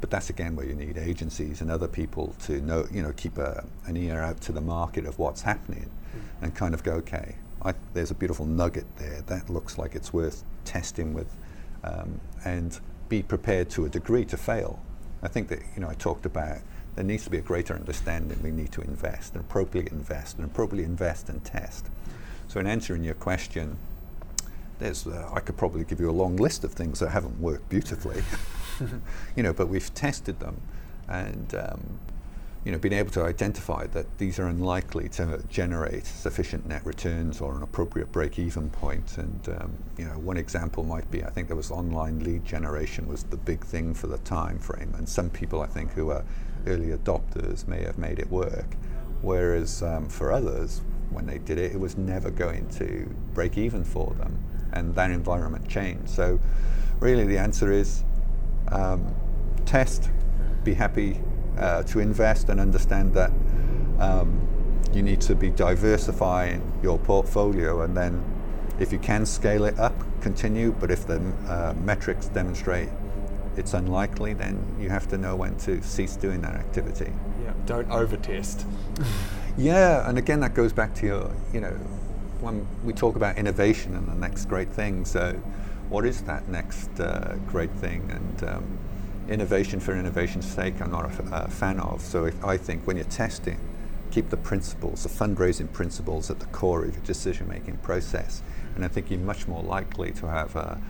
But 0.00 0.10
that's 0.10 0.30
again 0.30 0.54
where 0.54 0.64
you 0.64 0.74
need 0.74 0.96
agencies 0.96 1.60
and 1.60 1.70
other 1.70 1.88
people 1.88 2.34
to 2.44 2.60
know, 2.60 2.86
you 2.90 3.02
know, 3.02 3.12
keep 3.16 3.36
a, 3.36 3.66
an 3.86 3.96
ear 3.96 4.20
out 4.20 4.40
to 4.42 4.52
the 4.52 4.60
market 4.60 5.06
of 5.06 5.18
what's 5.18 5.42
happening 5.42 5.90
mm. 6.16 6.20
and 6.42 6.54
kind 6.54 6.72
of 6.72 6.84
go, 6.84 6.92
okay, 6.92 7.34
I, 7.62 7.74
there's 7.92 8.12
a 8.12 8.14
beautiful 8.14 8.46
nugget 8.46 8.86
there 8.96 9.22
that 9.22 9.50
looks 9.50 9.76
like 9.76 9.96
it's 9.96 10.12
worth 10.12 10.44
testing 10.64 11.12
with, 11.12 11.34
um, 11.82 12.20
and 12.44 12.78
be 13.08 13.22
prepared 13.22 13.70
to 13.70 13.84
a 13.84 13.88
degree 13.88 14.24
to 14.26 14.36
fail. 14.36 14.80
I 15.22 15.28
think 15.28 15.48
that 15.48 15.60
you 15.74 15.82
know 15.82 15.88
I 15.88 15.94
talked 15.94 16.26
about 16.26 16.58
there 16.94 17.04
needs 17.04 17.24
to 17.24 17.30
be 17.30 17.38
a 17.38 17.42
greater 17.42 17.74
understanding. 17.74 18.40
We 18.42 18.50
need 18.50 18.72
to 18.72 18.80
invest 18.80 19.34
and 19.34 19.44
appropriately 19.44 19.92
invest 19.92 20.36
and 20.36 20.44
appropriately 20.44 20.84
invest 20.84 21.28
and 21.28 21.44
test. 21.44 21.86
So 22.48 22.58
in 22.60 22.66
answering 22.66 23.04
your 23.04 23.14
question, 23.14 23.78
there's 24.78 25.06
uh, 25.06 25.30
I 25.32 25.40
could 25.40 25.56
probably 25.56 25.84
give 25.84 26.00
you 26.00 26.10
a 26.10 26.12
long 26.12 26.36
list 26.36 26.64
of 26.64 26.72
things 26.72 27.00
that 27.00 27.10
haven't 27.10 27.40
worked 27.40 27.68
beautifully, 27.68 28.22
you 29.36 29.42
know, 29.42 29.52
but 29.52 29.68
we've 29.68 29.92
tested 29.94 30.40
them, 30.40 30.60
and 31.08 31.54
um, 31.54 31.98
you 32.64 32.72
know, 32.72 32.78
being 32.78 32.94
able 32.94 33.10
to 33.10 33.22
identify 33.22 33.86
that 33.88 34.18
these 34.18 34.38
are 34.38 34.46
unlikely 34.46 35.08
to 35.08 35.42
generate 35.48 36.04
sufficient 36.04 36.66
net 36.66 36.84
returns 36.84 37.40
or 37.40 37.56
an 37.56 37.62
appropriate 37.62 38.10
break-even 38.10 38.68
point. 38.70 39.16
And 39.16 39.48
um, 39.48 39.78
you 39.96 40.04
know, 40.04 40.18
one 40.18 40.36
example 40.36 40.82
might 40.82 41.10
be 41.10 41.22
I 41.24 41.30
think 41.30 41.48
there 41.48 41.56
was 41.56 41.70
online 41.70 42.20
lead 42.20 42.44
generation 42.44 43.06
was 43.06 43.24
the 43.24 43.36
big 43.36 43.64
thing 43.64 43.94
for 43.94 44.08
the 44.08 44.18
time 44.18 44.58
frame, 44.58 44.92
and 44.98 45.08
some 45.08 45.30
people 45.30 45.62
I 45.62 45.66
think 45.66 45.92
who 45.92 46.10
are 46.10 46.24
early 46.66 46.88
adopters 46.88 47.66
may 47.68 47.82
have 47.84 47.96
made 47.96 48.18
it 48.18 48.30
work, 48.30 48.74
whereas 49.22 49.82
um, 49.82 50.08
for 50.08 50.32
others, 50.32 50.82
when 51.10 51.26
they 51.26 51.38
did 51.38 51.58
it, 51.58 51.72
it 51.72 51.80
was 51.80 51.96
never 51.96 52.30
going 52.30 52.68
to 52.70 53.08
break 53.32 53.56
even 53.56 53.84
for 53.84 54.12
them, 54.14 54.36
and 54.72 54.94
that 54.96 55.10
environment 55.10 55.68
changed. 55.68 56.10
So, 56.10 56.40
really, 56.98 57.24
the 57.24 57.38
answer 57.38 57.70
is 57.70 58.02
um, 58.72 59.14
test, 59.64 60.10
be 60.64 60.74
happy 60.74 61.20
uh, 61.58 61.82
to 61.84 62.00
invest 62.00 62.48
and 62.48 62.60
understand 62.60 63.14
that 63.14 63.30
um, 63.98 64.40
you 64.92 65.02
need 65.02 65.20
to 65.20 65.34
be 65.34 65.50
diversifying 65.50 66.62
your 66.82 66.98
portfolio 66.98 67.82
and 67.82 67.96
then 67.96 68.24
if 68.78 68.92
you 68.92 68.98
can 68.98 69.26
scale 69.26 69.64
it 69.64 69.78
up, 69.78 69.94
continue, 70.20 70.72
but 70.72 70.90
if 70.90 71.06
the 71.06 71.16
uh, 71.48 71.74
metrics 71.84 72.28
demonstrate 72.28 72.88
it's 73.56 73.74
unlikely, 73.74 74.34
then 74.34 74.64
you 74.80 74.88
have 74.88 75.08
to 75.08 75.18
know 75.18 75.34
when 75.34 75.56
to 75.58 75.82
cease 75.82 76.14
doing 76.14 76.40
that 76.42 76.54
activity. 76.54 77.12
Yeah, 77.42 77.52
don't 77.66 77.88
overtest. 77.88 78.64
yeah, 79.58 80.08
and 80.08 80.16
again, 80.16 80.38
that 80.40 80.54
goes 80.54 80.72
back 80.72 80.94
to 80.96 81.06
your, 81.06 81.30
you 81.52 81.60
know, 81.60 81.72
when 82.40 82.66
we 82.84 82.92
talk 82.92 83.16
about 83.16 83.36
innovation 83.36 83.96
and 83.96 84.06
the 84.06 84.14
next 84.14 84.44
great 84.44 84.68
thing, 84.68 85.04
so 85.04 85.32
what 85.88 86.06
is 86.06 86.22
that 86.22 86.48
next 86.48 87.00
uh, 87.00 87.34
great 87.48 87.72
thing? 87.72 88.08
And 88.12 88.48
um, 88.48 88.78
innovation 89.28 89.80
for 89.80 89.94
innovation's 89.94 90.46
sake, 90.46 90.80
I'm 90.80 90.90
not 90.90 91.04
a, 91.04 91.48
fan 91.48 91.80
of. 91.80 92.00
So 92.00 92.24
if, 92.26 92.44
I 92.44 92.56
think 92.56 92.86
when 92.86 92.96
you're 92.96 93.06
testing, 93.06 93.58
keep 94.10 94.30
the 94.30 94.36
principles, 94.36 95.02
the 95.02 95.08
fundraising 95.08 95.70
principles 95.72 96.30
at 96.30 96.40
the 96.40 96.46
core 96.46 96.84
of 96.84 96.94
your 96.94 97.04
decision-making 97.04 97.76
process. 97.78 98.42
And 98.74 98.84
I 98.84 98.88
think 98.88 99.10
you're 99.10 99.20
much 99.20 99.46
more 99.46 99.62
likely 99.62 100.12
to 100.12 100.26
have 100.26 100.56
a 100.56 100.80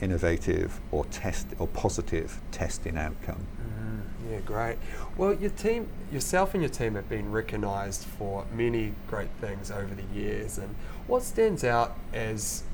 innovative 0.00 0.80
or 0.90 1.04
test 1.06 1.46
or 1.58 1.68
positive 1.68 2.40
testing 2.50 2.98
outcome. 2.98 3.46
Mm, 3.60 4.00
yeah, 4.30 4.40
great. 4.40 4.76
Well, 5.16 5.34
your 5.34 5.50
team, 5.50 5.88
yourself 6.10 6.54
and 6.54 6.62
your 6.62 6.70
team 6.70 6.96
have 6.96 7.08
been 7.08 7.30
recognised 7.30 8.02
for 8.02 8.44
many 8.52 8.92
great 9.08 9.30
things 9.40 9.70
over 9.70 9.94
the 9.94 10.18
years. 10.18 10.58
And 10.58 10.74
what 11.06 11.22
stands 11.22 11.62
out 11.62 11.96
as, 12.12 12.64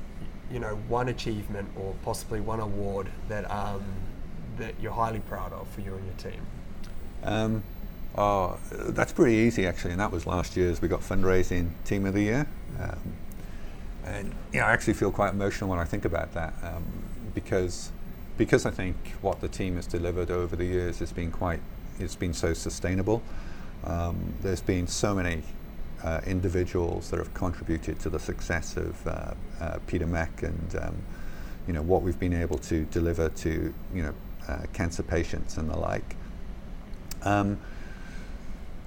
you 0.51 0.59
know, 0.59 0.79
one 0.87 1.09
achievement 1.09 1.69
or 1.75 1.93
possibly 2.03 2.41
one 2.41 2.59
award 2.59 3.07
that 3.29 3.49
um, 3.51 3.83
that 4.61 4.75
you're 4.81 4.91
highly 4.91 5.19
proud 5.19 5.51
of 5.53 5.67
for 5.69 5.81
you 5.81 5.93
and 5.93 6.05
your 6.05 6.31
team? 6.31 6.41
Um, 7.23 7.63
oh, 8.15 8.57
that's 8.71 9.11
pretty 9.11 9.35
easy 9.35 9.67
actually, 9.67 9.91
and 9.91 9.99
that 9.99 10.11
was 10.11 10.25
last 10.25 10.55
year's. 10.55 10.81
We 10.81 10.87
got 10.87 11.01
fundraising 11.01 11.71
team 11.83 12.05
of 12.05 12.13
the 12.13 12.21
year, 12.21 12.47
um, 12.79 12.99
and 14.05 14.33
you 14.53 14.59
know, 14.59 14.65
I 14.65 14.71
actually 14.71 14.93
feel 14.93 15.11
quite 15.11 15.33
emotional 15.33 15.69
when 15.69 15.79
I 15.79 15.85
think 15.85 16.05
about 16.05 16.33
that 16.33 16.53
um, 16.63 16.85
because 17.35 17.91
because 18.37 18.65
I 18.65 18.71
think 18.71 18.95
what 19.21 19.41
the 19.41 19.47
team 19.47 19.75
has 19.75 19.85
delivered 19.85 20.31
over 20.31 20.55
the 20.55 20.65
years 20.65 20.99
has 20.99 21.11
been 21.11 21.31
quite 21.31 21.59
it's 21.99 22.15
been 22.15 22.33
so 22.33 22.53
sustainable. 22.53 23.21
Um, 23.83 24.33
there's 24.41 24.61
been 24.61 24.87
so 24.87 25.13
many 25.13 25.43
uh, 26.03 26.21
individuals 26.25 27.09
that 27.09 27.17
have 27.17 27.33
contributed 27.33 27.99
to 27.99 28.09
the 28.09 28.19
success 28.19 28.77
of 28.77 29.07
uh, 29.07 29.33
uh, 29.59 29.79
Peter 29.87 30.07
Mac 30.07 30.43
and 30.43 30.75
um, 30.81 30.95
you 31.67 31.73
know 31.73 31.81
what 31.81 32.01
we've 32.01 32.19
been 32.19 32.33
able 32.33 32.57
to 32.57 32.85
deliver 32.85 33.29
to 33.29 33.73
you 33.93 34.03
know 34.03 34.13
uh, 34.47 34.63
cancer 34.73 35.03
patients 35.03 35.57
and 35.57 35.69
the 35.69 35.77
like. 35.77 36.15
Um, 37.23 37.59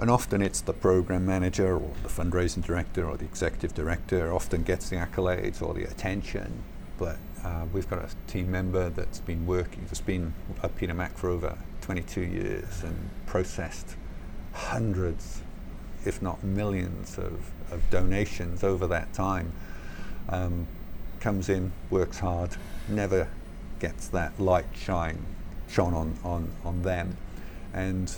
and 0.00 0.10
often 0.10 0.42
it's 0.42 0.60
the 0.60 0.72
program 0.72 1.24
manager 1.24 1.76
or 1.76 1.92
the 2.02 2.08
fundraising 2.08 2.64
director 2.64 3.08
or 3.08 3.16
the 3.16 3.24
executive 3.24 3.74
director 3.74 4.32
often 4.32 4.62
gets 4.62 4.88
the 4.88 4.96
accolades 4.96 5.62
or 5.62 5.72
the 5.72 5.84
attention. 5.84 6.62
But 6.98 7.18
uh, 7.44 7.66
we've 7.72 7.88
got 7.88 8.00
a 8.00 8.08
team 8.26 8.50
member 8.50 8.90
that's 8.90 9.20
been 9.20 9.46
working, 9.46 9.84
that's 9.86 10.00
been 10.00 10.34
at 10.62 10.76
Peter 10.76 10.94
Mac 10.94 11.16
for 11.16 11.30
over 11.30 11.58
22 11.82 12.20
years 12.22 12.82
and 12.82 13.10
processed 13.26 13.96
hundreds, 14.52 15.42
if 16.04 16.20
not 16.20 16.42
millions, 16.42 17.18
of, 17.18 17.50
of 17.70 17.88
donations 17.90 18.64
over 18.64 18.86
that 18.88 19.12
time. 19.12 19.52
Um, 20.28 20.66
comes 21.20 21.48
in, 21.48 21.72
works 21.90 22.18
hard, 22.18 22.56
never 22.88 23.28
gets 23.78 24.08
that 24.08 24.38
light 24.40 24.66
shine 24.74 25.24
shone 25.74 25.94
on, 25.94 26.16
on, 26.22 26.50
on 26.64 26.82
them. 26.82 27.16
And 27.72 28.14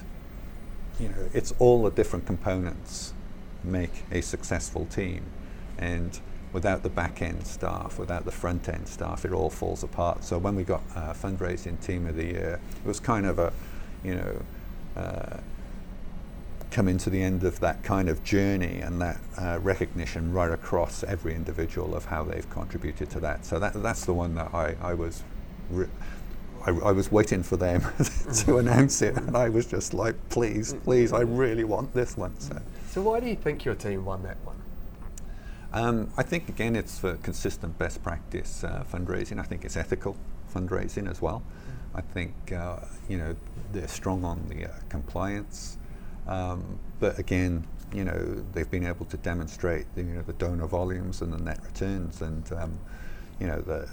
you 1.01 1.09
know, 1.09 1.29
it's 1.33 1.53
all 1.59 1.83
the 1.85 1.91
different 1.91 2.27
components 2.27 3.15
make 3.65 4.05
a 4.13 4.21
successful 4.21 4.87
team. 4.87 5.25
And 5.79 6.19
without 6.53 6.83
the 6.83 6.89
back 6.89 7.23
end 7.23 7.47
staff, 7.47 7.99
without 7.99 8.25
the 8.25 8.33
front 8.33 8.69
end 8.69 8.89
staff, 8.89 9.25
it 9.25 9.33
all 9.33 9.51
falls 9.51 9.83
apart. 9.83 10.25
So 10.25 10.39
when 10.39 10.55
we 10.55 10.65
got 10.65 10.83
uh, 10.95 11.13
fundraising 11.13 11.81
team 11.85 12.07
of 12.07 12.17
the 12.17 12.25
year, 12.25 12.61
it 12.85 12.87
was 12.87 13.01
kind 13.01 13.27
of 13.27 13.39
a, 13.39 13.53
you 14.05 14.15
know, 14.15 14.43
uh, 14.97 15.37
coming 16.71 16.99
to 16.99 17.11
the 17.11 17.23
end 17.23 17.45
of 17.45 17.61
that 17.61 17.83
kind 17.83 18.09
of 18.09 18.23
journey 18.23 18.81
and 18.81 19.01
that 19.01 19.19
uh, 19.39 19.59
recognition 19.63 20.33
right 20.33 20.51
across 20.51 21.03
every 21.05 21.35
individual 21.35 21.95
of 21.95 22.05
how 22.07 22.23
they've 22.23 22.49
contributed 22.51 23.09
to 23.11 23.21
that. 23.21 23.47
So 23.47 23.59
that, 23.59 23.73
that's 23.83 24.05
the 24.05 24.13
one 24.13 24.35
that 24.35 24.53
I, 24.53 24.77
I 24.83 24.95
was. 24.95 25.23
Re- 25.71 25.89
I, 26.67 26.71
I, 26.71 26.93
was 26.93 27.13
waiting 27.13 27.45
for 27.45 27.57
them 27.57 27.81
to 28.45 28.59
announce 28.59 29.01
it, 29.01 29.17
and 29.17 29.37
I 29.37 29.49
was 29.49 29.67
just 29.67 29.95
like, 29.95 30.17
please, 30.31 30.75
please, 30.83 31.13
I 31.13 31.21
really 31.21 31.63
want 31.63 31.95
this 31.95 32.17
one. 32.17 32.39
So, 32.41 32.61
so 32.91 33.03
why 33.03 33.21
do 33.21 33.29
you 33.29 33.37
think 33.37 33.65
your 33.65 33.77
team 33.77 34.05
won 34.05 34.25
that 34.25 34.37
one? 34.45 34.57
Um, 35.73 36.11
I 36.17 36.23
think 36.25 36.49
again, 36.49 36.75
it's 36.75 36.99
for 36.99 37.17
consistent 37.17 37.79
best 37.79 38.03
practice 38.03 38.65
uh, 38.65 38.85
fundraising. 38.93 39.39
I 39.39 39.45
think 39.45 39.65
it's 39.65 39.77
ethical 39.77 40.17
fundraising 40.53 41.09
as 41.09 41.23
well. 41.23 41.43
I 41.95 42.01
think 42.01 42.35
uh, 42.53 42.81
you 43.09 43.19
know 43.19 43.37
they're 43.73 43.89
strong 43.89 44.25
on 44.25 44.49
the 44.49 44.67
uh, 44.67 44.75
compliance, 44.89 45.79
um, 46.27 46.79
but 46.99 47.19
again, 47.19 47.65
you 47.93 48.05
know 48.05 48.45
they've 48.53 48.71
been 48.71 48.87
able 48.87 49.07
to 49.07 49.17
demonstrate 49.19 49.87
the, 49.95 50.03
you 50.03 50.15
know 50.15 50.23
the 50.23 50.33
donor 50.33 50.67
volumes 50.67 51.23
and 51.23 51.33
the 51.33 51.39
net 51.39 51.61
returns, 51.65 52.23
and 52.23 52.53
um, 52.53 52.79
you 53.39 53.47
know 53.47 53.61
the 53.61 53.89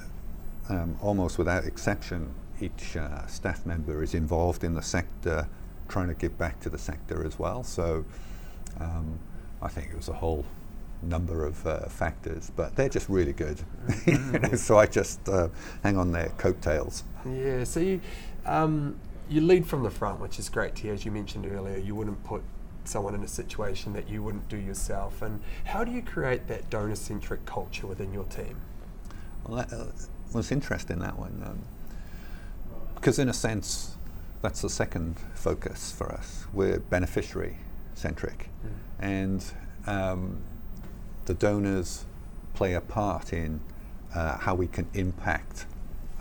um, 0.70 0.98
almost 1.02 1.38
without 1.38 1.66
exception, 1.66 2.34
each 2.62 2.96
uh, 2.96 3.26
staff 3.28 3.66
member 3.66 4.04
is 4.04 4.14
involved 4.14 4.64
in 4.64 4.74
the 4.74 4.82
sector, 4.82 5.48
trying 5.88 6.08
to 6.08 6.14
give 6.14 6.38
back 6.38 6.60
to 6.62 6.70
the 6.70 6.78
sector 6.78 7.26
as 7.26 7.38
well. 7.38 7.64
So 7.64 8.06
um, 8.80 9.20
I 9.62 9.68
think 9.68 9.90
it 9.92 9.96
was 9.96 10.10
a 10.10 10.14
whole 10.14 10.46
number 11.02 11.46
of 11.46 11.66
uh, 11.68 11.88
factors, 11.88 12.52
but 12.56 12.76
they're 12.76 12.90
just 12.90 13.10
really 13.10 13.34
good. 13.34 13.62
Mm-hmm. 13.88 14.34
you 14.34 14.40
know, 14.52 14.56
so 14.56 14.78
I 14.78 14.86
just 14.86 15.28
uh, 15.28 15.50
hang 15.84 15.98
on 15.98 16.12
their 16.12 16.30
coattails. 16.38 17.04
Yeah. 17.26 17.64
So 17.64 17.80
you 17.80 18.02
um, 18.46 18.98
you 19.30 19.42
lead 19.42 19.66
from 19.66 19.84
the 19.84 19.90
front, 19.90 20.20
which 20.20 20.40
is 20.40 20.50
great 20.50 20.76
to 20.76 20.84
hear. 20.84 20.94
As 20.94 21.06
you 21.06 21.12
mentioned 21.12 21.46
earlier, 21.46 21.78
you 21.78 21.96
wouldn't 21.96 22.24
put 22.24 22.44
someone 22.86 23.16
in 23.16 23.24
a 23.24 23.28
situation 23.28 23.94
that 23.94 24.10
you 24.10 24.22
wouldn't 24.22 24.48
do 24.50 24.58
yourself. 24.58 25.22
And 25.22 25.42
how 25.64 25.84
do 25.84 25.92
you 25.92 26.02
create 26.02 26.48
that 26.48 26.70
donor-centric 26.70 27.46
culture 27.46 27.88
within 27.88 28.14
your 28.14 28.26
team? 28.26 28.58
Well, 29.48 29.58
that, 29.58 29.74
uh, 29.74 29.86
was 30.34 30.52
interesting 30.52 31.00
that 31.00 31.18
one. 31.18 31.42
Um, 31.46 31.62
because 33.04 33.20
in 33.20 33.28
a 33.28 33.34
sense, 33.34 33.98
that's 34.42 34.62
the 34.62 34.70
second 34.70 35.18
focus 35.34 35.92
for 35.92 36.10
us. 36.10 36.48
We're 36.54 36.80
beneficiary 36.80 37.58
centric, 37.96 38.48
mm. 38.66 38.72
and 39.04 39.46
um, 39.88 40.42
the 41.26 41.34
donors 41.34 42.06
play 42.54 42.76
a 42.76 42.80
part 42.80 43.34
in 43.34 43.60
uh, 44.16 44.38
how 44.38 44.56
we 44.56 44.68
can 44.68 44.88
impact 44.94 45.66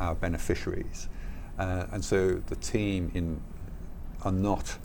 our 0.00 0.16
beneficiaries. 0.16 1.08
Uh, 1.56 1.86
and 1.92 2.04
so 2.04 2.42
the 2.48 2.56
team 2.56 3.12
in 3.14 3.40
are 4.24 4.32
not 4.32 4.76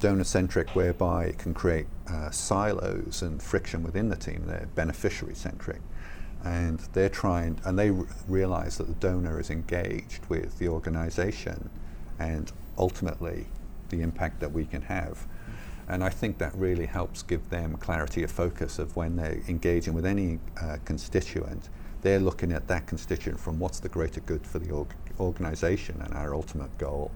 donor 0.00 0.24
centric, 0.24 0.70
whereby 0.70 1.26
it 1.26 1.36
can 1.36 1.52
create 1.52 1.88
uh, 2.10 2.30
silos 2.30 3.20
and 3.20 3.42
friction 3.42 3.82
within 3.82 4.08
the 4.08 4.16
team. 4.16 4.44
They're 4.46 4.68
beneficiary 4.74 5.34
centric. 5.34 5.82
And 6.44 6.78
they're 6.92 7.08
trying, 7.08 7.58
and 7.64 7.78
they 7.78 7.90
realize 8.28 8.76
that 8.76 8.86
the 8.86 8.94
donor 8.94 9.40
is 9.40 9.50
engaged 9.50 10.26
with 10.28 10.58
the 10.58 10.68
organization 10.68 11.70
and 12.18 12.52
ultimately 12.76 13.46
the 13.88 14.02
impact 14.02 14.40
that 14.40 14.52
we 14.52 14.66
can 14.66 14.82
have. 14.82 15.26
And 15.88 16.02
I 16.02 16.08
think 16.08 16.38
that 16.38 16.54
really 16.54 16.86
helps 16.86 17.22
give 17.22 17.50
them 17.50 17.76
clarity 17.76 18.22
of 18.22 18.30
focus 18.30 18.78
of 18.78 18.96
when 18.96 19.16
they're 19.16 19.40
engaging 19.48 19.94
with 19.94 20.06
any 20.06 20.38
uh, 20.60 20.78
constituent. 20.84 21.68
They're 22.02 22.20
looking 22.20 22.52
at 22.52 22.68
that 22.68 22.86
constituent 22.86 23.40
from 23.40 23.58
what's 23.58 23.80
the 23.80 23.88
greater 23.88 24.20
good 24.20 24.46
for 24.46 24.58
the 24.58 24.70
org- 24.70 24.94
organization 25.20 26.00
and 26.02 26.14
our 26.14 26.34
ultimate 26.34 26.76
goal. 26.78 27.10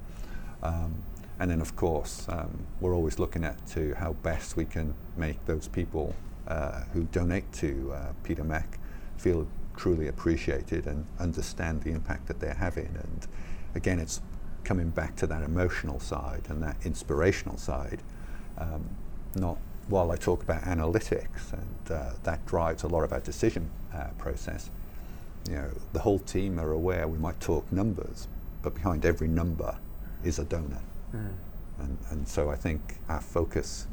Um, 0.62 1.03
and 1.41 1.51
then, 1.51 1.61
of 1.61 1.76
course, 1.76 2.26
um, 2.29 2.66
we're 2.81 2.95
always 2.95 3.18
looking 3.18 3.45
at 3.45 3.64
to 3.68 3.95
how 3.95 4.14
best 4.14 4.57
we 4.57 4.64
can 4.64 4.95
make 5.16 5.45
those 5.47 5.68
people 5.68 6.14
uh, 6.49 6.83
who 6.93 7.05
donate 7.05 7.51
to 7.53 7.93
uh, 7.95 8.12
Peter 8.24 8.45
Mac 8.45 8.79
feel 9.18 9.46
truly 9.76 10.08
appreciated 10.08 10.86
and 10.86 11.06
understand 11.18 11.82
the 11.82 11.90
impact 11.90 12.26
that 12.26 12.40
they're 12.40 12.54
having. 12.54 12.86
And 12.86 13.26
again, 13.74 13.98
it's 13.98 14.20
coming 14.64 14.90
back 14.90 15.16
to 15.16 15.26
that 15.26 15.42
emotional 15.42 16.00
side 16.00 16.42
and 16.48 16.62
that 16.62 16.76
inspirational 16.84 17.56
side. 17.56 18.02
Um, 18.58 18.88
not 19.34 19.58
while 19.88 20.10
I 20.10 20.16
talk 20.16 20.42
about 20.42 20.62
analytics, 20.62 21.52
and 21.52 21.90
uh, 21.90 22.10
that 22.24 22.44
drives 22.44 22.82
a 22.82 22.88
lot 22.88 23.04
of 23.04 23.12
our 23.12 23.20
decision 23.20 23.70
uh, 23.94 24.08
process. 24.18 24.70
You 25.48 25.54
know, 25.54 25.70
the 25.92 26.00
whole 26.00 26.18
team 26.18 26.58
are 26.58 26.72
aware 26.72 27.08
we 27.08 27.18
might 27.18 27.40
talk 27.40 27.70
numbers, 27.72 28.28
but 28.62 28.74
behind 28.74 29.06
every 29.06 29.28
number 29.28 29.78
is 30.24 30.38
a 30.38 30.44
donor. 30.44 30.82
Mm. 31.14 31.32
And, 31.78 31.98
and 32.10 32.28
so 32.28 32.50
I 32.50 32.56
think 32.56 32.98
our 33.08 33.20
focus 33.20 33.86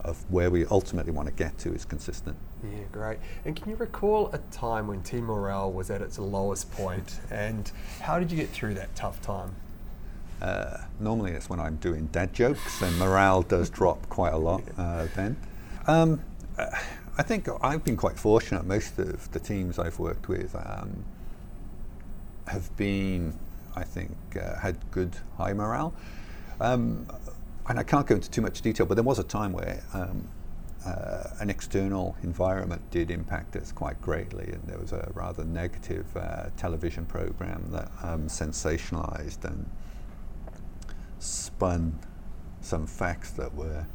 of 0.00 0.30
where 0.30 0.50
we 0.50 0.66
ultimately 0.66 1.12
want 1.12 1.28
to 1.28 1.34
get 1.34 1.56
to 1.58 1.72
is 1.72 1.84
consistent. 1.84 2.36
Yeah, 2.62 2.84
great. 2.90 3.18
And 3.44 3.54
can 3.54 3.70
you 3.70 3.76
recall 3.76 4.30
a 4.32 4.38
time 4.50 4.88
when 4.88 5.02
team 5.02 5.24
morale 5.24 5.70
was 5.70 5.90
at 5.90 6.02
its 6.02 6.18
lowest 6.18 6.70
point, 6.72 7.20
and 7.30 7.70
how 8.00 8.18
did 8.18 8.30
you 8.30 8.36
get 8.36 8.48
through 8.48 8.74
that 8.74 8.94
tough 8.96 9.20
time? 9.22 9.54
Uh, 10.42 10.78
normally, 10.98 11.32
it's 11.32 11.48
when 11.48 11.60
I'm 11.60 11.76
doing 11.76 12.06
dad 12.06 12.34
jokes, 12.34 12.82
and 12.82 12.96
morale 12.98 13.42
does 13.42 13.70
drop 13.70 14.08
quite 14.08 14.32
a 14.32 14.38
lot 14.38 14.62
uh, 14.76 15.06
then. 15.14 15.36
Um, 15.86 16.20
I 17.16 17.22
think 17.22 17.48
I've 17.62 17.84
been 17.84 17.96
quite 17.96 18.18
fortunate. 18.18 18.64
Most 18.64 18.98
of 18.98 19.30
the 19.32 19.40
teams 19.40 19.78
I've 19.78 19.98
worked 19.98 20.28
with 20.28 20.54
um, 20.54 21.04
have 22.46 22.74
been, 22.76 23.34
I 23.74 23.84
think, 23.84 24.16
uh, 24.40 24.58
had 24.58 24.76
good 24.90 25.16
high 25.36 25.52
morale. 25.52 25.94
Um, 26.60 27.06
and 27.68 27.78
I 27.78 27.82
can't 27.82 28.06
go 28.06 28.14
into 28.14 28.30
too 28.30 28.40
much 28.40 28.62
detail, 28.62 28.86
but 28.86 28.94
there 28.94 29.04
was 29.04 29.18
a 29.18 29.24
time 29.24 29.52
where 29.52 29.82
um, 29.92 30.28
uh, 30.86 31.30
an 31.40 31.50
external 31.50 32.16
environment 32.22 32.82
did 32.90 33.10
impact 33.10 33.56
us 33.56 33.72
quite 33.72 34.00
greatly, 34.00 34.46
and 34.52 34.62
there 34.66 34.78
was 34.78 34.92
a 34.92 35.10
rather 35.14 35.44
negative 35.44 36.06
uh, 36.16 36.46
television 36.56 37.04
program 37.04 37.64
that 37.70 37.90
um, 38.02 38.28
sensationalized 38.28 39.44
and 39.44 39.68
spun 41.18 41.98
some 42.60 42.86
facts 42.86 43.30
that 43.32 43.54
were 43.54 43.86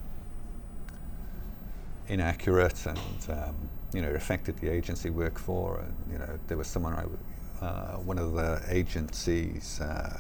inaccurate 2.08 2.86
and 2.86 3.00
um, 3.30 3.56
you 3.94 4.02
know 4.02 4.10
affected 4.10 4.58
the 4.58 4.70
agency 4.70 5.10
work 5.10 5.40
for. 5.40 5.80
And 5.80 5.96
you 6.12 6.18
know 6.20 6.40
there 6.48 6.58
was 6.58 6.68
someone 6.68 6.94
I, 6.94 7.66
uh, 7.66 7.98
one 7.98 8.20
of 8.20 8.34
the 8.34 8.62
agency's 8.68 9.80
uh, 9.80 10.20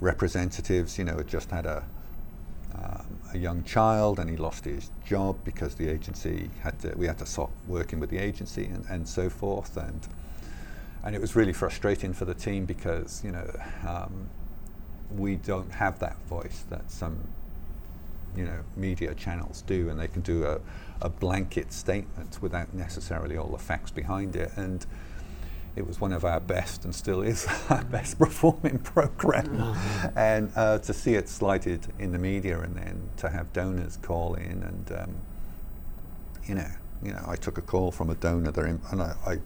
representatives, 0.00 0.98
you 0.98 1.04
know, 1.04 1.16
had 1.16 1.28
just 1.28 1.50
had 1.50 1.66
a 1.66 1.84
um, 2.74 3.18
a 3.32 3.38
young 3.38 3.64
child 3.64 4.18
and 4.18 4.28
he 4.28 4.36
lost 4.36 4.64
his 4.64 4.90
job 5.04 5.36
because 5.44 5.74
the 5.74 5.88
agency 5.88 6.50
had 6.62 6.78
to, 6.80 6.92
we 6.96 7.06
had 7.06 7.18
to 7.18 7.26
stop 7.26 7.50
working 7.66 8.00
with 8.00 8.10
the 8.10 8.18
agency 8.18 8.66
and, 8.66 8.84
and 8.88 9.08
so 9.08 9.30
forth. 9.30 9.76
And 9.76 10.06
and 11.04 11.14
it 11.14 11.20
was 11.20 11.36
really 11.36 11.52
frustrating 11.52 12.12
for 12.12 12.24
the 12.24 12.34
team 12.34 12.64
because 12.64 13.22
you 13.24 13.30
know 13.30 13.48
um, 13.86 14.28
we 15.16 15.36
don't 15.36 15.70
have 15.72 15.98
that 16.00 16.16
voice 16.28 16.64
that 16.70 16.90
some 16.90 17.18
you 18.36 18.44
know 18.44 18.60
media 18.76 19.14
channels 19.14 19.62
do 19.62 19.88
and 19.88 19.98
they 19.98 20.08
can 20.08 20.22
do 20.22 20.44
a, 20.44 20.60
a 21.00 21.08
blanket 21.08 21.72
statement 21.72 22.38
without 22.42 22.74
necessarily 22.74 23.36
all 23.36 23.48
the 23.48 23.58
facts 23.58 23.90
behind 23.90 24.36
it. 24.36 24.50
And 24.56 24.84
it 25.78 25.86
was 25.86 26.00
one 26.00 26.12
of 26.12 26.24
our 26.24 26.40
best 26.40 26.84
and 26.84 26.94
still 26.94 27.22
is 27.22 27.46
our 27.70 27.84
best 27.84 28.18
performing 28.18 28.78
program. 28.78 29.46
Mm-hmm. 29.68 30.18
and 30.18 30.52
uh, 30.56 30.78
to 30.78 30.92
see 30.92 31.14
it 31.14 31.28
slighted 31.28 31.86
in 31.98 32.12
the 32.12 32.18
media 32.18 32.60
and 32.60 32.76
then 32.76 33.08
to 33.16 33.28
have 33.28 33.52
donors 33.52 33.98
call 33.98 34.34
in 34.34 34.62
and, 34.62 34.92
um, 34.98 35.14
you 36.46 36.54
know, 36.54 36.68
you 37.02 37.12
know, 37.12 37.24
I 37.26 37.36
took 37.36 37.58
a 37.58 37.62
call 37.62 37.90
from 37.90 38.10
a 38.10 38.14
donor 38.14 38.50
there, 38.50 38.66
and 38.66 39.02
I, 39.02 39.14
I, 39.26 39.38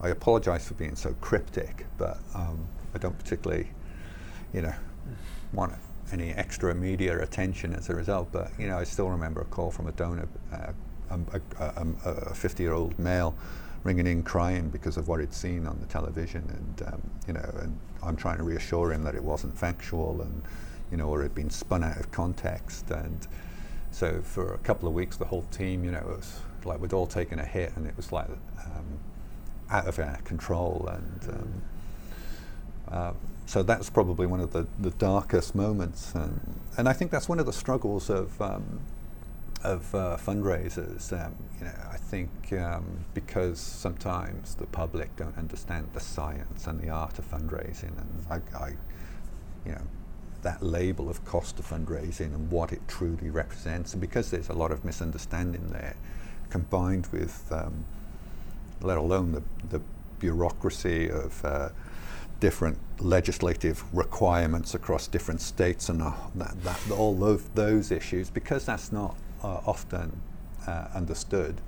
I 0.00 0.08
apologize 0.10 0.68
for 0.68 0.74
being 0.74 0.94
so 0.94 1.14
cryptic, 1.20 1.86
but 1.98 2.18
um, 2.34 2.66
I 2.94 2.98
don't 2.98 3.18
particularly, 3.18 3.68
you 4.52 4.62
know, 4.62 4.74
want 5.52 5.72
any 6.12 6.30
extra 6.32 6.74
media 6.74 7.20
attention 7.20 7.74
as 7.74 7.88
a 7.88 7.94
result. 7.94 8.28
But 8.32 8.50
you 8.58 8.68
know, 8.68 8.78
I 8.78 8.84
still 8.84 9.08
remember 9.08 9.40
a 9.40 9.46
call 9.46 9.70
from 9.70 9.88
a 9.88 9.92
donor, 9.92 10.28
uh, 10.52 10.72
a 11.10 11.14
50-year-old 12.34 12.98
male, 12.98 13.34
ringing 13.84 14.06
in 14.06 14.22
crying 14.22 14.68
because 14.68 14.96
of 14.96 15.08
what 15.08 15.20
he'd 15.20 15.34
seen 15.34 15.66
on 15.66 15.78
the 15.80 15.86
television, 15.86 16.44
and 16.48 16.88
um, 16.88 17.02
you 17.26 17.32
know, 17.32 17.54
and 17.60 17.78
I'm 18.02 18.16
trying 18.16 18.38
to 18.38 18.44
reassure 18.44 18.92
him 18.92 19.04
that 19.04 19.14
it 19.14 19.22
wasn't 19.22 19.56
factual, 19.56 20.22
and 20.22 20.42
you 20.90 20.96
know, 20.96 21.08
or 21.08 21.22
had 21.22 21.34
been 21.34 21.50
spun 21.50 21.82
out 21.82 21.98
of 21.98 22.10
context, 22.10 22.90
and 22.90 23.26
so 23.90 24.22
for 24.22 24.54
a 24.54 24.58
couple 24.58 24.88
of 24.88 24.94
weeks, 24.94 25.16
the 25.16 25.24
whole 25.24 25.46
team, 25.50 25.84
you 25.84 25.90
know, 25.90 26.02
was 26.06 26.40
like 26.64 26.80
we'd 26.80 26.92
all 26.92 27.06
taken 27.06 27.38
a 27.38 27.44
hit, 27.44 27.72
and 27.76 27.86
it 27.86 27.96
was 27.96 28.12
like 28.12 28.28
um, 28.64 28.98
out 29.70 29.86
of 29.86 29.98
our 29.98 30.16
control, 30.22 30.88
and 30.92 31.28
um, 31.30 31.62
uh, 32.88 33.12
so 33.46 33.62
that's 33.62 33.90
probably 33.90 34.26
one 34.26 34.40
of 34.40 34.52
the, 34.52 34.66
the 34.78 34.90
darkest 34.90 35.54
moments, 35.54 36.14
and, 36.14 36.40
and 36.78 36.88
I 36.88 36.92
think 36.92 37.10
that's 37.10 37.28
one 37.28 37.38
of 37.40 37.46
the 37.46 37.52
struggles 37.52 38.08
of 38.08 38.40
um, 38.40 38.80
of 39.64 39.94
uh, 39.94 40.16
fundraisers. 40.16 41.12
Um, 41.12 41.34
you 41.58 41.66
know, 41.66 41.74
I 41.90 41.96
think 41.96 42.30
um, 42.52 43.04
because 43.14 43.60
sometimes 43.60 44.54
the 44.54 44.66
public 44.66 45.14
don't 45.16 45.36
understand 45.36 45.88
the 45.92 46.00
science 46.00 46.66
and 46.66 46.80
the 46.80 46.90
art 46.90 47.18
of 47.18 47.30
fundraising, 47.30 47.92
and 47.98 48.26
I, 48.30 48.40
I, 48.56 48.68
you 49.64 49.72
know, 49.72 49.82
that 50.42 50.62
label 50.62 51.08
of 51.08 51.24
cost 51.24 51.58
of 51.58 51.68
fundraising 51.68 52.34
and 52.34 52.50
what 52.50 52.72
it 52.72 52.80
truly 52.88 53.30
represents, 53.30 53.92
and 53.92 54.00
because 54.00 54.30
there's 54.30 54.48
a 54.48 54.54
lot 54.54 54.72
of 54.72 54.84
misunderstanding 54.84 55.68
there, 55.70 55.96
combined 56.50 57.06
with, 57.12 57.50
um, 57.52 57.84
let 58.80 58.98
alone 58.98 59.32
the, 59.32 59.42
the 59.70 59.80
bureaucracy 60.18 61.08
of 61.08 61.44
uh, 61.44 61.68
different 62.40 62.76
legislative 62.98 63.84
requirements 63.94 64.74
across 64.74 65.06
different 65.06 65.40
states 65.40 65.88
and 65.88 66.02
uh, 66.02 66.12
that, 66.34 66.60
that, 66.64 66.90
all 66.90 67.14
those, 67.14 67.44
those 67.54 67.92
issues, 67.92 68.28
because 68.28 68.66
that's 68.66 68.90
not 68.90 69.16
uh, 69.42 69.60
often 69.66 70.20
uh, 70.66 70.88
understood 70.94 71.60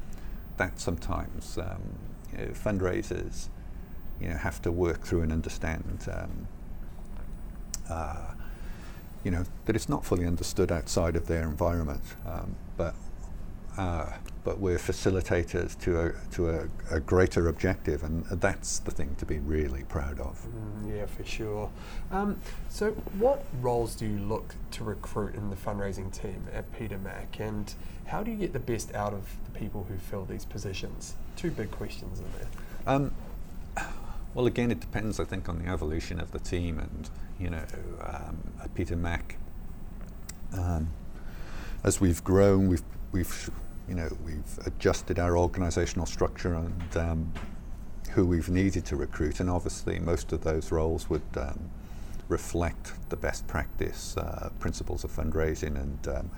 that 0.56 0.78
sometimes 0.78 1.58
um, 1.58 1.82
you 2.32 2.38
know, 2.38 2.52
fundraisers 2.52 3.48
you 4.20 4.28
know, 4.28 4.36
have 4.36 4.62
to 4.62 4.70
work 4.70 5.02
through 5.02 5.22
and 5.22 5.32
understand 5.32 6.06
um, 6.12 6.48
uh, 7.88 8.34
you 9.24 9.30
know, 9.30 9.44
that 9.64 9.74
it's 9.74 9.88
not 9.88 10.04
fully 10.04 10.26
understood 10.26 10.70
outside 10.70 11.16
of 11.16 11.26
their 11.26 11.42
environment. 11.42 12.02
Um, 12.26 12.56
but 12.76 12.94
uh, 13.76 14.12
but 14.44 14.60
we're 14.60 14.78
facilitators 14.78 15.78
to 15.80 16.00
a 16.00 16.12
to 16.32 16.50
a, 16.50 16.68
a, 16.90 17.00
greater 17.00 17.48
objective, 17.48 18.04
and 18.04 18.24
that's 18.26 18.78
the 18.80 18.90
thing 18.90 19.16
to 19.16 19.24
be 19.24 19.38
really 19.38 19.84
proud 19.84 20.20
of. 20.20 20.46
Mm, 20.46 20.96
yeah, 20.96 21.06
for 21.06 21.24
sure. 21.24 21.70
Um, 22.10 22.38
so, 22.68 22.90
what 23.18 23.44
roles 23.60 23.96
do 23.96 24.06
you 24.06 24.18
look 24.18 24.54
to 24.72 24.84
recruit 24.84 25.34
in 25.34 25.48
the 25.48 25.56
fundraising 25.56 26.12
team 26.12 26.46
at 26.52 26.70
Peter 26.78 26.98
Mac, 26.98 27.40
and 27.40 27.74
how 28.06 28.22
do 28.22 28.30
you 28.30 28.36
get 28.36 28.52
the 28.52 28.60
best 28.60 28.94
out 28.94 29.14
of 29.14 29.36
the 29.44 29.58
people 29.58 29.86
who 29.88 29.96
fill 29.96 30.26
these 30.26 30.44
positions? 30.44 31.14
Two 31.36 31.50
big 31.50 31.70
questions 31.70 32.20
in 32.20 32.26
there. 32.38 32.48
Um, 32.86 33.14
well, 34.34 34.46
again, 34.46 34.70
it 34.70 34.80
depends, 34.80 35.18
I 35.18 35.24
think, 35.24 35.48
on 35.48 35.58
the 35.58 35.70
evolution 35.70 36.20
of 36.20 36.32
the 36.32 36.38
team, 36.38 36.78
and 36.78 37.08
you 37.38 37.48
know, 37.48 37.64
um, 38.02 38.36
at 38.62 38.74
Peter 38.74 38.96
Mac. 38.96 39.38
Um, 40.52 40.90
as 41.82 42.00
we've 42.00 42.22
grown, 42.22 42.68
we've 42.68 42.82
we've 43.10 43.50
you 43.88 43.94
know, 43.94 44.08
we've 44.24 44.58
adjusted 44.66 45.18
our 45.18 45.32
organisational 45.32 46.08
structure 46.08 46.54
and 46.54 46.96
um, 46.96 47.32
who 48.10 48.26
we've 48.26 48.48
needed 48.48 48.84
to 48.86 48.96
recruit, 48.96 49.40
and 49.40 49.50
obviously 49.50 49.98
most 49.98 50.32
of 50.32 50.42
those 50.42 50.70
roles 50.70 51.10
would 51.10 51.22
um, 51.36 51.70
reflect 52.28 52.92
the 53.10 53.16
best 53.16 53.46
practice 53.46 54.16
uh, 54.16 54.50
principles 54.58 55.04
of 55.04 55.10
fundraising. 55.10 55.80
And 55.80 56.08
um, 56.08 56.30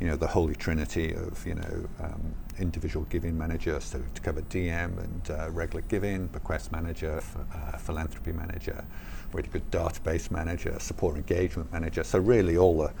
you 0.00 0.06
know, 0.06 0.16
the 0.16 0.28
holy 0.28 0.54
trinity 0.54 1.12
of, 1.12 1.44
you 1.44 1.54
know, 1.54 1.88
um, 2.00 2.34
individual 2.58 3.04
giving 3.10 3.36
manager, 3.36 3.80
so 3.80 4.00
to 4.14 4.20
cover 4.20 4.42
DM 4.42 4.96
and 5.02 5.30
uh, 5.30 5.50
regular 5.50 5.82
giving, 5.88 6.28
bequest 6.28 6.70
manager, 6.70 7.16
f- 7.16 7.36
uh, 7.52 7.76
philanthropy 7.78 8.30
manager, 8.30 8.84
really 9.32 9.48
good 9.48 9.68
database 9.72 10.30
manager, 10.30 10.78
support 10.78 11.16
engagement 11.16 11.72
manager. 11.72 12.04
So 12.04 12.20
really 12.20 12.56
all 12.56 12.78
the, 12.78 12.92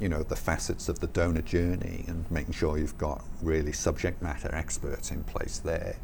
you 0.00 0.08
know, 0.08 0.22
the 0.22 0.36
facets 0.36 0.88
of 0.88 0.98
the 0.98 1.06
donor 1.08 1.42
journey 1.42 2.04
and 2.08 2.28
making 2.30 2.54
sure 2.54 2.78
you've 2.78 2.98
got 2.98 3.22
really 3.42 3.72
subject 3.72 4.22
matter 4.22 4.52
experts 4.54 5.10
in 5.10 5.22
place 5.24 5.58
there. 5.58 5.96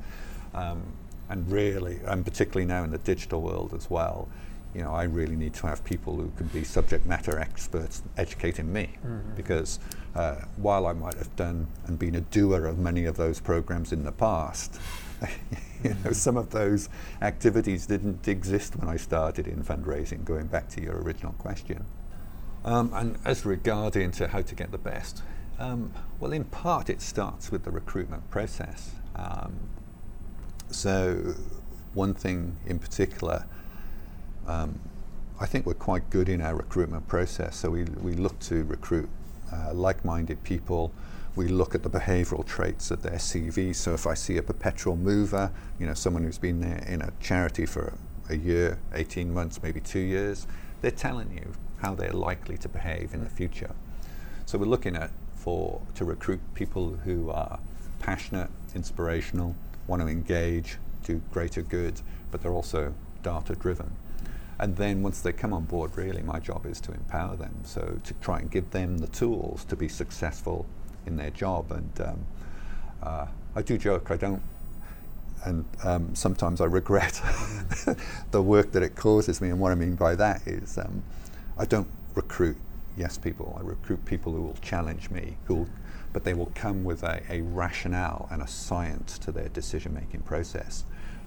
Um, 0.54 0.82
and 1.28 1.50
really, 1.50 1.98
and 2.04 2.24
particularly 2.24 2.66
now 2.66 2.84
in 2.84 2.90
the 2.90 2.98
digital 2.98 3.40
world 3.40 3.72
as 3.74 3.90
well, 3.90 4.28
you 4.74 4.82
know, 4.82 4.92
I 4.92 5.04
really 5.04 5.36
need 5.36 5.54
to 5.54 5.66
have 5.66 5.82
people 5.84 6.16
who 6.16 6.30
can 6.36 6.48
be 6.48 6.62
subject 6.62 7.06
matter 7.06 7.38
experts 7.38 8.02
educating 8.18 8.70
me 8.70 8.90
mm-hmm. 9.04 9.34
because 9.34 9.78
uh, 10.14 10.36
while 10.58 10.86
I 10.86 10.92
might 10.92 11.14
have 11.14 11.34
done 11.34 11.66
and 11.86 11.98
been 11.98 12.14
a 12.14 12.20
doer 12.20 12.66
of 12.66 12.78
many 12.78 13.06
of 13.06 13.16
those 13.16 13.40
programs 13.40 13.92
in 13.92 14.04
the 14.04 14.12
past, 14.12 14.78
you 15.82 15.90
know, 15.90 15.96
mm-hmm. 15.96 16.12
some 16.12 16.36
of 16.36 16.50
those 16.50 16.90
activities 17.22 17.86
didn't 17.86 18.28
exist 18.28 18.76
when 18.76 18.88
I 18.88 18.98
started 18.98 19.46
in 19.46 19.64
fundraising, 19.64 20.24
going 20.26 20.46
back 20.46 20.68
to 20.70 20.82
your 20.82 21.00
original 21.00 21.32
question. 21.32 21.86
Um, 22.66 22.92
and 22.92 23.16
as 23.24 23.46
regarding 23.46 24.10
to 24.12 24.28
how 24.28 24.42
to 24.42 24.54
get 24.54 24.72
the 24.72 24.78
best, 24.78 25.22
um, 25.58 25.92
well, 26.20 26.32
in 26.32 26.44
part 26.44 26.90
it 26.90 27.00
starts 27.00 27.50
with 27.50 27.64
the 27.64 27.70
recruitment 27.70 28.28
process. 28.30 28.90
Um, 29.14 29.54
so, 30.68 31.34
one 31.94 32.12
thing 32.12 32.56
in 32.66 32.78
particular 32.78 33.46
um, 34.46 34.78
I 35.38 35.46
think 35.46 35.66
we're 35.66 35.74
quite 35.74 36.08
good 36.10 36.28
in 36.28 36.40
our 36.40 36.54
recruitment 36.54 37.06
process. 37.08 37.56
So 37.56 37.70
we, 37.70 37.84
we 37.84 38.14
look 38.14 38.38
to 38.40 38.64
recruit 38.64 39.08
uh, 39.52 39.74
like-minded 39.74 40.42
people. 40.44 40.92
We 41.34 41.48
look 41.48 41.74
at 41.74 41.82
the 41.82 41.90
behavioural 41.90 42.46
traits 42.46 42.90
of 42.90 43.02
their 43.02 43.18
CV. 43.18 43.74
So 43.74 43.92
if 43.92 44.06
I 44.06 44.14
see 44.14 44.38
a 44.38 44.42
perpetual 44.42 44.96
mover, 44.96 45.50
you 45.78 45.86
know, 45.86 45.94
someone 45.94 46.22
who's 46.22 46.38
been 46.38 46.60
there 46.60 46.82
in 46.88 47.02
a 47.02 47.12
charity 47.20 47.66
for 47.66 47.92
a 48.30 48.36
year, 48.36 48.78
18 48.94 49.32
months, 49.32 49.62
maybe 49.62 49.80
two 49.80 50.00
years, 50.00 50.46
they're 50.80 50.90
telling 50.90 51.30
you 51.32 51.52
how 51.86 51.94
they're 51.94 52.10
likely 52.10 52.58
to 52.58 52.68
behave 52.68 53.14
in 53.14 53.22
the 53.22 53.30
future. 53.30 53.70
So 54.44 54.58
we're 54.58 54.66
looking 54.66 54.96
at 54.96 55.10
for 55.36 55.80
to 55.94 56.04
recruit 56.04 56.40
people 56.54 56.96
who 57.04 57.30
are 57.30 57.60
passionate, 58.00 58.50
inspirational, 58.74 59.54
want 59.86 60.02
to 60.02 60.08
engage, 60.08 60.78
do 61.04 61.22
greater 61.32 61.62
good, 61.62 62.00
but 62.32 62.42
they're 62.42 62.52
also 62.52 62.92
data 63.22 63.54
driven. 63.54 63.92
And 64.58 64.76
then 64.76 65.02
once 65.02 65.20
they 65.20 65.32
come 65.32 65.52
on 65.52 65.64
board, 65.66 65.96
really, 65.96 66.22
my 66.22 66.40
job 66.40 66.66
is 66.66 66.80
to 66.80 66.92
empower 66.92 67.36
them. 67.36 67.54
So 67.62 68.00
to 68.02 68.14
try 68.14 68.40
and 68.40 68.50
give 68.50 68.70
them 68.70 68.98
the 68.98 69.06
tools 69.06 69.64
to 69.66 69.76
be 69.76 69.86
successful 69.86 70.66
in 71.06 71.16
their 71.16 71.30
job. 71.30 71.70
And 71.70 72.00
um, 72.00 72.26
uh, 73.00 73.26
I 73.54 73.62
do 73.62 73.78
joke, 73.78 74.10
I 74.10 74.16
don't, 74.16 74.42
and 75.44 75.64
um, 75.84 76.14
sometimes 76.16 76.60
I 76.60 76.64
regret 76.64 77.20
the 78.32 78.42
work 78.42 78.72
that 78.72 78.82
it 78.82 78.96
causes 78.96 79.40
me. 79.40 79.50
And 79.50 79.60
what 79.60 79.70
I 79.70 79.76
mean 79.76 79.94
by 79.94 80.16
that 80.16 80.44
is 80.48 80.78
um, 80.78 81.04
I 81.58 81.64
don't 81.64 81.88
recruit 82.14 82.56
yes 82.96 83.18
people. 83.18 83.56
I 83.58 83.62
recruit 83.62 84.04
people 84.04 84.32
who 84.32 84.42
will 84.42 84.58
challenge 84.60 85.10
me, 85.10 85.36
who 85.46 85.66
but 86.12 86.24
they 86.24 86.32
will 86.32 86.50
come 86.54 86.82
with 86.82 87.02
a, 87.02 87.22
a 87.28 87.42
rationale 87.42 88.26
and 88.30 88.40
a 88.40 88.46
science 88.46 89.18
to 89.18 89.30
their 89.30 89.48
decision 89.48 89.92
making 89.92 90.20
process. 90.22 90.84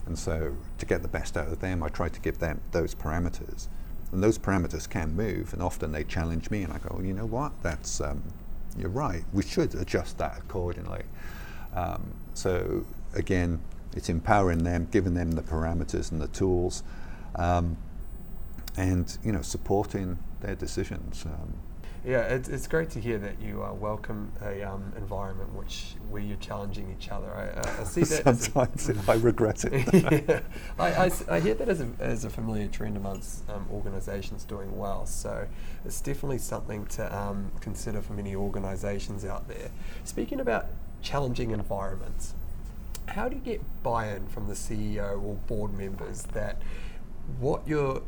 And 0.07 0.17
so 0.17 0.55
to 0.79 0.85
get 0.87 1.03
the 1.03 1.07
best 1.07 1.37
out 1.37 1.47
of 1.47 1.59
them, 1.59 1.83
I 1.83 1.89
try 1.89 2.09
to 2.09 2.19
give 2.19 2.39
them 2.39 2.59
those 2.71 2.95
parameters. 2.95 3.67
And 4.11 4.23
those 4.23 4.39
parameters 4.39 4.89
can 4.89 5.15
move, 5.15 5.53
and 5.53 5.61
often 5.61 5.91
they 5.91 6.03
challenge 6.03 6.49
me, 6.49 6.63
and 6.63 6.73
I 6.73 6.79
go, 6.79 6.95
well, 6.95 7.05
you 7.05 7.13
know 7.13 7.27
what? 7.27 7.51
That's 7.61 8.01
um, 8.01 8.23
you're 8.79 8.89
right. 8.89 9.23
We 9.31 9.43
should 9.43 9.75
adjust 9.75 10.17
that 10.17 10.39
accordingly. 10.39 11.03
Um, 11.75 12.11
so 12.33 12.83
again, 13.13 13.61
it's 13.95 14.09
empowering 14.09 14.63
them, 14.63 14.87
giving 14.91 15.13
them 15.13 15.33
the 15.33 15.43
parameters 15.43 16.11
and 16.11 16.19
the 16.19 16.27
tools, 16.29 16.81
um, 17.35 17.77
and 18.79 19.17
you 19.23 19.33
know, 19.33 19.41
supporting 19.41 20.17
their 20.39 20.55
decisions. 20.55 21.25
Um, 21.25 21.53
yeah, 22.05 22.21
it's, 22.21 22.47
it's 22.47 22.65
great 22.65 22.89
to 22.91 23.01
hear 23.01 23.17
that 23.17 23.41
you 23.41 23.61
uh, 23.61 23.73
welcome 23.73 24.31
a 24.41 24.63
um, 24.63 24.93
environment 24.95 25.53
which 25.53 25.95
where 26.09 26.21
you're 26.21 26.37
challenging 26.37 26.95
each 26.97 27.09
other. 27.09 27.27
I, 27.27 27.59
uh, 27.59 27.81
I 27.81 27.83
see 27.83 28.01
that. 28.23 28.37
Sometimes 28.37 28.89
I 29.09 29.15
regret 29.15 29.65
it. 29.65 29.93
yeah, 30.29 30.39
I, 30.79 31.07
I, 31.07 31.11
I, 31.29 31.39
hear 31.41 31.55
that 31.55 31.67
as 31.67 31.81
a, 31.81 31.89
as 31.99 32.23
a 32.23 32.29
familiar 32.29 32.69
trend 32.69 32.95
amongst 32.95 33.49
um, 33.49 33.67
organisations 33.69 34.45
doing 34.45 34.77
well. 34.77 35.05
So 35.05 35.45
it's 35.83 35.99
definitely 35.99 36.37
something 36.37 36.85
to 36.85 37.13
um, 37.15 37.51
consider 37.59 38.01
for 38.01 38.13
many 38.13 38.33
organisations 38.33 39.25
out 39.25 39.49
there. 39.49 39.69
Speaking 40.05 40.39
about 40.39 40.67
challenging 41.01 41.51
environments, 41.51 42.33
how 43.07 43.27
do 43.27 43.35
you 43.35 43.41
get 43.41 43.61
buy-in 43.83 44.27
from 44.29 44.47
the 44.47 44.53
CEO 44.53 45.21
or 45.21 45.35
board 45.47 45.77
members 45.77 46.23
that 46.33 46.61
what 47.39 47.67
your 47.67 48.01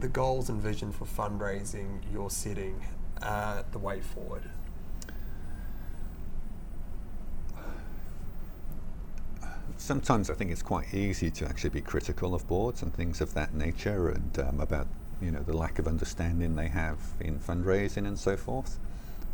the 0.00 0.08
goals 0.08 0.48
and 0.48 0.60
vision 0.60 0.92
for 0.92 1.04
fundraising 1.04 2.00
you're 2.12 2.30
setting 2.30 2.80
uh, 3.22 3.62
the 3.72 3.78
way 3.78 4.00
forward? 4.00 4.42
Sometimes 9.76 10.28
I 10.28 10.34
think 10.34 10.50
it's 10.50 10.62
quite 10.62 10.92
easy 10.92 11.30
to 11.30 11.46
actually 11.46 11.70
be 11.70 11.80
critical 11.80 12.34
of 12.34 12.46
boards 12.48 12.82
and 12.82 12.92
things 12.92 13.20
of 13.20 13.34
that 13.34 13.54
nature, 13.54 14.08
and 14.10 14.38
um, 14.40 14.60
about 14.60 14.88
you 15.22 15.30
know 15.30 15.40
the 15.40 15.56
lack 15.56 15.78
of 15.78 15.86
understanding 15.86 16.56
they 16.56 16.68
have 16.68 16.98
in 17.20 17.38
fundraising 17.38 18.06
and 18.06 18.18
so 18.18 18.36
forth. 18.36 18.78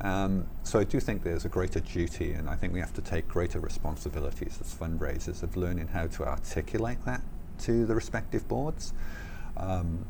Um, 0.01 0.47
so 0.65 0.79
I 0.79 0.85
do 0.85 1.01
think 1.01 1.23
there's 1.23 1.45
a 1.45 1.49
greater 1.49 1.81
duty, 1.81 2.33
and 2.33 2.51
I 2.51 2.57
think 2.57 2.73
we 2.73 2.81
have 2.81 2.93
to 2.95 3.03
take 3.03 3.29
greater 3.29 3.61
responsibilities 3.61 4.59
as 4.61 4.75
fundraisers 4.75 5.43
of 5.43 5.57
learning 5.57 5.89
how 5.89 6.09
to 6.09 6.25
articulate 6.25 6.99
that 7.07 7.23
to 7.61 7.87
the 7.87 7.95
respective 7.95 8.47
boards. 8.49 8.93
Um, 9.57 10.05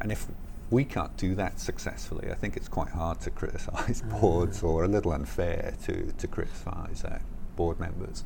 and 0.00 0.12
if 0.12 0.26
we 0.70 0.84
can't 0.84 1.16
do 1.16 1.34
that 1.36 1.60
successfully. 1.60 2.30
I 2.30 2.34
think 2.34 2.56
it's 2.56 2.68
quite 2.68 2.88
hard 2.88 3.20
to 3.20 3.30
criticise 3.30 4.02
mm. 4.02 4.20
boards 4.20 4.62
or 4.62 4.84
a 4.84 4.88
little 4.88 5.12
unfair 5.12 5.74
to, 5.84 6.12
to 6.12 6.26
criticise 6.26 7.04
uh, 7.04 7.20
board 7.54 7.78
members. 7.78 8.24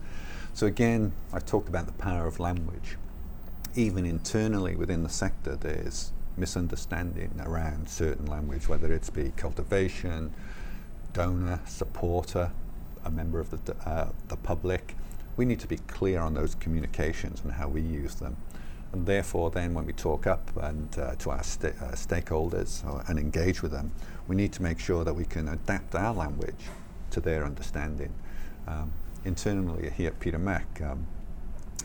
So 0.55 0.67
again, 0.67 1.13
I've 1.33 1.47
talked 1.47 1.69
about 1.69 1.87
the 1.87 1.93
power 1.93 2.27
of 2.27 2.41
language. 2.41 2.97
Even 3.77 4.05
internally 4.05 4.75
within 4.75 5.03
the 5.03 5.09
sector, 5.09 5.55
there's 5.55 6.13
misunderstanding 6.37 7.31
around 7.41 7.89
certain 7.89 8.27
language, 8.27 8.69
whether 8.69 8.93
it's 8.93 9.11
be 9.11 9.33
cultivation, 9.37 10.33
donor, 11.13 11.61
supporter, 11.67 12.51
a 13.05 13.11
member 13.11 13.39
of 13.39 13.65
the, 13.65 13.77
uh, 13.87 14.09
the 14.29 14.37
public. 14.37 14.97
We 15.37 15.45
need 15.45 15.61
to 15.61 15.69
be 15.69 15.77
clear 15.77 16.21
on 16.21 16.35
those 16.35 16.55
communications 16.57 17.43
and 17.43 17.53
how 17.53 17.69
we 17.69 17.81
use 17.81 18.17
them. 18.17 18.37
And 18.93 19.07
therefore, 19.07 19.51
then 19.51 19.73
when 19.73 19.87
we 19.87 19.93
talk 19.93 20.27
up 20.27 20.51
and 20.57 20.99
uh, 20.99 21.15
to 21.17 21.31
our 21.31 21.43
sta- 21.43 21.69
uh, 21.81 21.93
stakeholders 21.93 22.85
or, 22.85 23.05
and 23.09 23.19
engage 23.19 23.63
with 23.63 23.71
them, 23.71 23.93
we 24.27 24.35
need 24.35 24.53
to 24.55 24.63
make 24.63 24.81
sure 24.81 25.05
that 25.05 25.15
we 25.15 25.25
can 25.25 25.49
adapt 25.49 25.95
our 25.95 26.13
language 26.13 26.67
to 27.11 27.21
their 27.21 27.45
understanding. 27.45 28.13
Um, 28.67 28.93
internally 29.25 29.91
here 29.91 30.09
at 30.09 30.21
Peter 30.21 30.39
Mac, 30.39 30.67
um, 30.83 31.07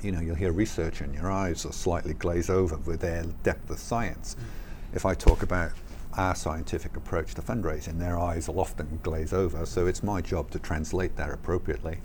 you 0.01 0.11
know, 0.11 0.19
you'll 0.19 0.35
hear 0.35 0.51
research 0.51 1.01
and 1.01 1.13
your 1.13 1.31
eyes 1.31 1.65
are 1.65 1.71
slightly 1.71 2.13
glaze 2.13 2.49
over 2.49 2.77
with 2.77 3.01
their 3.01 3.23
depth 3.43 3.69
of 3.69 3.79
science. 3.79 4.35
Mm. 4.35 4.95
If 4.95 5.05
I 5.05 5.13
talk 5.13 5.43
about 5.43 5.71
our 6.17 6.35
scientific 6.35 6.95
approach 6.95 7.35
to 7.35 7.41
fundraising, 7.41 7.99
their 7.99 8.17
eyes 8.17 8.47
will 8.47 8.59
often 8.59 8.99
glaze 9.03 9.33
over. 9.33 9.65
So 9.65 9.87
it's 9.87 10.03
my 10.03 10.21
job 10.21 10.51
to 10.51 10.59
translate 10.59 11.15
that 11.17 11.31
appropriately 11.31 11.99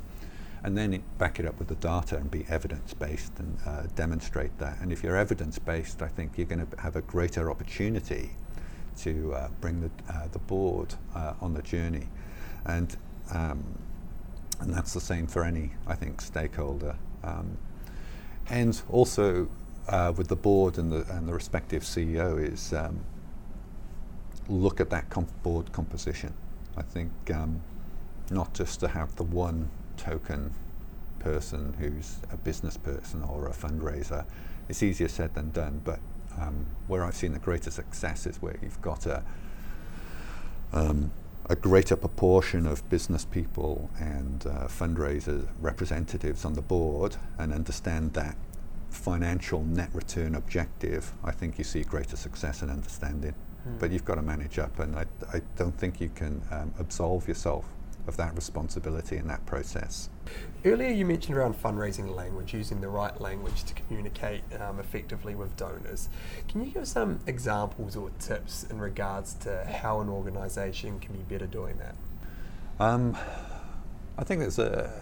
and 0.63 0.77
then 0.77 1.03
back 1.19 1.41
it 1.41 1.47
up 1.47 1.59
with 1.59 1.69
the 1.69 1.75
data 1.77 2.17
and 2.17 2.31
be 2.31 2.45
evidence 2.49 2.93
based 2.93 3.33
and 3.39 3.59
uh, 3.67 3.83
demonstrate 3.97 4.57
that. 4.59 4.79
And 4.81 4.93
if 4.93 5.03
you're 5.03 5.17
evidence 5.17 5.59
based, 5.59 6.03
I 6.03 6.09
think 6.09 6.33
you're 6.37 6.47
going 6.47 6.67
to 6.67 6.81
have 6.81 6.97
a 6.97 7.03
greater 7.03 7.51
opportunity 7.51 8.31
to 8.99 9.33
uh, 9.35 9.49
bring 9.61 9.81
the, 9.81 9.91
uh, 10.13 10.29
the 10.33 10.39
board 10.39 10.95
uh, 11.15 11.35
on 11.41 11.55
the 11.55 11.63
journey. 11.63 12.09
And, 12.67 12.95
um, 13.33 13.65
and 14.61 14.75
that's 14.75 14.93
the 14.93 15.01
same 15.01 15.27
for 15.27 15.45
any, 15.45 15.73
I 15.87 15.95
think, 15.95 16.21
stakeholder. 16.21 16.97
Um, 17.25 17.57
and 18.51 18.81
also 18.91 19.49
uh, 19.89 20.13
with 20.17 20.29
the 20.29 20.37
board 20.37 20.77
and 20.77 20.93
the, 20.93 21.11
and 21.11 21.27
the 21.27 21.33
respective 21.33 21.83
CEO 21.83 22.39
is 22.39 22.75
um, 22.75 23.01
look 24.49 24.81
at 24.81 24.91
that 24.91 25.09
comp- 25.09 25.43
board 25.43 25.73
composition. 25.73 26.35
I 26.77 26.83
think 26.83 27.13
um, 27.33 27.63
not 28.31 28.53
just 28.53 28.81
to 28.81 28.89
have 28.89 29.17
the 29.17 29.25
one 29.25 29.71
token 30.01 30.55
person 31.19 31.75
who's 31.79 32.17
a 32.33 32.37
business 32.37 32.77
person 32.77 33.23
or 33.23 33.47
a 33.47 33.53
fundraiser. 33.53 34.25
It's 34.69 34.83
easier 34.83 35.09
said 35.09 35.35
than 35.35 35.51
done, 35.51 35.81
but 35.85 36.01
um, 36.39 36.67
where 36.87 37.05
I've 37.05 37.15
seen 37.17 37.33
the 37.33 37.39
greater 37.39 37.71
success 37.71 38.27
is 38.27 38.41
where 38.41 38.57
you've 38.63 38.81
got 38.81 39.07
a, 39.07 39.23
um, 40.73 41.11
a 41.49 41.57
greater 41.57 41.97
proportion 41.97 42.67
of 42.67 42.89
business 42.89 43.25
people 43.25 43.91
and 43.99 44.47
uh, 44.47 44.69
fundraiser 44.69 45.47
representatives 45.61 46.45
on 46.45 46.55
the 46.55 46.63
board 46.63 47.17
and 47.39 47.53
understand 47.53 48.15
that 48.15 48.37
financial 48.91 49.63
net 49.63 49.91
return 49.93 50.35
objective, 50.35 51.13
I 51.23 51.33
think 51.33 51.59
you 51.59 51.65
see 51.65 51.83
greater 51.83 52.17
success 52.17 52.63
and 52.63 52.71
understanding. 52.71 53.35
Mm. 53.69 53.79
But 53.79 53.91
you've 53.91 54.05
got 54.07 54.15
to 54.15 54.23
manage 54.23 54.59
up, 54.59 54.79
and 54.79 54.97
I, 54.97 55.05
I 55.33 55.43
don't 55.57 55.77
think 55.77 56.01
you 56.01 56.09
can 56.09 56.41
um, 56.51 56.73
absolve 56.79 57.29
yourself 57.29 57.67
of 58.07 58.17
that 58.17 58.35
responsibility 58.35 59.17
and 59.17 59.29
that 59.31 59.45
process. 59.47 60.09
Earlier, 60.65 60.91
you 60.91 61.07
mentioned 61.07 61.37
around 61.37 61.61
fundraising 61.61 62.15
language, 62.15 62.53
using 62.53 62.81
the 62.81 62.89
right 62.89 63.19
language 63.21 63.65
to 63.65 63.75
communicate 63.75 64.43
um, 64.61 64.79
effectively 64.79 65.35
with 65.35 65.57
donors. 65.57 66.09
Can 66.49 66.65
you 66.65 66.71
give 66.71 66.87
some 66.87 67.21
examples 67.27 67.97
or 67.97 68.11
tips 68.19 68.65
in 68.65 68.79
regards 68.79 69.35
to 69.35 69.65
how 69.65 70.01
an 70.01 70.09
organisation 70.09 71.01
can 71.01 71.15
be 71.15 71.23
better 71.23 71.47
doing 71.47 71.79
that? 71.79 71.95
Um, 72.79 73.17
I 74.19 74.25
think 74.25 74.41
there's 74.41 74.59
a. 74.59 74.93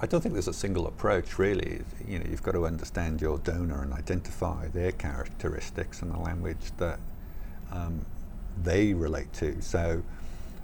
I 0.00 0.06
don't 0.06 0.20
think 0.20 0.34
there's 0.34 0.48
a 0.48 0.52
single 0.52 0.86
approach 0.86 1.38
really. 1.38 1.80
You 2.06 2.18
know, 2.18 2.26
you've 2.28 2.42
got 2.42 2.52
to 2.52 2.66
understand 2.66 3.22
your 3.22 3.38
donor 3.38 3.82
and 3.82 3.92
identify 3.92 4.68
their 4.68 4.92
characteristics 4.92 6.02
and 6.02 6.12
the 6.12 6.18
language 6.18 6.72
that 6.78 6.98
um, 7.72 8.04
they 8.62 8.92
relate 8.92 9.32
to. 9.34 9.62
So, 9.62 10.02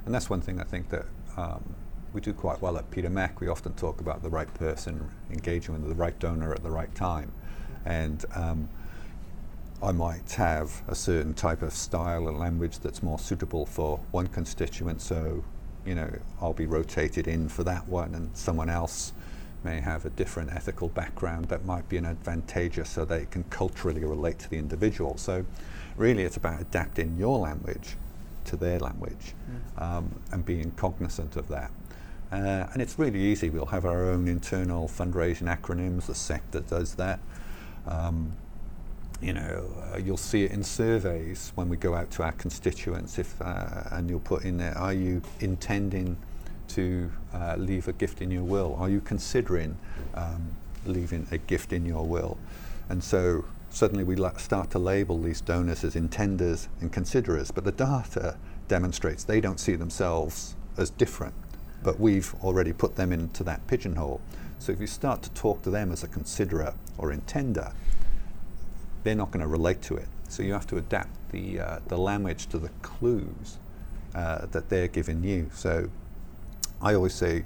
and 0.05 0.15
that's 0.15 0.29
one 0.29 0.41
thing 0.41 0.61
I 0.61 0.65
think 0.65 0.91
that 0.91 1.07
um, 1.37 1.75
we 2.13 2.21
do 2.21 2.33
quite 2.33 2.61
well 2.61 2.77
at 2.77 2.91
Peter 2.91 3.11
Mac. 3.11 3.41
We 3.41 3.49
often 3.49 3.73
talk 3.75 4.01
about 4.01 4.23
the 4.23 4.29
right 4.29 4.53
person 4.55 5.11
engaging 5.31 5.75
with 5.75 5.89
the 5.89 5.95
right 5.95 6.19
donor 6.19 6.53
at 6.53 6.63
the 6.63 6.71
right 6.71 6.93
time. 6.95 7.33
And 7.85 8.25
um, 8.35 8.69
I 9.83 9.93
might 9.93 10.33
have 10.33 10.83
a 10.89 10.95
certain 10.95 11.33
type 11.33 11.63
of 11.63 11.73
style 11.73 12.29
and 12.29 12.39
language 12.39 12.81
that's 12.81 13.03
more 13.03 13.19
suitable 13.19 13.65
for 13.65 13.99
one 14.11 14.27
constituent, 14.27 15.01
so 15.01 15.43
you 15.87 15.95
know 15.95 16.11
I'll 16.41 16.53
be 16.53 16.67
rotated 16.67 17.27
in 17.27 17.49
for 17.49 17.65
that 17.65 17.89
one, 17.89 18.15
and 18.15 18.37
someone 18.37 18.69
else 18.69 19.15
may 19.65 19.81
have 19.81 20.05
a 20.05 20.11
different 20.11 20.53
ethical 20.53 20.89
background 20.89 21.47
that 21.47 21.65
might 21.65 21.89
be 21.89 21.97
an 21.97 22.05
advantageous 22.05 22.91
so 22.91 23.05
they 23.05 23.27
can 23.27 23.45
culturally 23.45 24.05
relate 24.05 24.39
to 24.41 24.51
the 24.51 24.59
individual. 24.59 25.17
So 25.17 25.45
really 25.97 26.25
it's 26.25 26.37
about 26.37 26.61
adapting 26.61 27.17
your 27.19 27.39
language 27.39 27.97
to 28.45 28.57
their 28.57 28.79
language 28.79 29.35
mm. 29.51 29.83
um, 29.83 30.21
and 30.33 30.45
being 30.45 30.71
cognizant 30.73 31.37
of 31.37 31.49
that. 31.49 31.71
Uh, 32.33 32.67
and 32.73 32.81
it's 32.81 32.99
really 32.99 33.21
easy. 33.21 33.51
We'll 33.51 33.67
have 33.67 33.85
our 33.85 34.11
own 34.11 34.29
internal 34.29 34.89
fundraising 34.89 35.55
acronyms. 35.55 36.07
The 36.07 36.15
sector 36.15 36.61
does 36.61 36.95
that. 36.95 37.19
Um, 37.87 38.33
you 39.21 39.33
know, 39.33 39.71
uh, 39.93 39.99
you'll 39.99 40.17
see 40.17 40.45
it 40.45 40.53
in 40.53 40.63
surveys 40.63 41.53
when 41.55 41.69
we 41.69 41.77
go 41.77 41.95
out 41.95 42.11
to 42.13 42.23
our 42.23 42.33
constituents. 42.33 43.19
If 43.19 43.41
uh, 43.43 43.83
and 43.91 44.09
you'll 44.09 44.21
put 44.21 44.45
in 44.45 44.57
there, 44.57 44.77
are 44.79 44.95
you 44.95 45.23
intending 45.41 46.17
to 46.69 47.11
uh, 47.35 47.57
leave 47.59 47.89
a 47.89 47.93
gift 47.93 48.23
in 48.23 48.31
your 48.31 48.45
will? 48.45 48.77
Are 48.79 48.89
you 48.89 49.01
considering 49.01 49.77
um, 50.15 50.51
leaving 50.87 51.27
a 51.33 51.39
gift 51.39 51.73
in 51.73 51.85
your 51.85 52.07
will? 52.07 52.39
And 52.89 53.03
so 53.03 53.45
suddenly 53.71 54.05
we 54.05 54.17
start 54.39 54.71
to 54.71 54.79
label 54.79 55.21
these 55.21 55.41
donors 55.41 55.85
as 55.85 55.95
intenders 55.95 56.69
and 56.81 56.93
considerers, 56.93 57.51
but 57.51 57.65
the 57.65 57.73
data 57.73 58.37
demonstrates 58.69 59.25
they 59.25 59.41
don't 59.41 59.59
see 59.59 59.75
themselves 59.75 60.55
as 60.77 60.91
different 60.91 61.35
but 61.83 61.99
we've 61.99 62.35
already 62.43 62.73
put 62.73 62.97
them 62.97 63.13
into 63.13 63.45
that 63.45 63.67
pigeonhole. 63.67 64.21
So 64.59 64.73
if 64.73 64.81
you 64.81 64.87
start 64.87 65.23
to 65.23 65.31
talk 65.31 65.63
to 65.63 65.71
them 65.71 65.91
as 65.93 66.03
a 66.05 66.09
considerer 66.09 66.75
or 66.99 67.13
intender, 67.13 67.73
they're 69.03 69.15
not 69.15 69.31
going 69.31 69.41
to 69.41 69.49
relate 69.49 69.81
to 69.83 69.97
it. 69.97 70.09
So 70.29 70.43
you 70.43 70.53
have 70.53 70.67
to 70.69 70.77
adapt 70.77 71.33
the, 71.33 71.61
uh, 71.61 71.79
the 71.89 71.97
language 71.97 72.47
to 72.49 72.59
the 72.59 72.69
clues 72.83 73.59
uh, 74.15 74.47
that 74.47 74.69
they're 74.69 74.89
giving 74.89 75.25
you. 75.25 75.51
So 75.55 75.89
I 76.83 76.95
always 76.95 77.15
say, 77.15 77.45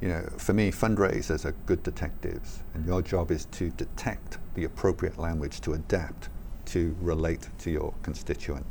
you 0.00 0.08
know, 0.08 0.22
for 0.36 0.52
me, 0.52 0.70
fundraisers 0.70 1.44
are 1.44 1.54
good 1.66 1.82
detectives, 1.82 2.62
and 2.74 2.86
your 2.86 3.02
job 3.02 3.30
is 3.30 3.46
to 3.46 3.70
detect 3.70 4.38
the 4.54 4.64
appropriate 4.64 5.18
language 5.18 5.60
to 5.62 5.72
adapt 5.72 6.28
to 6.66 6.94
relate 7.00 7.48
to 7.58 7.70
your 7.70 7.94
constituent. 8.02 8.66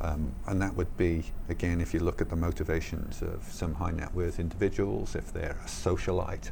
Um, 0.00 0.32
and 0.46 0.60
that 0.62 0.74
would 0.74 0.96
be, 0.96 1.24
again, 1.48 1.80
if 1.80 1.92
you 1.94 2.00
look 2.00 2.20
at 2.20 2.28
the 2.28 2.36
motivations 2.36 3.22
of 3.22 3.44
some 3.50 3.74
high 3.74 3.90
net 3.90 4.14
worth 4.14 4.40
individuals, 4.40 5.14
if 5.14 5.32
they're 5.32 5.58
a 5.64 5.68
socialite, 5.68 6.50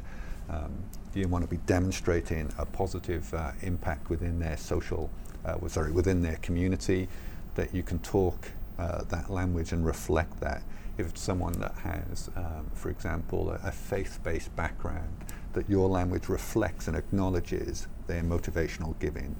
um, 0.49 0.71
you 1.13 1.27
want 1.27 1.43
to 1.43 1.49
be 1.49 1.57
demonstrating 1.65 2.51
a 2.57 2.65
positive 2.65 3.33
uh, 3.33 3.51
impact 3.61 4.09
within 4.09 4.39
their 4.39 4.57
social, 4.57 5.09
uh, 5.45 5.57
sorry, 5.67 5.91
within 5.91 6.21
their 6.21 6.37
community, 6.37 7.07
that 7.55 7.73
you 7.73 7.83
can 7.83 7.99
talk 7.99 8.51
uh, 8.79 9.03
that 9.09 9.29
language 9.29 9.73
and 9.73 9.85
reflect 9.85 10.39
that. 10.39 10.61
If 11.01 11.17
someone 11.17 11.53
that 11.53 11.75
has, 11.79 12.29
um, 12.35 12.69
for 12.73 12.89
example, 12.89 13.51
a, 13.51 13.67
a 13.67 13.71
faith-based 13.71 14.55
background, 14.55 15.13
that 15.53 15.69
your 15.69 15.89
language 15.89 16.29
reflects 16.29 16.87
and 16.87 16.95
acknowledges 16.95 17.87
their 18.07 18.23
motivational 18.23 18.97
giving. 18.99 19.35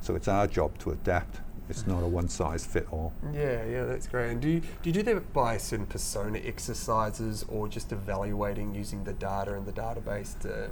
So 0.00 0.16
it's 0.16 0.26
our 0.26 0.46
job 0.46 0.78
to 0.78 0.90
adapt 0.90 1.40
it's 1.68 1.86
not 1.86 2.02
a 2.02 2.06
one 2.06 2.28
size 2.28 2.66
fit 2.66 2.86
all. 2.90 3.12
Yeah, 3.32 3.64
yeah, 3.64 3.84
that's 3.84 4.06
great. 4.06 4.30
And 4.32 4.40
do 4.40 4.48
you, 4.48 4.60
do 4.60 4.90
you 4.90 4.92
do 4.92 5.02
that 5.04 5.32
by 5.32 5.56
certain 5.56 5.86
persona 5.86 6.38
exercises 6.44 7.44
or 7.48 7.68
just 7.68 7.92
evaluating 7.92 8.74
using 8.74 9.04
the 9.04 9.12
data 9.14 9.54
in 9.54 9.64
the 9.64 9.72
database 9.72 10.38
to 10.40 10.68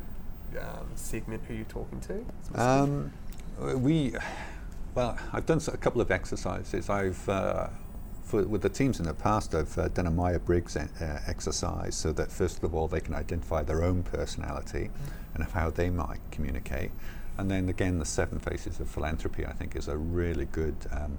um, 0.60 0.88
segment 0.96 1.42
who 1.46 1.54
you're 1.54 1.64
talking 1.64 2.00
to? 2.00 2.60
Um, 2.60 3.12
we, 3.58 4.14
well, 4.94 5.16
I've 5.32 5.46
done 5.46 5.60
a 5.68 5.76
couple 5.76 6.00
of 6.00 6.10
exercises. 6.10 6.90
I've 6.90 7.28
uh, 7.28 7.68
for, 8.30 8.44
with 8.44 8.62
the 8.62 8.68
teams 8.68 9.00
in 9.00 9.06
the 9.06 9.14
past, 9.14 9.54
I've 9.54 9.76
uh, 9.76 9.88
done 9.88 10.06
a 10.06 10.10
Myers 10.10 10.40
Briggs 10.44 10.76
uh, 10.76 10.86
exercise 11.26 11.96
so 11.96 12.12
that 12.12 12.30
first 12.30 12.62
of 12.62 12.74
all 12.74 12.86
they 12.86 13.00
can 13.00 13.14
identify 13.14 13.62
their 13.62 13.82
own 13.82 14.04
personality 14.04 14.88
mm. 14.88 15.34
and 15.34 15.44
how 15.44 15.70
they 15.70 15.90
might 15.90 16.20
communicate. 16.30 16.92
And 17.38 17.50
then 17.50 17.68
again, 17.68 17.98
the 17.98 18.04
seven 18.04 18.38
faces 18.38 18.78
of 18.78 18.88
philanthropy, 18.88 19.44
I 19.44 19.52
think, 19.52 19.74
is 19.74 19.88
a 19.88 19.96
really 19.96 20.44
good 20.46 20.76
um, 20.92 21.18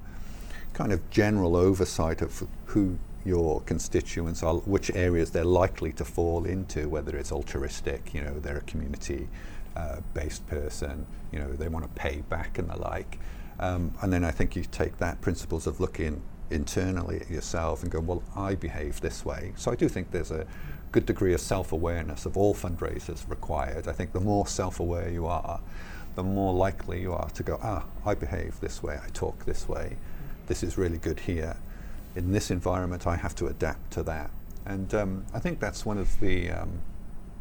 kind 0.73 0.93
of 0.93 1.09
general 1.09 1.57
oversight 1.57 2.21
of 2.21 2.47
who 2.67 2.97
your 3.25 3.61
constituents 3.61 4.41
are, 4.41 4.55
which 4.55 4.89
areas 4.91 5.31
they're 5.31 5.43
likely 5.43 5.91
to 5.93 6.05
fall 6.05 6.45
into, 6.45 6.87
whether 6.87 7.17
it's 7.17 7.31
altruistic, 7.31 8.13
you 8.13 8.21
know, 8.21 8.39
they're 8.39 8.57
a 8.57 8.61
community 8.61 9.27
uh, 9.75 9.97
based 10.13 10.47
person, 10.47 11.05
you 11.31 11.39
know, 11.39 11.51
they 11.53 11.67
want 11.67 11.83
to 11.83 12.01
pay 12.01 12.21
back 12.29 12.57
and 12.57 12.69
the 12.69 12.77
like. 12.77 13.19
Um, 13.59 13.93
and 14.01 14.11
then 14.11 14.23
I 14.23 14.31
think 14.31 14.55
you 14.55 14.63
take 14.63 14.97
that 14.99 15.21
principles 15.21 15.67
of 15.67 15.79
looking 15.79 16.21
internally 16.51 17.21
at 17.21 17.29
yourself 17.29 17.83
and 17.83 17.91
go, 17.91 17.99
well, 17.99 18.23
I 18.35 18.55
behave 18.55 19.01
this 19.01 19.25
way. 19.25 19.53
So 19.55 19.71
I 19.71 19.75
do 19.75 19.87
think 19.87 20.11
there's 20.11 20.31
a 20.31 20.45
good 20.91 21.05
degree 21.05 21.33
of 21.33 21.41
self 21.41 21.71
awareness 21.71 22.25
of 22.25 22.37
all 22.37 22.53
fundraisers 22.53 23.29
required. 23.29 23.87
I 23.87 23.93
think 23.93 24.11
the 24.11 24.19
more 24.19 24.47
self 24.47 24.79
aware 24.79 25.09
you 25.09 25.25
are, 25.27 25.59
the 26.15 26.23
more 26.23 26.53
likely 26.53 27.01
you 27.01 27.13
are 27.13 27.29
to 27.29 27.43
go, 27.43 27.59
ah, 27.63 27.85
I 28.05 28.13
behave 28.13 28.59
this 28.59 28.83
way, 28.83 28.99
I 29.03 29.09
talk 29.09 29.45
this 29.45 29.67
way, 29.67 29.97
this 30.47 30.63
is 30.63 30.77
really 30.77 30.97
good 30.97 31.21
here. 31.21 31.57
In 32.15 32.31
this 32.31 32.51
environment, 32.51 33.07
I 33.07 33.15
have 33.15 33.35
to 33.35 33.47
adapt 33.47 33.91
to 33.91 34.03
that. 34.03 34.31
And 34.65 34.93
um, 34.93 35.25
I 35.33 35.39
think 35.39 35.59
that's 35.59 35.85
one 35.85 35.97
of 35.97 36.19
the 36.19 36.51
um, 36.51 36.81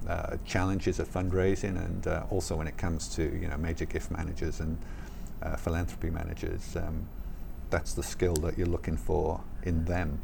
uh, 0.08 0.36
challenges 0.46 0.98
of 1.00 1.08
fundraising, 1.08 1.76
and 1.84 2.06
uh, 2.06 2.24
also 2.30 2.56
when 2.56 2.66
it 2.66 2.78
comes 2.78 3.08
to 3.16 3.22
you 3.22 3.48
know 3.48 3.56
major 3.56 3.84
gift 3.84 4.10
managers 4.10 4.60
and 4.60 4.78
uh, 5.42 5.56
philanthropy 5.56 6.10
managers, 6.10 6.76
um, 6.76 7.06
that's 7.70 7.94
the 7.94 8.02
skill 8.02 8.34
that 8.34 8.58
you're 8.58 8.66
looking 8.66 8.96
for 8.96 9.40
in 9.62 9.84
them. 9.84 10.20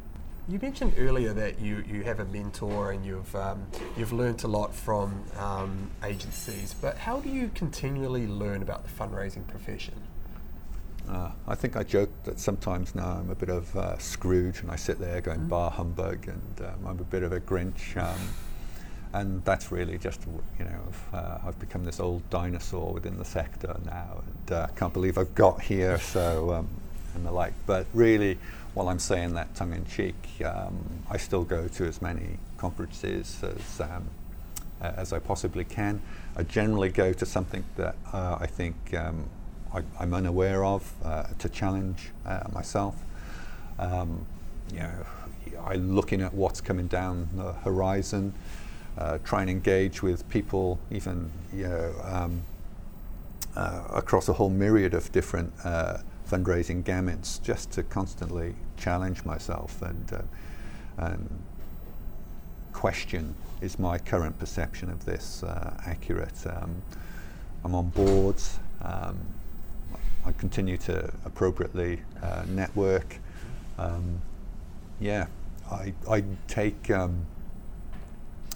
You 0.49 0.59
mentioned 0.59 0.93
earlier 0.97 1.33
that 1.33 1.59
you, 1.59 1.83
you 1.87 2.03
have 2.03 2.21
a 2.21 2.25
mentor 2.25 2.91
and 2.91 3.05
you've 3.05 3.35
um, 3.35 3.65
you've 3.97 4.13
learnt 4.13 4.43
a 4.43 4.47
lot 4.47 4.73
from 4.73 5.23
um, 5.37 5.91
agencies, 6.05 6.73
but 6.79 6.97
how 6.97 7.19
do 7.19 7.29
you 7.29 7.51
continually 7.53 8.27
learn 8.27 8.61
about 8.61 8.83
the 8.83 8.89
fundraising 8.89 9.45
profession? 9.47 9.95
Uh, 11.09 11.31
I 11.47 11.55
think 11.55 11.75
I 11.75 11.83
joke 11.83 12.09
that 12.25 12.39
sometimes 12.39 12.95
now 12.95 13.17
I'm 13.19 13.29
a 13.29 13.35
bit 13.35 13.49
of 13.49 13.75
uh, 13.75 13.97
Scrooge 13.97 14.61
and 14.61 14.71
I 14.71 14.75
sit 14.75 14.99
there 14.99 15.21
going 15.21 15.39
mm. 15.39 15.49
bar 15.49 15.71
humbug 15.71 16.27
and 16.27 16.61
um, 16.65 16.87
I'm 16.87 16.99
a 16.99 17.03
bit 17.03 17.23
of 17.23 17.31
a 17.31 17.39
Grinch. 17.39 17.95
Um, 17.97 18.19
and 19.13 19.43
that's 19.45 19.71
really 19.71 19.97
just, 19.97 20.21
you 20.59 20.65
know, 20.65 20.81
uh, 21.13 21.39
I've 21.45 21.57
become 21.59 21.85
this 21.85 21.99
old 21.99 22.29
dinosaur 22.29 22.93
within 22.93 23.17
the 23.17 23.25
sector 23.25 23.75
now 23.85 24.21
and 24.25 24.51
I 24.57 24.63
uh, 24.63 24.67
can't 24.67 24.93
believe 24.93 25.17
I've 25.17 25.33
got 25.33 25.61
here, 25.61 25.97
so, 25.97 26.53
um, 26.53 26.67
and 27.17 27.25
the 27.25 27.31
like. 27.31 27.53
But 27.65 27.85
really, 27.93 28.37
while 28.73 28.87
I'm 28.87 28.99
saying 28.99 29.33
that 29.33 29.53
tongue 29.55 29.73
in 29.73 29.85
cheek, 29.85 30.15
um, 30.45 30.77
I 31.09 31.17
still 31.17 31.43
go 31.43 31.67
to 31.67 31.85
as 31.85 32.01
many 32.01 32.37
conferences 32.57 33.43
as, 33.43 33.81
um, 33.81 34.07
as 34.79 35.11
I 35.11 35.19
possibly 35.19 35.65
can. 35.65 36.01
I 36.35 36.43
generally 36.43 36.89
go 36.89 37.11
to 37.11 37.25
something 37.25 37.63
that 37.75 37.95
uh, 38.13 38.37
I 38.39 38.45
think 38.45 38.75
um, 38.93 39.25
I, 39.73 39.81
am 40.03 40.13
unaware 40.13 40.63
of 40.63 40.93
uh, 41.03 41.23
to 41.39 41.49
challenge 41.49 42.11
uh, 42.25 42.43
myself. 42.53 42.95
Um, 43.79 44.25
you 44.71 44.79
know, 44.79 45.05
I'm 45.65 45.95
looking 45.95 46.21
at 46.21 46.33
what's 46.33 46.61
coming 46.61 46.87
down 46.87 47.29
the 47.33 47.53
horizon, 47.53 48.33
uh, 48.97 49.17
try 49.23 49.41
and 49.41 49.49
engage 49.49 50.03
with 50.03 50.27
people, 50.29 50.79
even 50.91 51.31
you 51.53 51.67
know, 51.67 51.93
um, 52.03 52.43
uh, 53.55 53.83
across 53.93 54.29
a 54.29 54.33
whole 54.33 54.49
myriad 54.51 54.93
of 54.93 55.11
different 55.11 55.51
uh, 55.63 55.97
fundraising 56.29 56.83
gamuts 56.83 57.41
just 57.41 57.71
to 57.71 57.83
constantly 57.83 58.55
challenge 58.77 59.23
myself 59.25 59.81
and, 59.81 60.13
uh, 60.13 60.21
and 60.97 61.39
question 62.73 63.33
is 63.61 63.79
my 63.79 63.97
current 63.97 64.37
perception 64.37 64.89
of 64.89 65.05
this 65.05 65.43
uh, 65.43 65.73
accurate? 65.85 66.45
Um, 66.45 66.81
I'm 67.63 67.73
on 67.73 67.89
boards. 67.89 68.59
Um, 68.81 69.17
I 70.25 70.31
continue 70.33 70.77
to 70.77 71.11
appropriately 71.25 72.01
uh, 72.21 72.43
network. 72.49 73.17
Um, 73.77 74.21
yeah, 74.99 75.27
I, 75.71 75.93
I 76.09 76.23
take 76.47 76.91
um, 76.91 77.25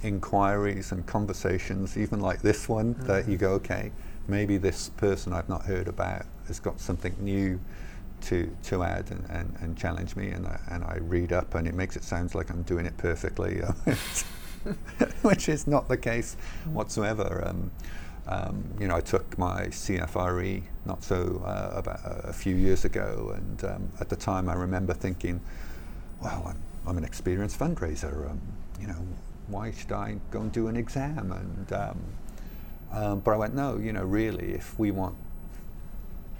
inquiries 0.04 0.92
and 0.92 1.06
conversations, 1.06 1.98
even 1.98 2.20
like 2.20 2.42
this 2.42 2.68
one, 2.70 2.96
Mm. 2.96 3.08
that 3.08 3.28
you 3.28 3.38
go, 3.38 3.52
okay, 3.54 3.92
maybe 4.28 4.58
this 4.58 4.90
person 4.90 5.34
I've 5.34 5.50
not 5.50 5.64
heard 5.66 5.88
about 5.88 6.26
has 6.52 6.60
got 6.60 6.82
something 6.82 7.16
new 7.20 7.60
to 8.22 8.56
to 8.64 8.84
add 8.84 9.10
and, 9.10 9.26
and, 9.30 9.56
and 9.62 9.78
challenge 9.78 10.16
me, 10.16 10.30
and 10.30 10.46
I, 10.46 10.60
and 10.70 10.84
I 10.84 10.98
read 11.00 11.32
up, 11.32 11.56
and 11.56 11.66
it 11.68 11.74
makes 11.74 11.96
it 11.96 12.04
sound 12.04 12.36
like 12.36 12.50
I'm 12.52 12.64
doing 12.64 12.86
it 12.86 12.98
perfectly, 12.98 13.62
which 15.22 15.50
is 15.50 15.66
not 15.66 15.88
the 15.88 15.98
case 15.98 16.36
whatsoever. 16.66 17.44
Um, 17.48 17.72
um, 18.28 18.64
you 18.80 18.88
know, 18.88 18.96
I 18.96 19.02
took 19.02 19.38
my 19.38 19.64
CFRE 19.68 20.62
not 20.86 21.04
so 21.04 21.42
uh, 21.44 21.72
about 21.74 22.00
a 22.04 22.34
few 22.34 22.56
years 22.56 22.86
ago, 22.86 23.34
and 23.36 23.64
um, 23.64 23.92
at 24.00 24.10
the 24.10 24.16
time 24.16 24.50
I 24.50 24.54
remember 24.54 24.94
thinking, 24.94 25.42
well, 26.22 26.44
I'm, 26.48 26.62
I'm 26.88 26.98
an 26.98 27.04
experienced 27.04 27.58
fundraiser. 27.58 28.30
Um, 28.30 28.42
you 28.80 28.88
know, 28.88 29.02
why 29.48 29.72
should 29.72 29.92
I 29.92 30.18
go 30.30 30.42
and 30.42 30.52
do 30.52 30.68
an 30.68 30.76
exam? 30.76 31.32
And 31.32 31.74
um, 31.74 32.00
um, 32.92 33.20
but 33.22 33.32
I 33.32 33.38
went, 33.38 33.56
no, 33.56 33.78
you 33.78 33.94
know, 33.94 34.04
really, 34.04 34.54
if 34.54 34.78
we 34.78 34.92
want 34.92 35.16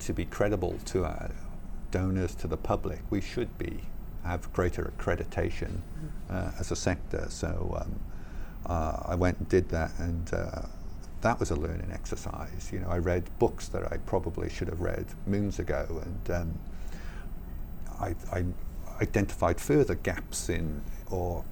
to 0.02 0.14
be 0.14 0.26
credible 0.26 0.78
to 0.86 1.06
our 1.06 1.32
donors, 1.92 2.36
to 2.36 2.48
the 2.48 2.58
public, 2.58 3.00
we 3.10 3.22
should 3.22 3.58
be 3.58 3.82
have 4.24 4.52
greater 4.54 4.92
accreditation 4.98 5.80
uh, 6.30 6.52
as 6.60 6.72
a 6.72 6.76
sector. 6.76 7.26
So 7.30 7.78
um, 7.82 8.00
uh, 8.66 9.04
I 9.06 9.16
went 9.16 9.40
and 9.40 9.50
did 9.50 9.70
that, 9.70 9.92
and 9.98 10.32
uh, 10.34 10.62
that 11.22 11.40
was 11.40 11.52
a 11.52 11.56
learning 11.56 11.92
exercise. 11.92 12.70
You 12.72 12.80
know, 12.80 12.90
I 12.90 12.98
read 12.98 13.24
books 13.40 13.68
that 13.70 13.92
I 13.92 13.98
probably 13.98 14.50
should 14.50 14.68
have 14.68 14.82
read 14.82 15.06
moons 15.26 15.60
ago, 15.60 16.02
and 16.04 16.36
um, 16.36 16.60
I, 18.00 18.16
I 18.32 18.46
identified 19.02 19.60
further 19.60 19.96
gaps 19.96 20.50
in, 20.50 20.82
or 21.10 21.44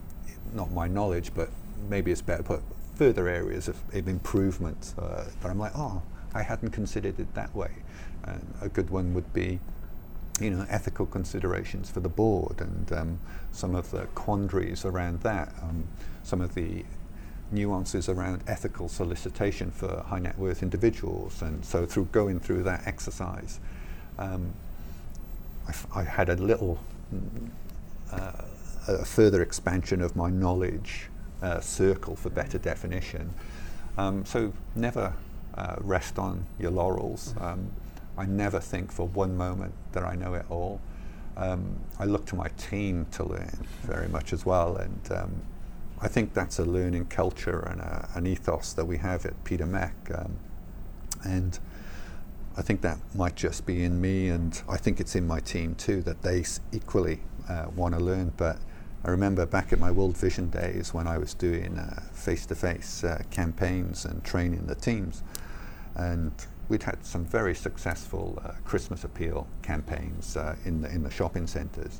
not 0.53 0.71
my 0.71 0.87
knowledge, 0.87 1.31
but 1.33 1.49
maybe 1.89 2.11
it's 2.11 2.21
better 2.21 2.43
put, 2.43 2.61
further 2.95 3.27
areas 3.27 3.67
of, 3.67 3.77
of 3.93 4.07
improvement 4.07 4.93
uh, 4.99 5.23
that 5.41 5.49
I'm 5.49 5.59
like, 5.59 5.71
oh, 5.75 6.01
I 6.33 6.43
hadn't 6.43 6.71
considered 6.71 7.19
it 7.19 7.33
that 7.33 7.55
way. 7.55 7.71
A 8.61 8.69
good 8.69 8.89
one 8.89 9.13
would 9.13 9.33
be, 9.33 9.59
you 10.39 10.49
know, 10.51 10.65
ethical 10.69 11.05
considerations 11.05 11.89
for 11.89 11.99
the 11.99 12.09
board 12.09 12.61
and 12.61 12.91
um, 12.91 13.19
some 13.51 13.75
of 13.75 13.91
the 13.91 14.05
quandaries 14.15 14.85
around 14.85 15.21
that, 15.21 15.53
um, 15.61 15.87
some 16.23 16.41
of 16.41 16.53
the 16.55 16.85
nuances 17.51 18.09
around 18.09 18.43
ethical 18.47 18.87
solicitation 18.87 19.71
for 19.71 20.03
high 20.07 20.19
net 20.19 20.37
worth 20.37 20.61
individuals. 20.61 21.41
And 21.41 21.65
so 21.65 21.85
through 21.85 22.05
going 22.11 22.39
through 22.39 22.63
that 22.63 22.85
exercise, 22.85 23.59
um, 24.17 24.53
I, 25.65 25.69
f- 25.69 25.87
I 25.95 26.03
had 26.03 26.29
a 26.29 26.35
little 26.35 26.79
uh, 28.11 28.31
a 28.87 29.05
further 29.05 29.41
expansion 29.41 30.01
of 30.01 30.15
my 30.15 30.29
knowledge 30.29 31.09
uh, 31.41 31.59
circle 31.59 32.15
for 32.15 32.29
better 32.29 32.57
definition. 32.57 33.33
Um, 33.97 34.25
so 34.25 34.53
never 34.75 35.13
uh, 35.55 35.75
rest 35.81 36.17
on 36.17 36.45
your 36.59 36.71
laurels. 36.71 37.33
Um, 37.39 37.71
I 38.19 38.25
never 38.25 38.59
think 38.59 38.91
for 38.91 39.07
one 39.07 39.37
moment 39.37 39.73
that 39.93 40.03
I 40.03 40.13
know 40.15 40.33
it 40.33 40.45
all. 40.49 40.81
Um, 41.37 41.79
I 41.97 42.03
look 42.03 42.25
to 42.27 42.35
my 42.35 42.49
team 42.57 43.05
to 43.11 43.23
learn 43.23 43.65
very 43.83 44.09
much 44.09 44.33
as 44.33 44.45
well, 44.45 44.75
and 44.75 44.99
um, 45.11 45.41
I 46.01 46.09
think 46.09 46.33
that's 46.33 46.59
a 46.59 46.65
learning 46.65 47.05
culture 47.05 47.59
and 47.59 47.79
a, 47.79 48.09
an 48.15 48.27
ethos 48.27 48.73
that 48.73 48.83
we 48.83 48.97
have 48.97 49.25
at 49.25 49.41
Peter 49.45 49.65
Mac. 49.65 49.95
Um, 50.13 50.35
and 51.23 51.57
I 52.57 52.61
think 52.61 52.81
that 52.81 52.97
might 53.15 53.35
just 53.35 53.65
be 53.65 53.85
in 53.85 54.01
me, 54.01 54.27
and 54.27 54.61
I 54.67 54.75
think 54.75 54.99
it's 54.99 55.15
in 55.15 55.25
my 55.25 55.39
team 55.39 55.75
too 55.75 56.01
that 56.01 56.21
they 56.21 56.41
s- 56.41 56.59
equally 56.73 57.21
uh, 57.47 57.67
want 57.73 57.95
to 57.95 58.01
learn. 58.01 58.33
But 58.35 58.57
I 59.05 59.11
remember 59.11 59.45
back 59.45 59.71
at 59.71 59.79
my 59.79 59.91
World 59.91 60.17
Vision 60.17 60.49
days 60.49 60.93
when 60.93 61.07
I 61.07 61.17
was 61.17 61.33
doing 61.33 61.79
face 62.11 62.45
to 62.47 62.55
face 62.55 63.05
campaigns 63.31 64.03
and 64.03 64.21
training 64.25 64.65
the 64.67 64.75
teams, 64.75 65.23
and 65.95 66.33
we'd 66.69 66.83
had 66.83 67.03
some 67.03 67.25
very 67.25 67.55
successful 67.55 68.41
uh, 68.45 68.51
Christmas 68.63 69.03
appeal 69.03 69.47
campaigns 69.63 70.37
uh, 70.37 70.55
in, 70.65 70.81
the, 70.81 70.89
in 70.89 71.03
the 71.03 71.09
shopping 71.09 71.47
centres. 71.47 71.99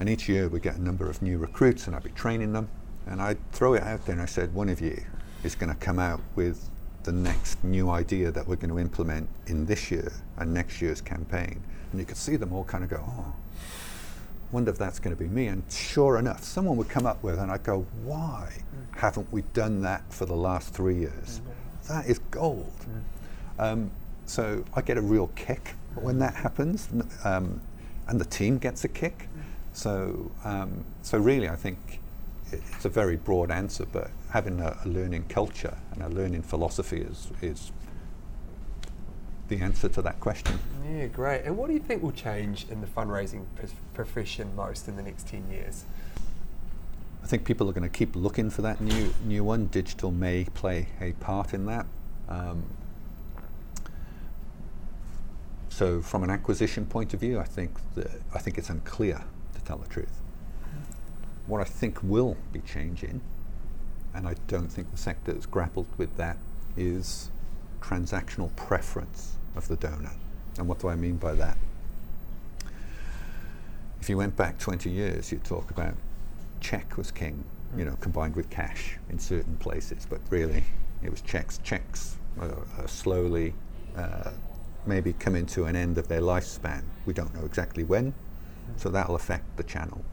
And 0.00 0.08
each 0.08 0.28
year 0.28 0.48
we'd 0.48 0.62
get 0.62 0.76
a 0.76 0.82
number 0.82 1.08
of 1.08 1.22
new 1.22 1.38
recruits, 1.38 1.86
and 1.86 1.94
I'd 1.94 2.02
be 2.02 2.10
training 2.10 2.52
them, 2.52 2.68
and 3.06 3.22
I'd 3.22 3.38
throw 3.52 3.74
it 3.74 3.82
out 3.82 4.04
there, 4.04 4.14
and 4.14 4.22
I 4.22 4.26
said, 4.26 4.52
one 4.52 4.68
of 4.68 4.80
you 4.80 5.00
is 5.44 5.54
going 5.54 5.72
to 5.72 5.78
come 5.78 5.98
out 5.98 6.20
with 6.34 6.68
the 7.04 7.12
next 7.12 7.62
new 7.64 7.88
idea 7.90 8.30
that 8.30 8.46
we're 8.46 8.56
going 8.56 8.70
to 8.70 8.78
implement 8.78 9.28
in 9.46 9.64
this 9.64 9.90
year 9.90 10.12
and 10.36 10.52
next 10.52 10.82
year's 10.82 11.00
campaign. 11.00 11.62
And 11.92 12.00
you 12.00 12.06
could 12.06 12.16
see 12.16 12.36
them 12.36 12.52
all 12.52 12.64
kind 12.64 12.84
of 12.84 12.90
go, 12.90 13.02
oh, 13.06 13.34
wonder 14.52 14.70
if 14.70 14.78
that's 14.78 14.98
going 14.98 15.16
to 15.16 15.22
be 15.22 15.28
me. 15.28 15.46
And 15.46 15.62
sure 15.70 16.18
enough, 16.18 16.42
someone 16.42 16.76
would 16.76 16.88
come 16.88 17.06
up 17.06 17.22
with, 17.22 17.38
and 17.38 17.50
I'd 17.50 17.62
go, 17.62 17.86
why 18.04 18.52
haven't 18.92 19.32
we 19.32 19.42
done 19.54 19.82
that 19.82 20.12
for 20.12 20.26
the 20.26 20.34
last 20.34 20.74
three 20.74 20.96
years? 20.96 21.40
That 21.90 22.06
is 22.06 22.20
gold. 22.30 22.72
Um, 23.58 23.90
so 24.24 24.64
I 24.74 24.80
get 24.80 24.96
a 24.96 25.00
real 25.00 25.26
kick 25.34 25.74
when 25.96 26.20
that 26.20 26.34
happens, 26.36 26.88
um, 27.24 27.60
and 28.06 28.20
the 28.20 28.24
team 28.24 28.58
gets 28.58 28.84
a 28.84 28.88
kick. 28.88 29.28
So, 29.72 30.30
um, 30.44 30.84
so 31.02 31.18
really, 31.18 31.48
I 31.48 31.56
think 31.56 32.00
it's 32.52 32.84
a 32.84 32.88
very 32.88 33.16
broad 33.16 33.50
answer, 33.50 33.86
but 33.92 34.12
having 34.28 34.60
a, 34.60 34.78
a 34.84 34.88
learning 34.88 35.24
culture 35.28 35.76
and 35.90 36.02
a 36.04 36.08
learning 36.08 36.42
philosophy 36.42 37.00
is, 37.00 37.28
is 37.42 37.72
the 39.48 39.58
answer 39.58 39.88
to 39.88 40.00
that 40.02 40.20
question. 40.20 40.60
Yeah, 40.88 41.06
great. 41.06 41.42
And 41.42 41.56
what 41.56 41.66
do 41.66 41.74
you 41.74 41.80
think 41.80 42.04
will 42.04 42.12
change 42.12 42.66
in 42.70 42.80
the 42.80 42.86
fundraising 42.86 43.46
pr- 43.56 43.66
profession 43.94 44.54
most 44.54 44.86
in 44.86 44.94
the 44.94 45.02
next 45.02 45.26
10 45.26 45.50
years? 45.50 45.86
I 47.30 47.38
think 47.38 47.44
people 47.44 47.70
are 47.70 47.72
going 47.72 47.88
to 47.88 47.96
keep 47.96 48.16
looking 48.16 48.50
for 48.50 48.62
that 48.62 48.80
new 48.80 49.14
new 49.24 49.44
one. 49.44 49.66
Digital 49.66 50.10
may 50.10 50.46
play 50.52 50.88
a 51.00 51.12
part 51.12 51.54
in 51.54 51.64
that. 51.66 51.86
Um, 52.28 52.64
so, 55.68 56.02
from 56.02 56.24
an 56.24 56.30
acquisition 56.30 56.86
point 56.86 57.14
of 57.14 57.20
view, 57.20 57.38
I 57.38 57.44
think 57.44 57.70
I 58.34 58.40
think 58.40 58.58
it's 58.58 58.68
unclear 58.68 59.22
to 59.54 59.60
tell 59.60 59.78
the 59.78 59.86
truth. 59.86 60.20
What 61.46 61.60
I 61.60 61.64
think 61.64 62.02
will 62.02 62.36
be 62.52 62.62
changing, 62.62 63.20
and 64.12 64.26
I 64.26 64.34
don't 64.48 64.66
think 64.66 64.90
the 64.90 64.98
sector 64.98 65.32
has 65.32 65.46
grappled 65.46 65.86
with 65.98 66.16
that, 66.16 66.36
is 66.76 67.30
transactional 67.80 68.50
preference 68.56 69.36
of 69.54 69.68
the 69.68 69.76
donor. 69.76 70.14
And 70.58 70.66
what 70.66 70.80
do 70.80 70.88
I 70.88 70.96
mean 70.96 71.16
by 71.16 71.34
that? 71.34 71.58
If 74.00 74.08
you 74.08 74.16
went 74.16 74.34
back 74.34 74.58
20 74.58 74.90
years, 74.90 75.30
you'd 75.30 75.44
talk 75.44 75.70
about 75.70 75.94
check 76.60 76.96
was 76.96 77.10
king, 77.10 77.44
you 77.76 77.84
know, 77.84 77.96
combined 78.00 78.36
with 78.36 78.50
cash 78.50 78.98
in 79.08 79.18
certain 79.18 79.56
places, 79.56 80.06
but 80.08 80.20
really 80.30 80.64
it 81.02 81.10
was 81.10 81.20
checks. 81.22 81.58
Checks 81.62 82.16
uh, 82.40 82.46
uh, 82.78 82.86
slowly 82.86 83.54
uh, 83.96 84.30
maybe 84.86 85.12
coming 85.14 85.46
to 85.46 85.64
an 85.64 85.76
end 85.76 85.98
of 85.98 86.08
their 86.08 86.20
lifespan. 86.20 86.82
We 87.06 87.12
don't 87.12 87.34
know 87.34 87.44
exactly 87.44 87.84
when, 87.84 88.14
so 88.76 88.88
that'll 88.88 89.14
affect 89.16 89.56
the 89.56 89.62
channel. 89.62 90.04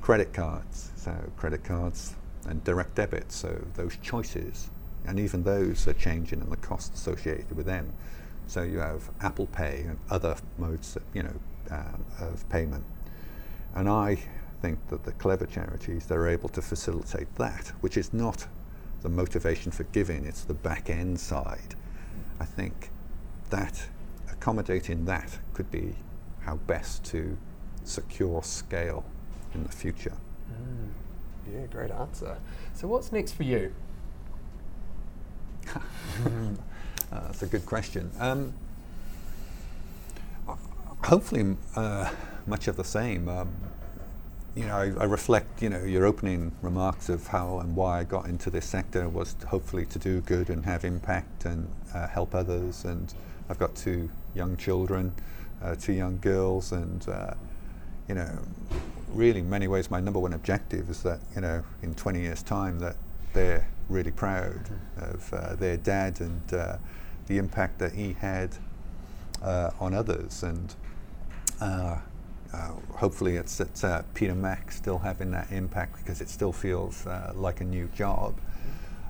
Credit 0.00 0.32
cards, 0.32 0.90
so 0.96 1.14
credit 1.36 1.64
cards 1.64 2.14
and 2.46 2.62
direct 2.62 2.94
debit, 2.94 3.32
so 3.32 3.64
those 3.74 3.96
choices, 4.02 4.70
and 5.06 5.18
even 5.18 5.42
those 5.42 5.88
are 5.88 5.94
changing 5.94 6.40
and 6.40 6.50
the 6.50 6.56
costs 6.56 6.98
associated 6.98 7.56
with 7.56 7.66
them. 7.66 7.92
So 8.46 8.62
you 8.62 8.78
have 8.78 9.10
Apple 9.20 9.46
Pay 9.46 9.84
and 9.88 9.98
other 10.10 10.36
modes, 10.58 10.96
you 11.12 11.24
know, 11.24 11.34
um, 11.70 12.04
of 12.20 12.48
payment. 12.48 12.84
And 13.74 13.88
I 13.88 14.18
think 14.66 14.88
that 14.88 15.04
the 15.04 15.12
clever 15.12 15.46
charities 15.46 16.06
that 16.06 16.16
are 16.16 16.26
able 16.26 16.48
to 16.48 16.60
facilitate 16.60 17.32
that, 17.36 17.68
which 17.82 17.96
is 17.96 18.12
not 18.12 18.48
the 19.02 19.08
motivation 19.08 19.70
for 19.70 19.84
giving, 19.84 20.24
it's 20.24 20.42
the 20.42 20.54
back 20.54 20.90
end 20.90 21.20
side. 21.20 21.76
I 22.40 22.46
think 22.46 22.90
that 23.50 23.86
accommodating 24.28 25.04
that 25.04 25.38
could 25.54 25.70
be 25.70 25.94
how 26.40 26.56
best 26.66 27.04
to 27.12 27.38
secure 27.84 28.42
scale 28.42 29.04
in 29.54 29.62
the 29.62 29.70
future. 29.70 30.16
Yeah, 31.48 31.66
great 31.66 31.92
answer. 31.92 32.36
So, 32.74 32.88
what's 32.88 33.12
next 33.12 33.32
for 33.32 33.44
you? 33.44 33.72
Uh, 37.12 37.20
that's 37.20 37.40
a 37.44 37.46
good 37.46 37.64
question. 37.64 38.10
Um, 38.18 38.52
hopefully, 41.04 41.56
uh, 41.76 42.10
much 42.48 42.66
of 42.66 42.76
the 42.76 42.82
same. 42.82 43.28
Um, 43.28 43.52
you 44.56 44.64
know, 44.64 44.74
I, 44.74 45.02
I, 45.02 45.04
reflect, 45.04 45.62
you 45.62 45.68
know, 45.68 45.84
your 45.84 46.06
opening 46.06 46.50
remarks 46.62 47.10
of 47.10 47.26
how 47.26 47.58
and 47.58 47.76
why 47.76 48.00
I 48.00 48.04
got 48.04 48.24
into 48.24 48.48
this 48.48 48.64
sector 48.64 49.06
was 49.06 49.34
to 49.34 49.46
hopefully 49.46 49.84
to 49.86 49.98
do 49.98 50.22
good 50.22 50.48
and 50.48 50.64
have 50.64 50.82
impact 50.82 51.44
and 51.44 51.68
uh, 51.94 52.08
help 52.08 52.34
others. 52.34 52.86
And 52.86 53.12
I've 53.50 53.58
got 53.58 53.76
two 53.76 54.10
young 54.34 54.56
children, 54.56 55.12
uh, 55.62 55.74
two 55.74 55.92
young 55.92 56.18
girls, 56.20 56.72
and 56.72 57.06
uh, 57.06 57.34
you 58.08 58.14
know, 58.14 58.38
really, 59.08 59.40
in 59.40 59.50
many 59.50 59.68
ways, 59.68 59.90
my 59.90 60.00
number 60.00 60.18
one 60.18 60.32
objective 60.32 60.88
is 60.88 61.02
that 61.02 61.20
you 61.34 61.42
know, 61.42 61.62
in 61.82 61.94
20 61.94 62.20
years' 62.20 62.42
time, 62.42 62.78
that 62.78 62.96
they're 63.34 63.68
really 63.90 64.10
proud 64.10 64.70
of 64.96 65.32
uh, 65.34 65.54
their 65.56 65.76
dad 65.76 66.18
and 66.22 66.54
uh, 66.54 66.78
the 67.26 67.36
impact 67.36 67.78
that 67.78 67.92
he 67.92 68.14
had 68.14 68.56
uh, 69.42 69.70
on 69.78 69.92
others. 69.92 70.42
And 70.42 70.74
uh, 72.52 72.72
hopefully 72.94 73.36
it's 73.36 73.60
uh, 73.60 74.02
Peter 74.14 74.34
Mac 74.34 74.70
still 74.70 74.98
having 74.98 75.30
that 75.32 75.50
impact 75.50 75.98
because 75.98 76.20
it 76.20 76.28
still 76.28 76.52
feels 76.52 77.06
uh, 77.06 77.32
like 77.34 77.60
a 77.60 77.64
new 77.64 77.88
job. 77.88 78.38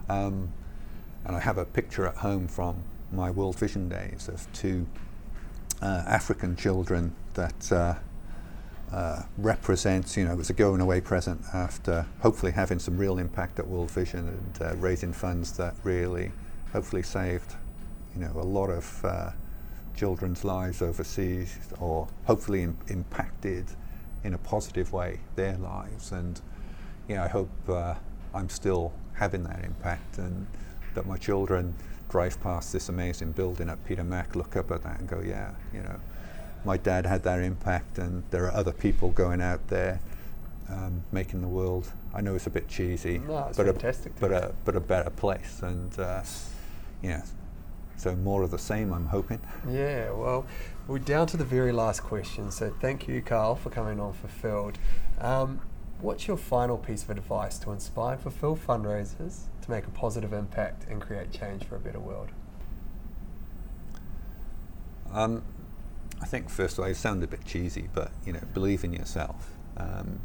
Um, 0.08 0.52
and 1.24 1.36
I 1.36 1.40
have 1.40 1.58
a 1.58 1.64
picture 1.64 2.06
at 2.06 2.16
home 2.16 2.46
from 2.48 2.82
my 3.12 3.30
World 3.30 3.58
Vision 3.58 3.88
days 3.88 4.28
of 4.28 4.46
two 4.52 4.86
uh, 5.82 6.04
African 6.06 6.56
children 6.56 7.14
that 7.34 7.72
uh, 8.92 9.22
represents, 9.36 10.16
you 10.16 10.24
know, 10.24 10.32
it 10.32 10.36
was 10.36 10.50
a 10.50 10.54
going 10.54 10.80
away 10.80 11.00
present 11.00 11.40
after 11.52 12.06
hopefully 12.20 12.52
having 12.52 12.78
some 12.78 12.96
real 12.96 13.18
impact 13.18 13.58
at 13.58 13.66
World 13.66 13.90
Vision 13.90 14.50
and 14.60 14.82
raising 14.82 15.12
funds 15.12 15.56
that 15.56 15.74
really 15.82 16.32
hopefully 16.72 17.02
saved, 17.02 17.54
you 18.14 18.20
know, 18.20 18.32
a 18.36 18.44
lot 18.44 18.70
of 18.70 19.34
children's 19.96 20.44
lives 20.44 20.82
overseas 20.82 21.58
or 21.80 22.08
hopefully 22.24 22.62
impacted 22.88 23.66
in 24.24 24.34
a 24.34 24.38
positive 24.38 24.92
way 24.92 25.20
their 25.34 25.56
lives. 25.56 26.12
And, 26.12 26.40
you 27.08 27.16
know, 27.16 27.24
I 27.24 27.28
hope 27.28 27.50
uh, 27.68 27.94
I'm 28.34 28.48
still 28.48 28.92
having 29.14 29.44
that 29.44 29.64
impact 29.64 30.18
and 30.18 30.46
that 30.94 31.06
my 31.06 31.16
children 31.16 31.74
drive 32.08 32.40
past 32.40 32.72
this 32.72 32.88
amazing 32.88 33.32
building 33.32 33.68
at 33.68 33.84
Peter 33.84 34.04
Mac, 34.04 34.36
look 34.36 34.56
up 34.56 34.70
at 34.70 34.82
that 34.82 35.00
and 35.00 35.08
go, 35.08 35.20
yeah, 35.20 35.50
you 35.72 35.82
know, 35.82 35.98
my 36.64 36.76
dad 36.76 37.06
had 37.06 37.22
that 37.22 37.40
impact, 37.40 37.98
and 37.98 38.24
there 38.30 38.44
are 38.44 38.52
other 38.52 38.72
people 38.72 39.10
going 39.10 39.40
out 39.40 39.66
there 39.68 40.00
um, 40.68 41.02
making 41.12 41.40
the 41.40 41.48
world. 41.48 41.92
I 42.12 42.20
know 42.20 42.34
it's 42.34 42.46
a 42.46 42.50
bit 42.50 42.68
cheesy, 42.68 43.18
no, 43.18 43.50
but 43.56 43.66
fantastic 43.66 44.12
a, 44.16 44.20
but 44.20 44.32
a 44.32 44.54
but 44.64 44.76
a 44.76 44.80
better 44.80 45.10
place, 45.10 45.60
and 45.62 45.96
uh, 45.98 46.22
yeah. 47.02 47.22
So 47.96 48.14
more 48.14 48.42
of 48.42 48.50
the 48.50 48.58
same, 48.58 48.92
I'm 48.92 49.06
hoping. 49.06 49.40
Yeah, 49.68 50.10
well, 50.10 50.46
we're 50.86 50.98
down 50.98 51.26
to 51.28 51.36
the 51.36 51.44
very 51.44 51.72
last 51.72 52.02
question. 52.02 52.50
So 52.50 52.74
thank 52.80 53.08
you, 53.08 53.22
Carl, 53.22 53.54
for 53.56 53.70
coming 53.70 53.98
on 53.98 54.12
Fulfilled. 54.12 54.78
Um, 55.20 55.60
what's 56.00 56.28
your 56.28 56.36
final 56.36 56.76
piece 56.76 57.02
of 57.02 57.10
advice 57.10 57.58
to 57.60 57.72
inspire 57.72 58.16
fulfilled 58.16 58.60
fundraisers 58.64 59.42
to 59.62 59.70
make 59.70 59.86
a 59.86 59.90
positive 59.90 60.32
impact 60.32 60.84
and 60.90 61.00
create 61.00 61.32
change 61.32 61.64
for 61.64 61.76
a 61.76 61.80
better 61.80 61.98
world? 61.98 62.28
Um, 65.12 65.42
I 66.20 66.26
think 66.26 66.50
first 66.50 66.78
of 66.78 66.84
all, 66.84 66.90
it 66.90 66.96
sounds 66.96 67.24
a 67.24 67.26
bit 67.26 67.44
cheesy, 67.44 67.88
but 67.94 68.10
you 68.24 68.32
know, 68.32 68.42
believe 68.52 68.84
in 68.84 68.92
yourself. 68.92 69.50
Um, 69.76 70.20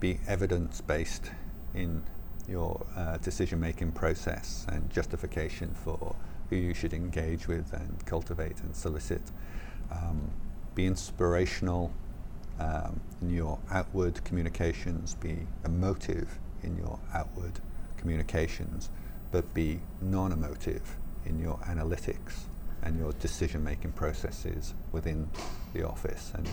be 0.00 0.18
evidence 0.26 0.80
based 0.80 1.30
in 1.74 2.02
your 2.48 2.86
uh, 2.96 3.16
decision 3.18 3.60
making 3.60 3.92
process 3.92 4.66
and 4.68 4.90
justification 4.90 5.74
for 5.84 6.14
who 6.50 6.56
you 6.56 6.74
should 6.74 6.92
engage 6.92 7.48
with 7.48 7.72
and 7.72 8.04
cultivate 8.06 8.60
and 8.60 8.74
solicit. 8.74 9.22
Um, 9.90 10.30
be 10.74 10.86
inspirational 10.86 11.92
um, 12.58 13.00
in 13.22 13.30
your 13.30 13.58
outward 13.70 14.22
communications, 14.24 15.14
be 15.14 15.38
emotive 15.64 16.38
in 16.62 16.76
your 16.76 16.98
outward 17.14 17.60
communications, 17.96 18.90
but 19.30 19.52
be 19.54 19.80
non 20.00 20.32
emotive 20.32 20.96
in 21.24 21.38
your 21.38 21.58
analytics 21.66 22.44
and 22.82 22.98
your 22.98 23.12
decision 23.14 23.64
making 23.64 23.92
processes 23.92 24.74
within 24.92 25.28
the 25.72 25.86
office. 25.86 26.32
And 26.34 26.48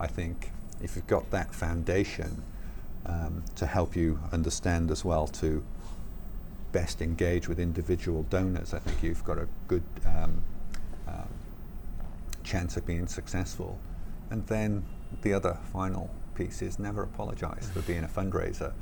I 0.00 0.06
think 0.06 0.52
if 0.80 0.96
you've 0.96 1.06
got 1.06 1.30
that 1.30 1.54
foundation 1.54 2.42
um, 3.04 3.44
to 3.56 3.66
help 3.66 3.94
you 3.94 4.18
understand 4.32 4.90
as 4.90 5.04
well 5.04 5.26
to 5.28 5.62
best 6.76 7.00
engage 7.00 7.48
with 7.48 7.58
individual 7.58 8.22
donors, 8.24 8.74
I 8.74 8.80
think 8.80 9.02
you've 9.02 9.24
got 9.24 9.38
a 9.38 9.48
good 9.66 9.82
um, 10.04 10.42
um, 11.08 11.28
chance 12.44 12.76
of 12.76 12.84
being 12.84 13.06
successful. 13.06 13.78
And 14.28 14.46
then 14.46 14.84
the 15.22 15.32
other 15.32 15.56
final 15.72 16.10
piece 16.34 16.60
is 16.60 16.78
never 16.78 17.02
apologize 17.02 17.70
for 17.72 17.80
being 17.80 18.04
a 18.04 18.08
fundraiser. 18.08 18.74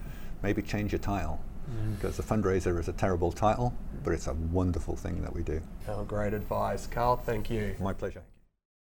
Maybe 0.42 0.60
change 0.60 0.90
your 0.90 0.98
title 0.98 1.38
because 1.94 2.16
mm. 2.16 2.18
a 2.18 2.22
fundraiser 2.34 2.80
is 2.80 2.88
a 2.88 2.92
terrible 2.92 3.30
title, 3.30 3.72
but 4.02 4.12
it's 4.12 4.26
a 4.26 4.34
wonderful 4.34 4.96
thing 4.96 5.22
that 5.22 5.32
we 5.32 5.44
do. 5.44 5.60
Oh, 5.86 6.02
great 6.02 6.34
advice. 6.34 6.88
Carl, 6.88 7.16
thank 7.16 7.48
you. 7.48 7.76
My 7.78 7.92
pleasure. 7.92 8.22